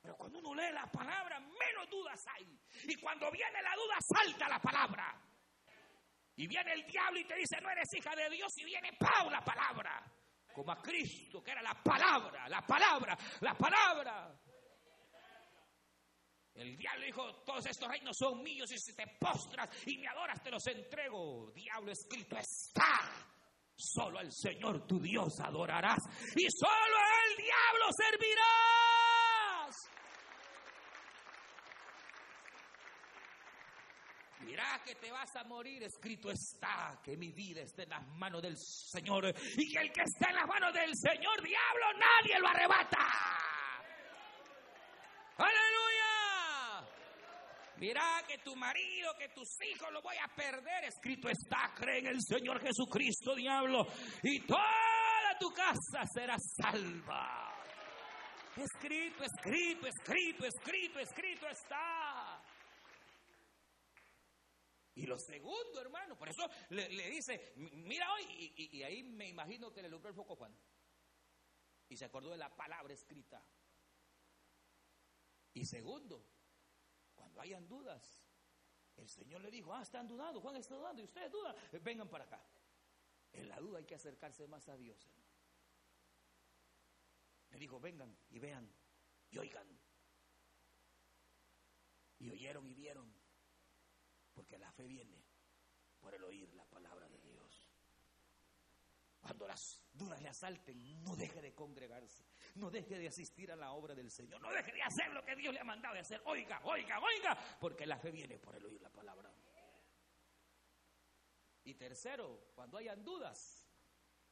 Pero 0.00 0.16
cuando 0.16 0.38
uno 0.38 0.54
lee 0.54 0.72
la 0.72 0.86
palabra, 0.86 1.40
menos 1.40 1.90
dudas 1.90 2.24
hay. 2.34 2.58
Y 2.84 2.96
cuando 2.96 3.30
viene 3.30 3.60
la 3.62 3.74
duda, 3.74 3.96
salta 4.00 4.48
la 4.48 4.60
palabra. 4.60 5.20
Y 6.36 6.46
viene 6.46 6.72
el 6.72 6.86
diablo 6.86 7.18
y 7.18 7.24
te 7.24 7.34
dice, 7.34 7.60
no 7.60 7.70
eres 7.70 7.92
hija 7.92 8.14
de 8.14 8.30
Dios. 8.30 8.56
Y 8.58 8.64
viene 8.64 8.92
Pau 8.98 9.28
la 9.30 9.40
palabra. 9.40 10.02
Como 10.54 10.72
a 10.72 10.80
Cristo, 10.80 11.42
que 11.42 11.50
era 11.50 11.60
la 11.60 11.74
palabra, 11.82 12.48
la 12.48 12.62
palabra, 12.62 13.18
la 13.40 13.54
palabra. 13.54 14.38
El 16.56 16.76
diablo 16.76 17.04
dijo, 17.04 17.34
todos 17.44 17.66
estos 17.66 17.88
reinos 17.88 18.16
son 18.16 18.42
míos 18.42 18.70
y 18.72 18.78
si 18.78 18.94
te 18.94 19.06
postras 19.20 19.68
y 19.86 19.98
me 19.98 20.08
adoras 20.08 20.42
te 20.42 20.50
los 20.50 20.66
entrego. 20.66 21.50
Diablo 21.54 21.92
escrito 21.92 22.36
está. 22.36 23.26
Solo 23.78 24.18
al 24.18 24.32
Señor 24.32 24.86
tu 24.86 24.98
Dios 24.98 25.38
adorarás 25.40 25.98
y 26.34 26.46
solo 26.50 26.96
al 26.96 27.36
diablo 27.36 27.90
servirás. 27.94 28.86
Mira 34.40 34.80
que 34.82 34.94
te 34.94 35.10
vas 35.10 35.36
a 35.36 35.44
morir, 35.44 35.82
escrito 35.82 36.30
está 36.30 36.98
que 37.04 37.18
mi 37.18 37.32
vida 37.32 37.60
está 37.60 37.82
en 37.82 37.90
las 37.90 38.06
manos 38.06 38.40
del 38.40 38.56
Señor 38.56 39.34
y 39.56 39.72
que 39.72 39.80
el 39.80 39.92
que 39.92 40.02
está 40.02 40.30
en 40.30 40.36
las 40.36 40.46
manos 40.46 40.72
del 40.72 40.96
Señor, 40.96 41.42
diablo, 41.42 41.86
nadie 41.98 42.38
lo 42.38 42.48
arrebata. 42.48 43.06
Aleluya. 45.36 46.06
Mira 47.78 48.24
que 48.26 48.38
tu 48.38 48.56
marido, 48.56 49.12
que 49.18 49.28
tus 49.28 49.48
hijos 49.62 49.92
lo 49.92 50.00
voy 50.00 50.16
a 50.16 50.34
perder. 50.34 50.84
Escrito 50.84 51.28
está, 51.28 51.72
cree 51.74 51.98
en 51.98 52.06
el 52.06 52.22
Señor 52.22 52.60
Jesucristo, 52.60 53.34
diablo, 53.34 53.86
y 54.22 54.40
toda 54.46 55.36
tu 55.38 55.50
casa 55.52 56.04
será 56.12 56.36
salva. 56.38 57.54
Escrito, 58.56 59.22
escrito, 59.22 59.86
escrito, 59.86 60.46
escrito, 60.46 60.98
escrito 60.98 61.48
está. 61.48 62.42
Y 64.94 65.04
lo 65.04 65.18
segundo, 65.18 65.78
hermano, 65.82 66.16
por 66.16 66.30
eso 66.30 66.48
le, 66.70 66.88
dice, 67.10 67.52
mira 67.56 68.10
hoy, 68.14 68.54
y, 68.56 68.82
ahí 68.82 69.02
me 69.02 69.28
imagino 69.28 69.70
que 69.70 69.82
le 69.82 69.90
logró 69.90 70.08
el 70.08 70.14
foco 70.14 70.36
Juan. 70.36 70.56
Y 71.90 71.96
se 71.98 72.06
acordó 72.06 72.30
de 72.30 72.38
la 72.38 72.56
palabra 72.56 72.94
escrita. 72.94 73.44
Y 75.52 75.66
segundo, 75.66 76.24
cuando 77.16 77.40
hayan 77.40 77.66
dudas, 77.66 78.22
el 78.96 79.08
Señor 79.08 79.40
le 79.40 79.50
dijo, 79.50 79.74
ah, 79.74 79.82
están 79.82 80.06
dudando, 80.06 80.40
Juan 80.40 80.56
está 80.56 80.76
dudando, 80.76 81.02
y 81.02 81.04
ustedes 81.04 81.30
dudan, 81.30 81.54
vengan 81.82 82.08
para 82.08 82.24
acá. 82.24 82.40
En 83.32 83.48
la 83.48 83.58
duda 83.58 83.78
hay 83.78 83.84
que 83.84 83.94
acercarse 83.94 84.46
más 84.46 84.68
a 84.68 84.76
Dios, 84.76 85.04
hermano. 85.04 85.26
Le 87.50 87.58
dijo, 87.58 87.80
vengan 87.80 88.16
y 88.30 88.38
vean 88.38 88.70
y 89.30 89.38
oigan. 89.38 89.66
Y 92.18 92.30
oyeron 92.30 92.66
y 92.66 92.74
vieron. 92.74 93.12
Porque 94.32 94.58
la 94.58 94.70
fe 94.72 94.86
viene 94.86 95.22
por 95.98 96.14
el 96.14 96.24
oír 96.24 96.52
la 96.54 96.64
palabra 96.64 97.08
de 97.08 97.20
Dios. 97.20 97.70
Cuando 99.20 99.46
las 99.48 99.82
dudas 99.92 100.20
le 100.22 100.28
asalten, 100.28 101.02
no 101.02 101.16
deje 101.16 101.40
de 101.42 101.54
congregarse, 101.54 102.24
no 102.56 102.70
deje 102.70 102.98
de 102.98 103.08
asistir 103.08 103.52
a 103.52 103.56
la 103.56 103.72
obra 103.72 103.94
del 103.94 104.10
Señor, 104.10 104.40
no 104.40 104.50
deje 104.50 104.72
de 104.72 104.82
hacer 104.82 105.10
lo 105.12 105.24
que 105.24 105.36
Dios 105.36 105.52
le 105.52 105.60
ha 105.60 105.64
mandado 105.64 105.94
de 105.94 106.00
hacer. 106.00 106.20
Oiga, 106.24 106.60
oiga, 106.64 107.00
oiga, 107.00 107.36
porque 107.60 107.86
la 107.86 107.98
fe 107.98 108.10
viene 108.10 108.38
por 108.38 108.56
el 108.56 108.64
oír 108.64 108.80
la 108.80 108.90
palabra. 108.90 109.32
Y 111.64 111.74
tercero, 111.74 112.52
cuando 112.54 112.78
hayan 112.78 113.02
dudas, 113.02 113.66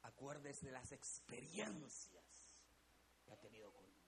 acuérdese 0.02 0.66
de 0.66 0.72
las 0.72 0.92
experiencias 0.92 2.60
que 3.24 3.32
ha 3.32 3.36
tenido 3.36 3.72
con 3.72 3.84
Dios. 3.90 4.04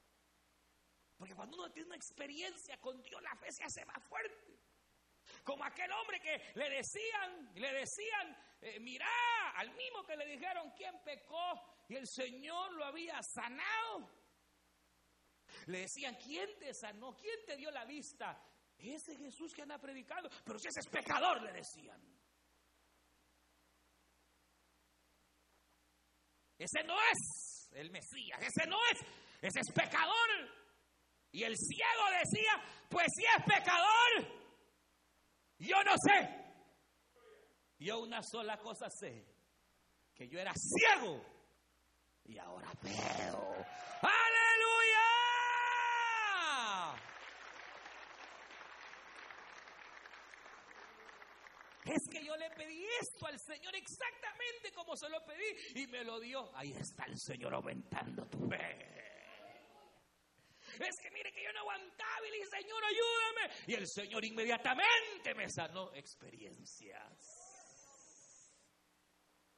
Porque 1.16 1.34
cuando 1.34 1.56
uno 1.56 1.72
tiene 1.72 1.88
una 1.88 1.96
experiencia 1.96 2.80
con 2.80 3.02
Dios, 3.02 3.20
la 3.22 3.34
fe 3.34 3.50
se 3.50 3.64
hace 3.64 3.84
más 3.84 4.02
fuerte. 4.04 4.60
Como 5.46 5.64
aquel 5.64 5.92
hombre 5.92 6.18
que 6.18 6.42
le 6.56 6.70
decían, 6.70 7.52
le 7.54 7.72
decían, 7.72 8.36
eh, 8.60 8.80
mirá, 8.80 9.06
al 9.54 9.70
mismo 9.76 10.04
que 10.04 10.16
le 10.16 10.26
dijeron 10.26 10.72
quién 10.76 11.00
pecó 11.04 11.84
y 11.88 11.94
el 11.94 12.04
Señor 12.08 12.72
lo 12.72 12.84
había 12.84 13.22
sanado. 13.22 14.10
Le 15.66 15.82
decían, 15.82 16.16
¿quién 16.16 16.58
te 16.58 16.74
sanó? 16.74 17.14
¿Quién 17.14 17.38
te 17.46 17.56
dio 17.56 17.70
la 17.70 17.84
vista? 17.84 18.42
Ese 18.76 19.16
Jesús 19.16 19.54
que 19.54 19.62
anda 19.62 19.78
predicando, 19.78 20.28
pero 20.44 20.58
si 20.58 20.66
ese 20.66 20.80
es 20.80 20.88
pecador, 20.88 21.40
le 21.40 21.52
decían. 21.52 22.02
Ese 26.58 26.82
no 26.82 26.96
es 27.00 27.70
el 27.70 27.92
Mesías, 27.92 28.42
ese 28.42 28.68
no 28.68 28.78
es, 28.90 28.98
ese 29.42 29.60
es 29.60 29.72
pecador. 29.72 30.28
Y 31.30 31.44
el 31.44 31.56
ciego 31.56 32.10
decía, 32.18 32.86
pues 32.88 33.06
si 33.14 33.24
es 33.24 33.44
pecador, 33.44 34.45
yo 35.58 35.82
no 35.84 35.92
sé. 35.98 36.46
Yo 37.78 38.00
una 38.00 38.22
sola 38.22 38.56
cosa 38.58 38.88
sé, 38.88 39.26
que 40.14 40.28
yo 40.28 40.38
era 40.38 40.52
ciego 40.54 41.22
y 42.24 42.38
ahora 42.38 42.72
veo. 42.82 43.54
Aleluya. 44.00 45.06
Es 51.84 52.08
que 52.10 52.24
yo 52.24 52.36
le 52.36 52.50
pedí 52.50 52.84
esto 53.00 53.26
al 53.26 53.38
Señor 53.38 53.76
exactamente 53.76 54.72
como 54.74 54.96
se 54.96 55.08
lo 55.08 55.24
pedí 55.24 55.82
y 55.82 55.86
me 55.88 56.02
lo 56.02 56.18
dio. 56.18 56.50
Ahí 56.56 56.72
está 56.72 57.04
el 57.04 57.18
Señor 57.18 57.54
aumentando 57.54 58.26
tu 58.26 58.48
fe. 58.48 58.95
Es 60.84 61.00
que 61.00 61.10
mire 61.10 61.32
que 61.32 61.42
yo 61.42 61.52
no 61.52 61.60
aguantaba 61.60 62.26
y 62.26 62.30
le 62.30 62.36
dije, 62.38 62.50
Señor, 62.50 62.84
ayúdame. 62.84 63.54
Y 63.66 63.74
el 63.74 63.86
Señor 63.88 64.24
inmediatamente 64.24 65.34
me 65.34 65.48
sanó 65.48 65.92
experiencias. 65.94 67.46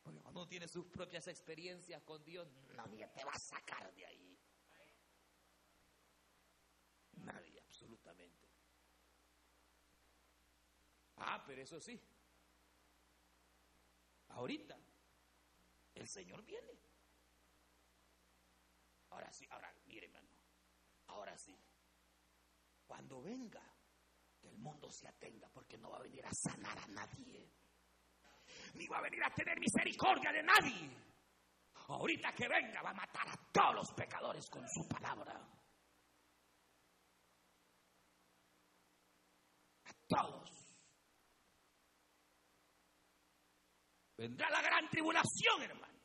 Porque 0.02 0.20
cuando 0.20 0.40
uno 0.40 0.48
tiene 0.48 0.68
sus 0.68 0.86
propias 0.86 1.26
experiencias 1.28 2.02
con 2.02 2.24
Dios, 2.24 2.48
nadie 2.74 3.06
te 3.08 3.24
va 3.24 3.32
a 3.32 3.38
sacar 3.38 3.92
de 3.94 4.06
ahí. 4.06 4.38
Nadie, 7.12 7.60
absolutamente. 7.60 8.48
Ah, 11.16 11.42
pero 11.46 11.62
eso 11.62 11.80
sí. 11.80 12.00
Ahorita 14.28 14.78
el 15.94 16.08
Señor 16.08 16.44
viene. 16.44 16.78
Ahora 19.10 19.32
sí, 19.32 19.46
ahora, 19.50 19.74
mire, 19.86 20.06
hermano. 20.06 20.28
Ahora 21.08 21.36
sí. 21.36 21.56
Cuando 22.86 23.20
venga, 23.20 23.62
que 24.40 24.48
el 24.48 24.58
mundo 24.58 24.90
se 24.90 25.08
atenga, 25.08 25.48
porque 25.50 25.76
no 25.76 25.90
va 25.90 25.98
a 25.98 26.02
venir 26.02 26.24
a 26.24 26.32
sanar 26.32 26.78
a 26.78 26.86
nadie. 26.88 27.50
Ni 28.74 28.86
va 28.86 28.98
a 28.98 29.02
venir 29.02 29.22
a 29.22 29.34
tener 29.34 29.58
misericordia 29.58 30.32
de 30.32 30.42
nadie. 30.42 31.08
Ahorita 31.88 32.32
que 32.32 32.48
venga, 32.48 32.82
va 32.82 32.90
a 32.90 32.94
matar 32.94 33.28
a 33.28 33.36
todos 33.52 33.74
los 33.74 33.92
pecadores 33.92 34.48
con 34.50 34.68
su 34.68 34.86
palabra. 34.86 35.32
A 39.84 39.92
todos. 40.06 40.50
Vendrá 44.16 44.50
la 44.50 44.60
gran 44.60 44.88
tribulación, 44.90 45.62
hermanos. 45.62 45.96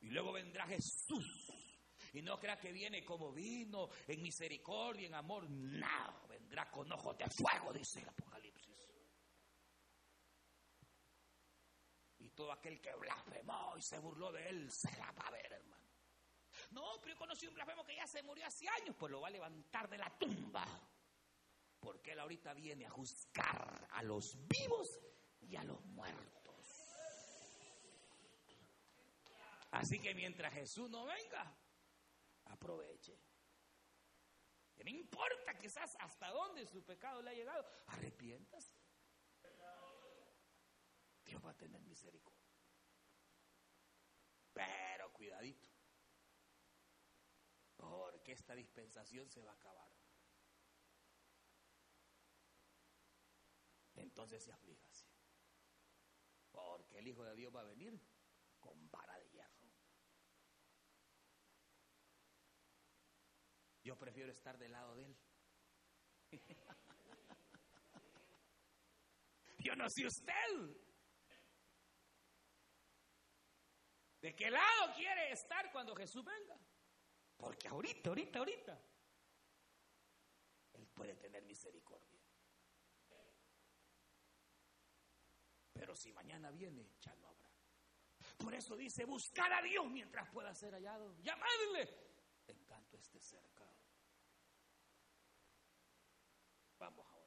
Y 0.00 0.10
luego 0.10 0.32
vendrá 0.32 0.66
Jesús. 0.66 1.59
Y 2.12 2.22
no 2.22 2.38
crea 2.38 2.58
que 2.58 2.72
viene 2.72 3.04
como 3.04 3.32
vino, 3.32 3.88
en 4.06 4.22
misericordia, 4.22 5.06
en 5.06 5.14
amor. 5.14 5.48
No, 5.48 6.26
vendrá 6.28 6.70
con 6.70 6.90
ojos 6.92 7.16
de 7.16 7.28
fuego, 7.28 7.72
dice 7.72 8.00
el 8.00 8.08
Apocalipsis. 8.08 8.90
Y 12.18 12.30
todo 12.30 12.52
aquel 12.52 12.80
que 12.80 12.94
blasfemó 12.94 13.74
y 13.76 13.82
se 13.82 13.98
burló 13.98 14.32
de 14.32 14.48
él, 14.48 14.70
se 14.70 14.90
la 14.96 15.12
va 15.12 15.28
a 15.28 15.30
ver, 15.30 15.52
hermano. 15.52 15.80
No, 16.70 16.98
pero 17.00 17.14
yo 17.14 17.18
conocí 17.18 17.46
un 17.46 17.54
blasfemo 17.54 17.84
que 17.84 17.96
ya 17.96 18.06
se 18.06 18.22
murió 18.22 18.46
hace 18.46 18.68
años, 18.68 18.94
pues 18.98 19.10
lo 19.10 19.20
va 19.20 19.28
a 19.28 19.32
levantar 19.32 19.88
de 19.88 19.98
la 19.98 20.10
tumba. 20.18 20.64
Porque 21.78 22.12
él 22.12 22.20
ahorita 22.20 22.52
viene 22.54 22.86
a 22.86 22.90
juzgar 22.90 23.88
a 23.92 24.02
los 24.02 24.36
vivos 24.46 25.00
y 25.40 25.56
a 25.56 25.64
los 25.64 25.82
muertos. 25.86 26.40
Así 29.70 30.00
que 30.00 30.14
mientras 30.14 30.52
Jesús 30.52 30.90
no 30.90 31.06
venga, 31.06 31.56
aproveche. 32.50 33.18
Que 34.74 34.84
no 34.84 34.90
importa 34.90 35.58
quizás 35.58 35.96
hasta 36.00 36.30
dónde 36.30 36.66
su 36.66 36.82
pecado 36.84 37.22
le 37.22 37.30
ha 37.30 37.34
llegado, 37.34 37.66
arrepiéntase. 37.86 38.74
Dios 41.24 41.44
va 41.44 41.50
a 41.50 41.56
tener 41.56 41.80
misericordia. 41.82 42.40
Pero 44.52 45.12
cuidadito, 45.12 45.68
porque 47.76 48.32
esta 48.32 48.54
dispensación 48.54 49.30
se 49.30 49.42
va 49.42 49.52
a 49.52 49.54
acabar. 49.54 49.90
Entonces 53.94 54.42
se 54.42 54.52
aflíjase. 54.52 55.06
Porque 56.50 56.98
el 56.98 57.06
Hijo 57.06 57.22
de 57.22 57.34
Dios 57.36 57.54
va 57.54 57.60
a 57.60 57.64
venir 57.64 58.00
con 58.58 58.90
vara 58.90 59.18
hierro. 59.30 59.70
Yo 63.82 63.96
prefiero 63.96 64.30
estar 64.30 64.58
del 64.58 64.72
lado 64.72 64.94
de 64.94 65.06
él. 65.06 65.16
Yo 69.58 69.74
no 69.76 69.88
sé 69.88 70.06
usted. 70.06 70.34
¿De 74.20 74.34
qué 74.34 74.50
lado 74.50 74.94
quiere 74.94 75.32
estar 75.32 75.72
cuando 75.72 75.96
Jesús 75.96 76.24
venga? 76.24 76.58
Porque 77.36 77.68
ahorita, 77.68 78.10
ahorita, 78.10 78.38
ahorita, 78.38 78.82
Él 80.74 80.86
puede 80.88 81.16
tener 81.16 81.42
misericordia. 81.44 82.20
Pero 85.72 85.96
si 85.96 86.12
mañana 86.12 86.50
viene, 86.50 86.86
ya 87.00 87.14
no 87.16 87.28
habrá. 87.28 87.50
Por 88.36 88.54
eso 88.54 88.76
dice, 88.76 89.06
buscar 89.06 89.50
a 89.52 89.62
Dios 89.62 89.86
mientras 89.90 90.28
pueda 90.30 90.54
ser 90.54 90.74
hallado. 90.74 91.16
Llamadle 91.22 91.88
en 92.46 92.66
tanto 92.66 92.98
esté 92.98 93.18
cerca. 93.20 93.64
Vamos 96.78 97.06
ahora. 97.06 97.20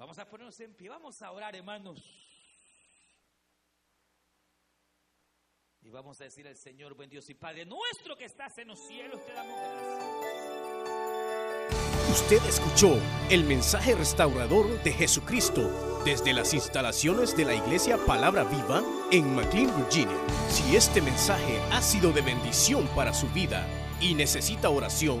Vamos 0.00 0.18
a 0.18 0.26
ponernos 0.26 0.58
en 0.60 0.72
pie, 0.72 0.88
vamos 0.88 1.20
a 1.20 1.30
orar, 1.30 1.54
hermanos. 1.54 2.02
Y 5.82 5.90
vamos 5.90 6.18
a 6.22 6.24
decir 6.24 6.48
al 6.48 6.56
Señor, 6.56 6.94
buen 6.94 7.10
Dios 7.10 7.28
y 7.28 7.34
Padre 7.34 7.66
nuestro 7.66 8.16
que 8.16 8.24
estás 8.24 8.56
en 8.56 8.68
los 8.68 8.78
cielos, 8.78 9.22
te 9.26 9.34
damos 9.34 9.60
gracias. 9.60 10.00
Usted 12.12 12.42
escuchó 12.48 12.98
el 13.28 13.44
mensaje 13.44 13.94
restaurador 13.94 14.82
de 14.82 14.92
Jesucristo 14.92 15.70
desde 16.02 16.32
las 16.32 16.54
instalaciones 16.54 17.36
de 17.36 17.44
la 17.44 17.54
iglesia 17.54 17.98
Palabra 18.06 18.44
Viva 18.44 18.82
en 19.12 19.34
McLean, 19.34 19.76
Virginia. 19.76 20.16
Si 20.48 20.76
este 20.76 21.02
mensaje 21.02 21.60
ha 21.72 21.82
sido 21.82 22.10
de 22.12 22.22
bendición 22.22 22.88
para 22.96 23.12
su 23.12 23.28
vida 23.28 23.66
y 24.00 24.14
necesita 24.14 24.70
oración, 24.70 25.20